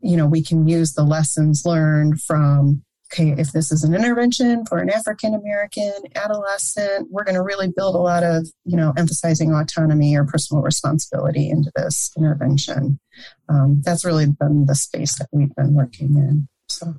you 0.00 0.16
know 0.16 0.26
we 0.26 0.42
can 0.42 0.66
use 0.66 0.94
the 0.94 1.04
lessons 1.04 1.62
learned 1.64 2.20
from 2.22 2.82
okay, 3.12 3.34
if 3.36 3.52
this 3.52 3.72
is 3.72 3.82
an 3.82 3.94
intervention 3.94 4.64
for 4.66 4.78
an 4.78 4.90
African 4.90 5.34
American 5.34 5.92
adolescent, 6.14 7.08
we're 7.10 7.24
going 7.24 7.34
to 7.34 7.42
really 7.42 7.68
build 7.74 7.94
a 7.94 7.98
lot 7.98 8.22
of, 8.22 8.46
you 8.64 8.76
know, 8.76 8.92
emphasizing 8.96 9.52
autonomy 9.52 10.16
or 10.16 10.24
personal 10.24 10.62
responsibility 10.62 11.50
into 11.50 11.72
this 11.74 12.12
intervention. 12.16 13.00
Um, 13.48 13.82
that's 13.84 14.04
really 14.04 14.26
been 14.26 14.66
the 14.66 14.74
space 14.74 15.18
that 15.18 15.28
we've 15.32 15.54
been 15.56 15.74
working 15.74 16.16
in. 16.16 16.48
So, 16.68 16.94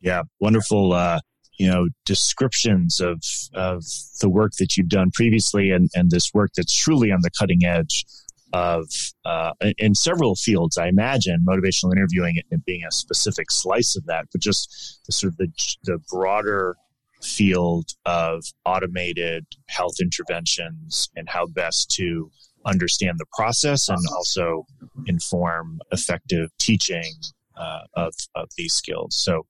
yeah, 0.00 0.22
wonderful. 0.40 0.92
Uh, 0.92 1.20
you 1.58 1.66
know, 1.66 1.88
descriptions 2.04 3.00
of 3.00 3.22
of 3.54 3.82
the 4.20 4.28
work 4.28 4.52
that 4.58 4.76
you've 4.76 4.88
done 4.88 5.10
previously, 5.12 5.70
and 5.70 5.90
and 5.94 6.10
this 6.10 6.30
work 6.34 6.50
that's 6.56 6.76
truly 6.76 7.10
on 7.10 7.20
the 7.22 7.30
cutting 7.38 7.64
edge 7.64 8.04
of 8.52 8.86
uh, 9.24 9.52
in 9.78 9.94
several 9.94 10.34
fields. 10.36 10.78
I 10.78 10.88
imagine 10.88 11.44
motivational 11.46 11.92
interviewing 11.92 12.40
and 12.50 12.64
being 12.64 12.84
a 12.84 12.92
specific 12.92 13.50
slice 13.50 13.96
of 13.96 14.06
that, 14.06 14.26
but 14.32 14.40
just 14.40 15.00
the 15.06 15.12
sort 15.12 15.32
of 15.32 15.36
the, 15.38 15.48
the 15.84 15.98
broader 16.10 16.76
field 17.22 17.90
of 18.04 18.44
automated 18.64 19.46
health 19.68 19.94
interventions 20.00 21.08
and 21.16 21.28
how 21.28 21.46
best 21.46 21.90
to 21.90 22.30
understand 22.64 23.18
the 23.18 23.26
process 23.36 23.88
and 23.88 23.98
also 24.16 24.66
inform 25.06 25.80
effective 25.92 26.50
teaching 26.58 27.12
uh, 27.56 27.80
of, 27.94 28.12
of 28.34 28.48
these 28.56 28.74
skills. 28.74 29.16
So 29.16 29.46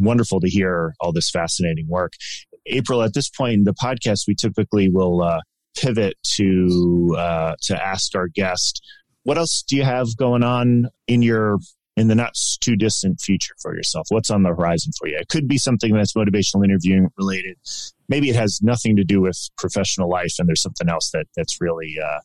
wonderful 0.00 0.40
to 0.40 0.48
hear 0.48 0.94
all 1.00 1.12
this 1.12 1.30
fascinating 1.30 1.86
work. 1.88 2.14
April, 2.66 3.02
at 3.02 3.14
this 3.14 3.28
point 3.28 3.54
in 3.54 3.64
the 3.64 3.74
podcast, 3.74 4.22
we 4.26 4.34
typically 4.34 4.90
will 4.90 5.22
uh, 5.22 5.40
pivot 5.76 6.14
to 6.36 7.14
uh, 7.16 7.54
to 7.62 7.84
ask 7.84 8.14
our 8.14 8.28
guest, 8.28 8.84
what 9.22 9.38
else 9.38 9.62
do 9.66 9.76
you 9.76 9.84
have 9.84 10.16
going 10.16 10.42
on 10.42 10.88
in 11.06 11.22
your 11.22 11.58
in 11.96 12.08
the 12.08 12.14
not 12.14 12.34
too 12.60 12.76
distant 12.76 13.20
future 13.20 13.54
for 13.60 13.74
yourself? 13.74 14.06
What's 14.10 14.30
on 14.30 14.42
the 14.42 14.50
horizon 14.50 14.92
for 14.98 15.08
you? 15.08 15.18
It 15.18 15.28
could 15.28 15.48
be 15.48 15.58
something 15.58 15.92
that's 15.92 16.14
motivational 16.14 16.64
interviewing 16.64 17.08
related. 17.18 17.56
Maybe 18.08 18.30
it 18.30 18.36
has 18.36 18.60
nothing 18.62 18.96
to 18.96 19.04
do 19.04 19.20
with 19.20 19.38
professional 19.58 20.08
life, 20.08 20.34
and 20.38 20.48
there's 20.48 20.62
something 20.62 20.88
else 20.88 21.10
that 21.12 21.26
that's 21.36 21.60
really, 21.60 21.96
uh, 22.02 22.20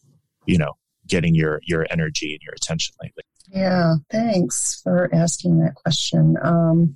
you 0.46 0.58
know, 0.58 0.74
getting 1.08 1.36
your 1.36 1.62
your 1.66 1.86
energy 1.90 2.34
and 2.34 2.42
your 2.42 2.54
attention 2.54 2.96
lately. 3.02 3.24
Yeah, 3.50 3.96
thanks 4.10 4.82
for 4.84 5.10
asking 5.14 5.60
that 5.60 5.76
question. 5.76 6.36
Um, 6.42 6.96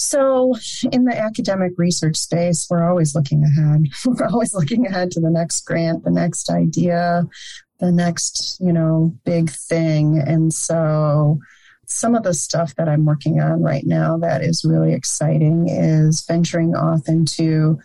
so, 0.00 0.54
in 0.92 1.04
the 1.04 1.14
academic 1.14 1.72
research 1.76 2.16
space, 2.16 2.66
we're 2.70 2.88
always 2.88 3.14
looking 3.14 3.44
ahead. 3.44 3.84
We're 4.06 4.28
always 4.28 4.54
looking 4.54 4.86
ahead 4.86 5.10
to 5.10 5.20
the 5.20 5.28
next 5.28 5.60
grant, 5.66 6.04
the 6.04 6.10
next 6.10 6.48
idea, 6.48 7.24
the 7.80 7.92
next, 7.92 8.56
you 8.60 8.72
know, 8.72 9.14
big 9.26 9.50
thing. 9.50 10.18
And 10.18 10.54
so, 10.54 11.38
some 11.84 12.14
of 12.14 12.22
the 12.22 12.32
stuff 12.32 12.74
that 12.76 12.88
I'm 12.88 13.04
working 13.04 13.42
on 13.42 13.62
right 13.62 13.84
now 13.84 14.16
that 14.16 14.42
is 14.42 14.64
really 14.64 14.94
exciting 14.94 15.68
is 15.68 16.24
venturing 16.26 16.74
off 16.74 17.06
into 17.06 17.78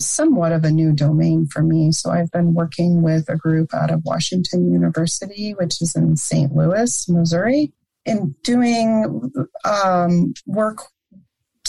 somewhat 0.00 0.52
of 0.52 0.64
a 0.64 0.70
new 0.70 0.92
domain 0.94 1.48
for 1.48 1.62
me. 1.62 1.92
So, 1.92 2.10
I've 2.10 2.30
been 2.30 2.54
working 2.54 3.02
with 3.02 3.28
a 3.28 3.36
group 3.36 3.74
out 3.74 3.90
of 3.90 4.06
Washington 4.06 4.72
University, 4.72 5.52
which 5.52 5.82
is 5.82 5.94
in 5.94 6.16
St. 6.16 6.50
Louis, 6.50 7.06
Missouri, 7.10 7.74
and 8.06 8.34
doing 8.42 9.30
um, 9.66 10.32
work 10.46 10.78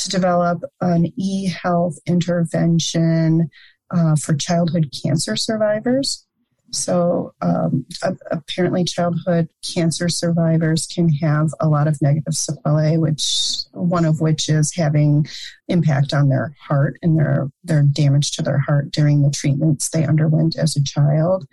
to 0.04 0.10
develop 0.10 0.64
an 0.82 1.12
e 1.18 1.48
health 1.48 1.98
intervention 2.06 3.50
uh, 3.92 4.16
for 4.16 4.36
childhood 4.36 4.92
cancer 5.04 5.36
survivors. 5.36 6.26
So, 6.72 7.34
um, 7.42 7.86
apparently, 8.30 8.84
childhood 8.84 9.50
cancer 9.74 10.08
survivors 10.08 10.86
can 10.86 11.10
have 11.10 11.50
a 11.60 11.68
lot 11.68 11.88
of 11.88 12.00
negative 12.02 12.36
sequelae, 12.36 12.98
which 12.98 13.64
one 13.72 14.06
of 14.06 14.22
which 14.22 14.50
is 14.50 14.76
having 14.76 15.28
impact 15.68 16.14
on 16.14 16.30
their 16.30 16.56
heart 16.60 16.98
and 17.02 17.18
their 17.18 17.50
their 17.64 17.84
damage 17.84 18.32
to 18.34 18.44
their 18.44 18.60
heart 18.60 18.92
during 18.92 19.22
the 19.22 19.32
treatments 19.32 19.90
they 19.90 20.06
underwent 20.06 20.58
as 20.58 20.76
a 20.76 20.84
child. 20.84 21.48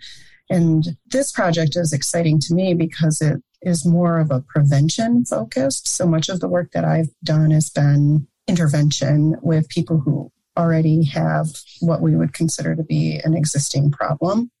And 0.49 0.95
this 1.07 1.31
project 1.31 1.75
is 1.75 1.91
exciting 1.91 2.39
to 2.41 2.53
me 2.53 2.73
because 2.73 3.21
it 3.21 3.41
is 3.61 3.85
more 3.85 4.19
of 4.19 4.31
a 4.31 4.41
prevention 4.41 5.25
focused. 5.25 5.87
So 5.87 6.05
much 6.05 6.29
of 6.29 6.39
the 6.39 6.47
work 6.47 6.71
that 6.71 6.85
I've 6.85 7.09
done 7.23 7.51
has 7.51 7.69
been 7.69 8.27
intervention 8.47 9.35
with 9.41 9.69
people 9.69 9.99
who 9.99 10.31
already 10.57 11.03
have 11.05 11.47
what 11.81 12.01
we 12.01 12.15
would 12.15 12.33
consider 12.33 12.75
to 12.75 12.83
be 12.83 13.19
an 13.23 13.35
existing 13.35 13.91
problem. 13.91 14.51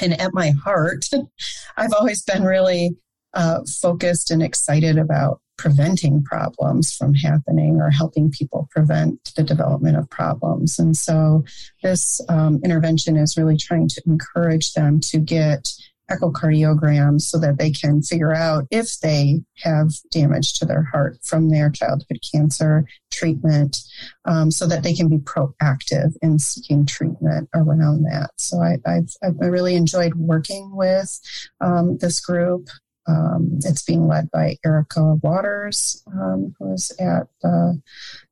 And 0.00 0.20
at 0.20 0.34
my 0.34 0.52
heart, 0.64 1.04
I've 1.76 1.92
always 1.92 2.22
been 2.22 2.44
really 2.44 2.96
uh, 3.34 3.60
focused 3.80 4.30
and 4.30 4.42
excited 4.42 4.98
about 4.98 5.40
preventing 5.56 6.22
problems 6.22 6.90
from 6.94 7.12
happening 7.12 7.80
or 7.80 7.90
helping 7.90 8.30
people 8.30 8.66
prevent 8.70 9.32
the 9.36 9.42
development 9.42 9.94
of 9.96 10.08
problems. 10.08 10.78
And 10.78 10.96
so 10.96 11.44
this 11.82 12.18
um, 12.30 12.60
intervention 12.64 13.18
is 13.18 13.36
really 13.36 13.58
trying 13.58 13.88
to 13.88 14.02
encourage 14.06 14.72
them 14.72 15.00
to 15.10 15.18
get 15.18 15.68
echocardiograms 16.10 17.22
so 17.22 17.38
that 17.38 17.58
they 17.58 17.70
can 17.70 18.02
figure 18.02 18.34
out 18.34 18.66
if 18.70 18.98
they 19.00 19.42
have 19.58 19.90
damage 20.10 20.54
to 20.54 20.64
their 20.64 20.82
heart 20.82 21.18
from 21.22 21.50
their 21.50 21.70
childhood 21.70 22.18
cancer 22.32 22.84
treatment 23.10 23.78
um, 24.24 24.50
so 24.50 24.66
that 24.66 24.82
they 24.82 24.94
can 24.94 25.08
be 25.08 25.18
proactive 25.18 26.12
in 26.22 26.38
seeking 26.38 26.84
treatment 26.84 27.48
around 27.54 28.02
that. 28.02 28.30
So 28.36 28.60
I, 28.60 28.76
have 28.86 29.08
I've 29.22 29.38
really 29.38 29.74
enjoyed 29.74 30.14
working 30.14 30.74
with 30.74 31.18
um, 31.60 31.98
this 31.98 32.20
group. 32.20 32.68
Um, 33.06 33.58
it's 33.64 33.82
being 33.82 34.06
led 34.06 34.30
by 34.30 34.56
Erika 34.64 35.14
Waters, 35.22 36.02
um, 36.12 36.54
who's 36.58 36.92
at 37.00 37.26
the, 37.42 37.80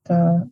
the 0.04 0.50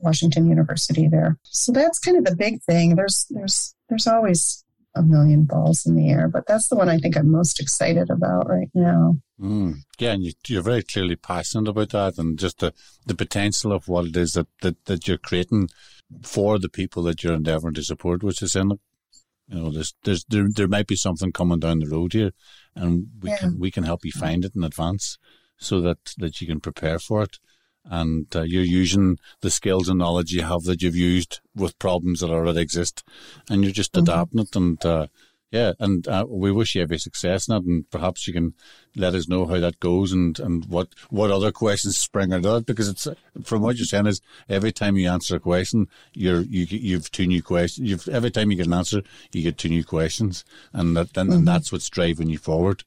Washington 0.00 0.48
University 0.48 1.08
there. 1.08 1.38
So 1.44 1.72
that's 1.72 1.98
kind 1.98 2.16
of 2.16 2.24
the 2.24 2.36
big 2.36 2.62
thing. 2.62 2.94
There's 2.94 3.26
there's 3.30 3.74
there's 3.88 4.06
always 4.06 4.63
a 4.94 5.02
million 5.02 5.44
balls 5.44 5.84
in 5.86 5.96
the 5.96 6.08
air, 6.08 6.28
but 6.28 6.46
that's 6.46 6.68
the 6.68 6.76
one 6.76 6.88
I 6.88 6.98
think 6.98 7.16
I'm 7.16 7.30
most 7.30 7.60
excited 7.60 8.10
about 8.10 8.48
right 8.48 8.70
now. 8.74 9.16
Mm. 9.40 9.78
Yeah, 9.98 10.12
and 10.12 10.24
you, 10.46 10.58
are 10.58 10.62
very 10.62 10.82
clearly 10.82 11.16
passionate 11.16 11.68
about 11.68 11.90
that 11.90 12.18
and 12.18 12.38
just 12.38 12.60
the, 12.60 12.72
the 13.04 13.14
potential 13.14 13.72
of 13.72 13.88
what 13.88 14.06
it 14.06 14.16
is 14.16 14.32
that, 14.32 14.46
that, 14.62 14.84
that 14.84 15.08
you're 15.08 15.18
creating 15.18 15.68
for 16.22 16.58
the 16.58 16.68
people 16.68 17.02
that 17.04 17.22
you're 17.22 17.34
endeavoring 17.34 17.74
to 17.74 17.82
support, 17.82 18.22
which 18.22 18.42
is 18.42 18.54
in 18.54 18.78
you 19.48 19.60
know, 19.60 19.70
there's, 19.70 19.94
there's, 20.04 20.24
there, 20.24 20.46
there 20.48 20.68
might 20.68 20.86
be 20.86 20.96
something 20.96 21.32
coming 21.32 21.58
down 21.58 21.80
the 21.80 21.86
road 21.86 22.14
here 22.14 22.32
and 22.74 23.08
we 23.20 23.30
yeah. 23.30 23.36
can, 23.36 23.58
we 23.58 23.70
can 23.70 23.84
help 23.84 24.04
you 24.04 24.12
find 24.12 24.44
it 24.44 24.56
in 24.56 24.64
advance 24.64 25.18
so 25.58 25.80
that, 25.80 25.98
that 26.16 26.40
you 26.40 26.46
can 26.46 26.60
prepare 26.60 26.98
for 26.98 27.22
it 27.22 27.38
and 27.84 28.26
uh, 28.34 28.42
you're 28.42 28.62
using 28.62 29.18
the 29.40 29.50
skills 29.50 29.88
and 29.88 29.98
knowledge 29.98 30.32
you 30.32 30.42
have 30.42 30.62
that 30.62 30.82
you've 30.82 30.96
used 30.96 31.40
with 31.54 31.78
problems 31.78 32.20
that 32.20 32.30
already 32.30 32.60
exist, 32.60 33.04
and 33.50 33.62
you're 33.62 33.72
just 33.72 33.92
mm-hmm. 33.92 34.04
adapting 34.04 34.40
it. 34.40 34.56
And 34.56 34.84
uh, 34.84 35.06
yeah, 35.54 35.72
and 35.78 36.08
uh, 36.08 36.26
we 36.28 36.50
wish 36.50 36.74
you 36.74 36.82
every 36.82 36.98
success 36.98 37.46
in 37.46 37.54
it, 37.54 37.62
and 37.64 37.88
perhaps 37.88 38.26
you 38.26 38.32
can 38.32 38.54
let 38.96 39.14
us 39.14 39.28
know 39.28 39.46
how 39.46 39.60
that 39.60 39.78
goes 39.78 40.10
and, 40.12 40.36
and 40.40 40.64
what, 40.64 40.88
what 41.10 41.30
other 41.30 41.52
questions 41.52 41.96
spring 41.96 42.32
out 42.32 42.44
of 42.44 42.62
it. 42.62 42.66
Because 42.66 42.88
it's 42.88 43.06
from 43.44 43.62
what 43.62 43.76
you're 43.76 43.84
saying 43.84 44.08
is 44.08 44.20
every 44.48 44.72
time 44.72 44.96
you 44.96 45.08
answer 45.08 45.36
a 45.36 45.40
question, 45.40 45.86
you're 46.12 46.40
you 46.40 46.66
you've 46.68 47.08
two 47.12 47.28
new 47.28 47.40
questions. 47.40 47.88
You've 47.88 48.08
every 48.08 48.32
time 48.32 48.50
you 48.50 48.56
get 48.56 48.66
an 48.66 48.72
answer, 48.72 49.02
you 49.32 49.42
get 49.42 49.56
two 49.56 49.68
new 49.68 49.84
questions, 49.84 50.44
and 50.72 50.96
that 50.96 51.12
then 51.12 51.26
mm-hmm. 51.26 51.36
and 51.36 51.46
that's 51.46 51.70
what's 51.70 51.88
driving 51.88 52.30
you 52.30 52.38
forward. 52.38 52.82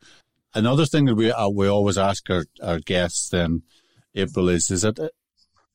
Another 0.53 0.85
thing 0.85 1.05
that 1.05 1.15
we 1.15 1.31
uh, 1.31 1.47
we 1.47 1.69
always 1.69 1.97
ask 1.97 2.29
our, 2.29 2.47
our 2.61 2.79
guests 2.79 3.29
then 3.29 3.61
April 4.17 4.49
is 4.49 4.69
is 4.71 4.81
that 4.81 4.99
uh, 4.99 5.09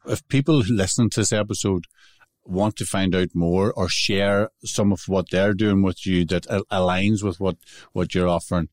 if 0.07 0.27
people 0.29 0.57
listening 0.69 1.11
to 1.11 1.21
this 1.21 1.33
episode 1.33 1.85
want 2.45 2.77
to 2.77 2.85
find 2.85 3.15
out 3.15 3.29
more 3.35 3.73
or 3.73 3.89
share 3.89 4.51
some 4.65 4.93
of 4.93 5.03
what 5.07 5.31
they're 5.31 5.55
doing 5.55 5.83
with 5.83 6.05
you 6.05 6.25
that 6.27 6.45
aligns 6.71 7.23
with 7.23 7.39
what 7.39 7.57
what 7.93 8.15
you're 8.15 8.29
offering, 8.29 8.69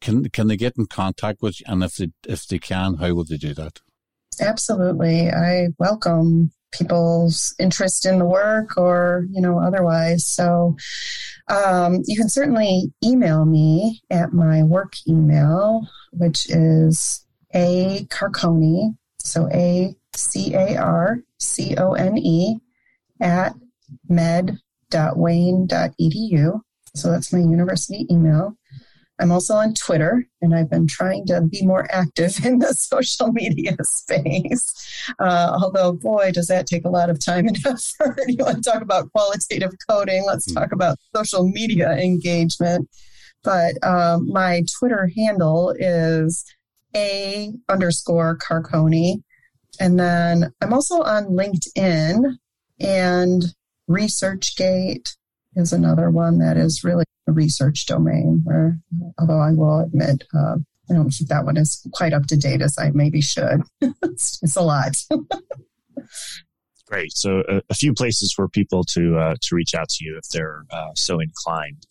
can 0.00 0.28
can 0.28 0.48
they 0.48 0.56
get 0.56 0.76
in 0.76 0.86
contact 0.86 1.42
with 1.42 1.60
you? 1.60 1.66
And 1.68 1.82
if 1.82 1.96
they 1.96 2.10
if 2.28 2.46
they 2.46 2.58
can, 2.58 2.94
how 2.94 3.14
would 3.14 3.28
they 3.28 3.38
do 3.38 3.54
that? 3.54 3.80
Absolutely, 4.40 5.30
I 5.30 5.68
welcome 5.78 6.52
people's 6.72 7.54
interest 7.58 8.04
in 8.04 8.18
the 8.18 8.26
work 8.26 8.76
or 8.76 9.26
you 9.30 9.40
know 9.40 9.58
otherwise. 9.58 10.26
So 10.26 10.76
um, 11.48 12.02
you 12.04 12.16
can 12.16 12.28
certainly 12.28 12.92
email 13.04 13.44
me 13.46 14.02
at 14.10 14.32
my 14.32 14.62
work 14.62 14.94
email, 15.08 15.88
which 16.12 16.50
is 16.50 17.24
a 17.54 18.06
carcone 18.10 18.96
so 19.26 19.48
A 19.52 19.94
C 20.14 20.54
A 20.54 20.76
R 20.76 21.18
C 21.38 21.74
O 21.76 21.92
N 21.92 22.18
E 22.18 22.58
at 23.20 23.54
med.wayne.edu. 24.08 26.60
So 26.94 27.10
that's 27.10 27.32
my 27.32 27.40
university 27.40 28.06
email. 28.10 28.56
I'm 29.18 29.32
also 29.32 29.54
on 29.54 29.72
Twitter, 29.72 30.26
and 30.42 30.54
I've 30.54 30.68
been 30.68 30.86
trying 30.86 31.24
to 31.26 31.40
be 31.40 31.64
more 31.64 31.90
active 31.90 32.36
in 32.44 32.58
the 32.58 32.74
social 32.74 33.32
media 33.32 33.76
space. 33.82 35.12
Uh, 35.18 35.58
although, 35.60 35.92
boy, 35.92 36.32
does 36.32 36.48
that 36.48 36.66
take 36.66 36.84
a 36.84 36.90
lot 36.90 37.08
of 37.10 37.24
time 37.24 37.46
and 37.46 37.56
effort. 37.66 38.20
you 38.28 38.44
want 38.44 38.62
to 38.62 38.70
talk 38.70 38.82
about 38.82 39.10
qualitative 39.12 39.72
coding? 39.88 40.24
Let's 40.26 40.52
talk 40.52 40.72
about 40.72 40.98
social 41.14 41.48
media 41.48 41.92
engagement. 41.92 42.90
But 43.42 43.82
um, 43.84 44.30
my 44.32 44.62
Twitter 44.78 45.10
handle 45.16 45.74
is 45.78 46.44
a 46.96 47.52
underscore 47.68 48.38
Carcone. 48.38 49.22
And 49.78 50.00
then 50.00 50.52
I'm 50.62 50.72
also 50.72 51.02
on 51.02 51.26
LinkedIn 51.26 52.36
and 52.80 53.44
ResearchGate 53.88 55.14
is 55.54 55.72
another 55.72 56.10
one 56.10 56.38
that 56.38 56.56
is 56.56 56.82
really 56.82 57.04
a 57.28 57.32
research 57.32 57.86
domain 57.86 58.40
where, 58.44 58.78
although 59.18 59.40
I 59.40 59.52
will 59.52 59.80
admit, 59.80 60.24
uh, 60.34 60.56
I 60.88 60.94
don't 60.94 61.10
think 61.10 61.28
that 61.28 61.44
one 61.44 61.56
is 61.56 61.86
quite 61.92 62.12
up 62.12 62.26
to 62.26 62.36
date 62.36 62.62
as 62.62 62.76
I 62.78 62.90
maybe 62.90 63.20
should. 63.20 63.62
it's, 63.80 64.38
it's, 64.42 64.56
a 64.56 64.62
lot. 64.62 64.96
Great. 66.86 67.12
So 67.16 67.42
a, 67.48 67.62
a, 67.68 67.74
few 67.74 67.92
places 67.92 68.32
for 68.32 68.48
people 68.48 68.84
to 68.92 69.18
uh, 69.18 69.34
to 69.40 69.56
reach 69.56 69.74
out 69.74 69.88
to 69.88 70.04
you 70.04 70.16
if 70.18 70.28
they're 70.28 70.64
uh, 70.70 70.90
so 70.94 71.18
inclined. 71.18 71.84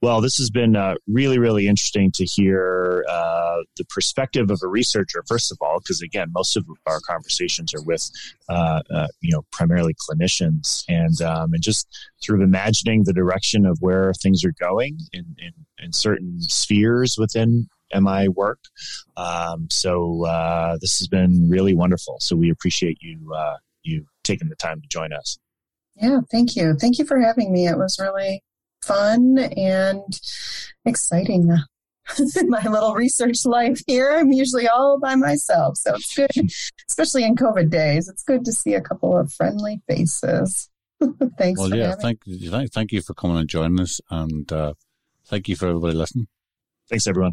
Well, 0.00 0.20
this 0.20 0.36
has 0.36 0.48
been 0.48 0.76
uh, 0.76 0.94
really, 1.08 1.38
really 1.38 1.66
interesting 1.66 2.12
to 2.14 2.24
hear 2.24 3.04
uh, 3.08 3.56
the 3.76 3.84
perspective 3.86 4.48
of 4.48 4.60
a 4.62 4.68
researcher, 4.68 5.24
first 5.26 5.50
of 5.50 5.58
all, 5.60 5.80
because 5.80 6.00
again, 6.02 6.28
most 6.32 6.56
of 6.56 6.64
our 6.86 7.00
conversations 7.00 7.74
are 7.74 7.82
with, 7.82 8.08
uh, 8.48 8.80
uh, 8.94 9.08
you 9.20 9.32
know, 9.32 9.42
primarily 9.50 9.94
clinicians, 9.94 10.84
and 10.88 11.20
um, 11.20 11.52
and 11.52 11.62
just 11.62 11.88
sort 12.18 12.40
of 12.40 12.44
imagining 12.44 13.02
the 13.04 13.12
direction 13.12 13.66
of 13.66 13.76
where 13.80 14.12
things 14.22 14.44
are 14.44 14.54
going 14.60 14.98
in, 15.12 15.34
in, 15.38 15.52
in 15.78 15.92
certain 15.92 16.40
spheres 16.42 17.16
within 17.18 17.68
MI 17.92 18.28
work. 18.28 18.60
Um, 19.16 19.66
so 19.68 20.24
uh, 20.26 20.78
this 20.80 20.98
has 21.00 21.08
been 21.08 21.48
really 21.48 21.74
wonderful. 21.74 22.18
So 22.20 22.36
we 22.36 22.50
appreciate 22.50 22.98
you 23.00 23.32
uh, 23.34 23.56
you 23.82 24.04
taking 24.22 24.48
the 24.48 24.56
time 24.56 24.80
to 24.80 24.86
join 24.88 25.12
us. 25.12 25.38
Yeah, 25.96 26.20
thank 26.30 26.54
you. 26.54 26.76
Thank 26.80 26.98
you 26.98 27.04
for 27.04 27.18
having 27.18 27.52
me. 27.52 27.66
It 27.66 27.76
was 27.76 27.98
really 28.00 28.44
fun 28.82 29.38
and 29.38 30.02
exciting. 30.84 31.50
my 32.46 32.62
little 32.64 32.94
research 32.94 33.44
life 33.44 33.82
here. 33.86 34.12
I'm 34.12 34.32
usually 34.32 34.66
all 34.68 34.98
by 34.98 35.14
myself. 35.14 35.76
So 35.76 35.94
it's 35.94 36.14
good, 36.14 36.30
especially 36.88 37.24
in 37.24 37.36
COVID 37.36 37.70
days. 37.70 38.08
It's 38.08 38.22
good 38.22 38.44
to 38.44 38.52
see 38.52 38.74
a 38.74 38.80
couple 38.80 39.16
of 39.16 39.32
friendly 39.32 39.82
faces. 39.88 40.70
Thanks. 41.38 41.60
Well, 41.60 41.74
yeah, 41.74 41.94
thank, 41.94 42.20
thank, 42.50 42.72
thank 42.72 42.92
you 42.92 43.02
for 43.02 43.14
coming 43.14 43.36
and 43.36 43.48
joining 43.48 43.80
us. 43.80 44.00
And 44.10 44.50
uh, 44.52 44.74
thank 45.26 45.48
you 45.48 45.56
for 45.56 45.68
everybody 45.68 45.94
listening. 45.94 46.26
Thanks, 46.88 47.06
everyone. 47.06 47.32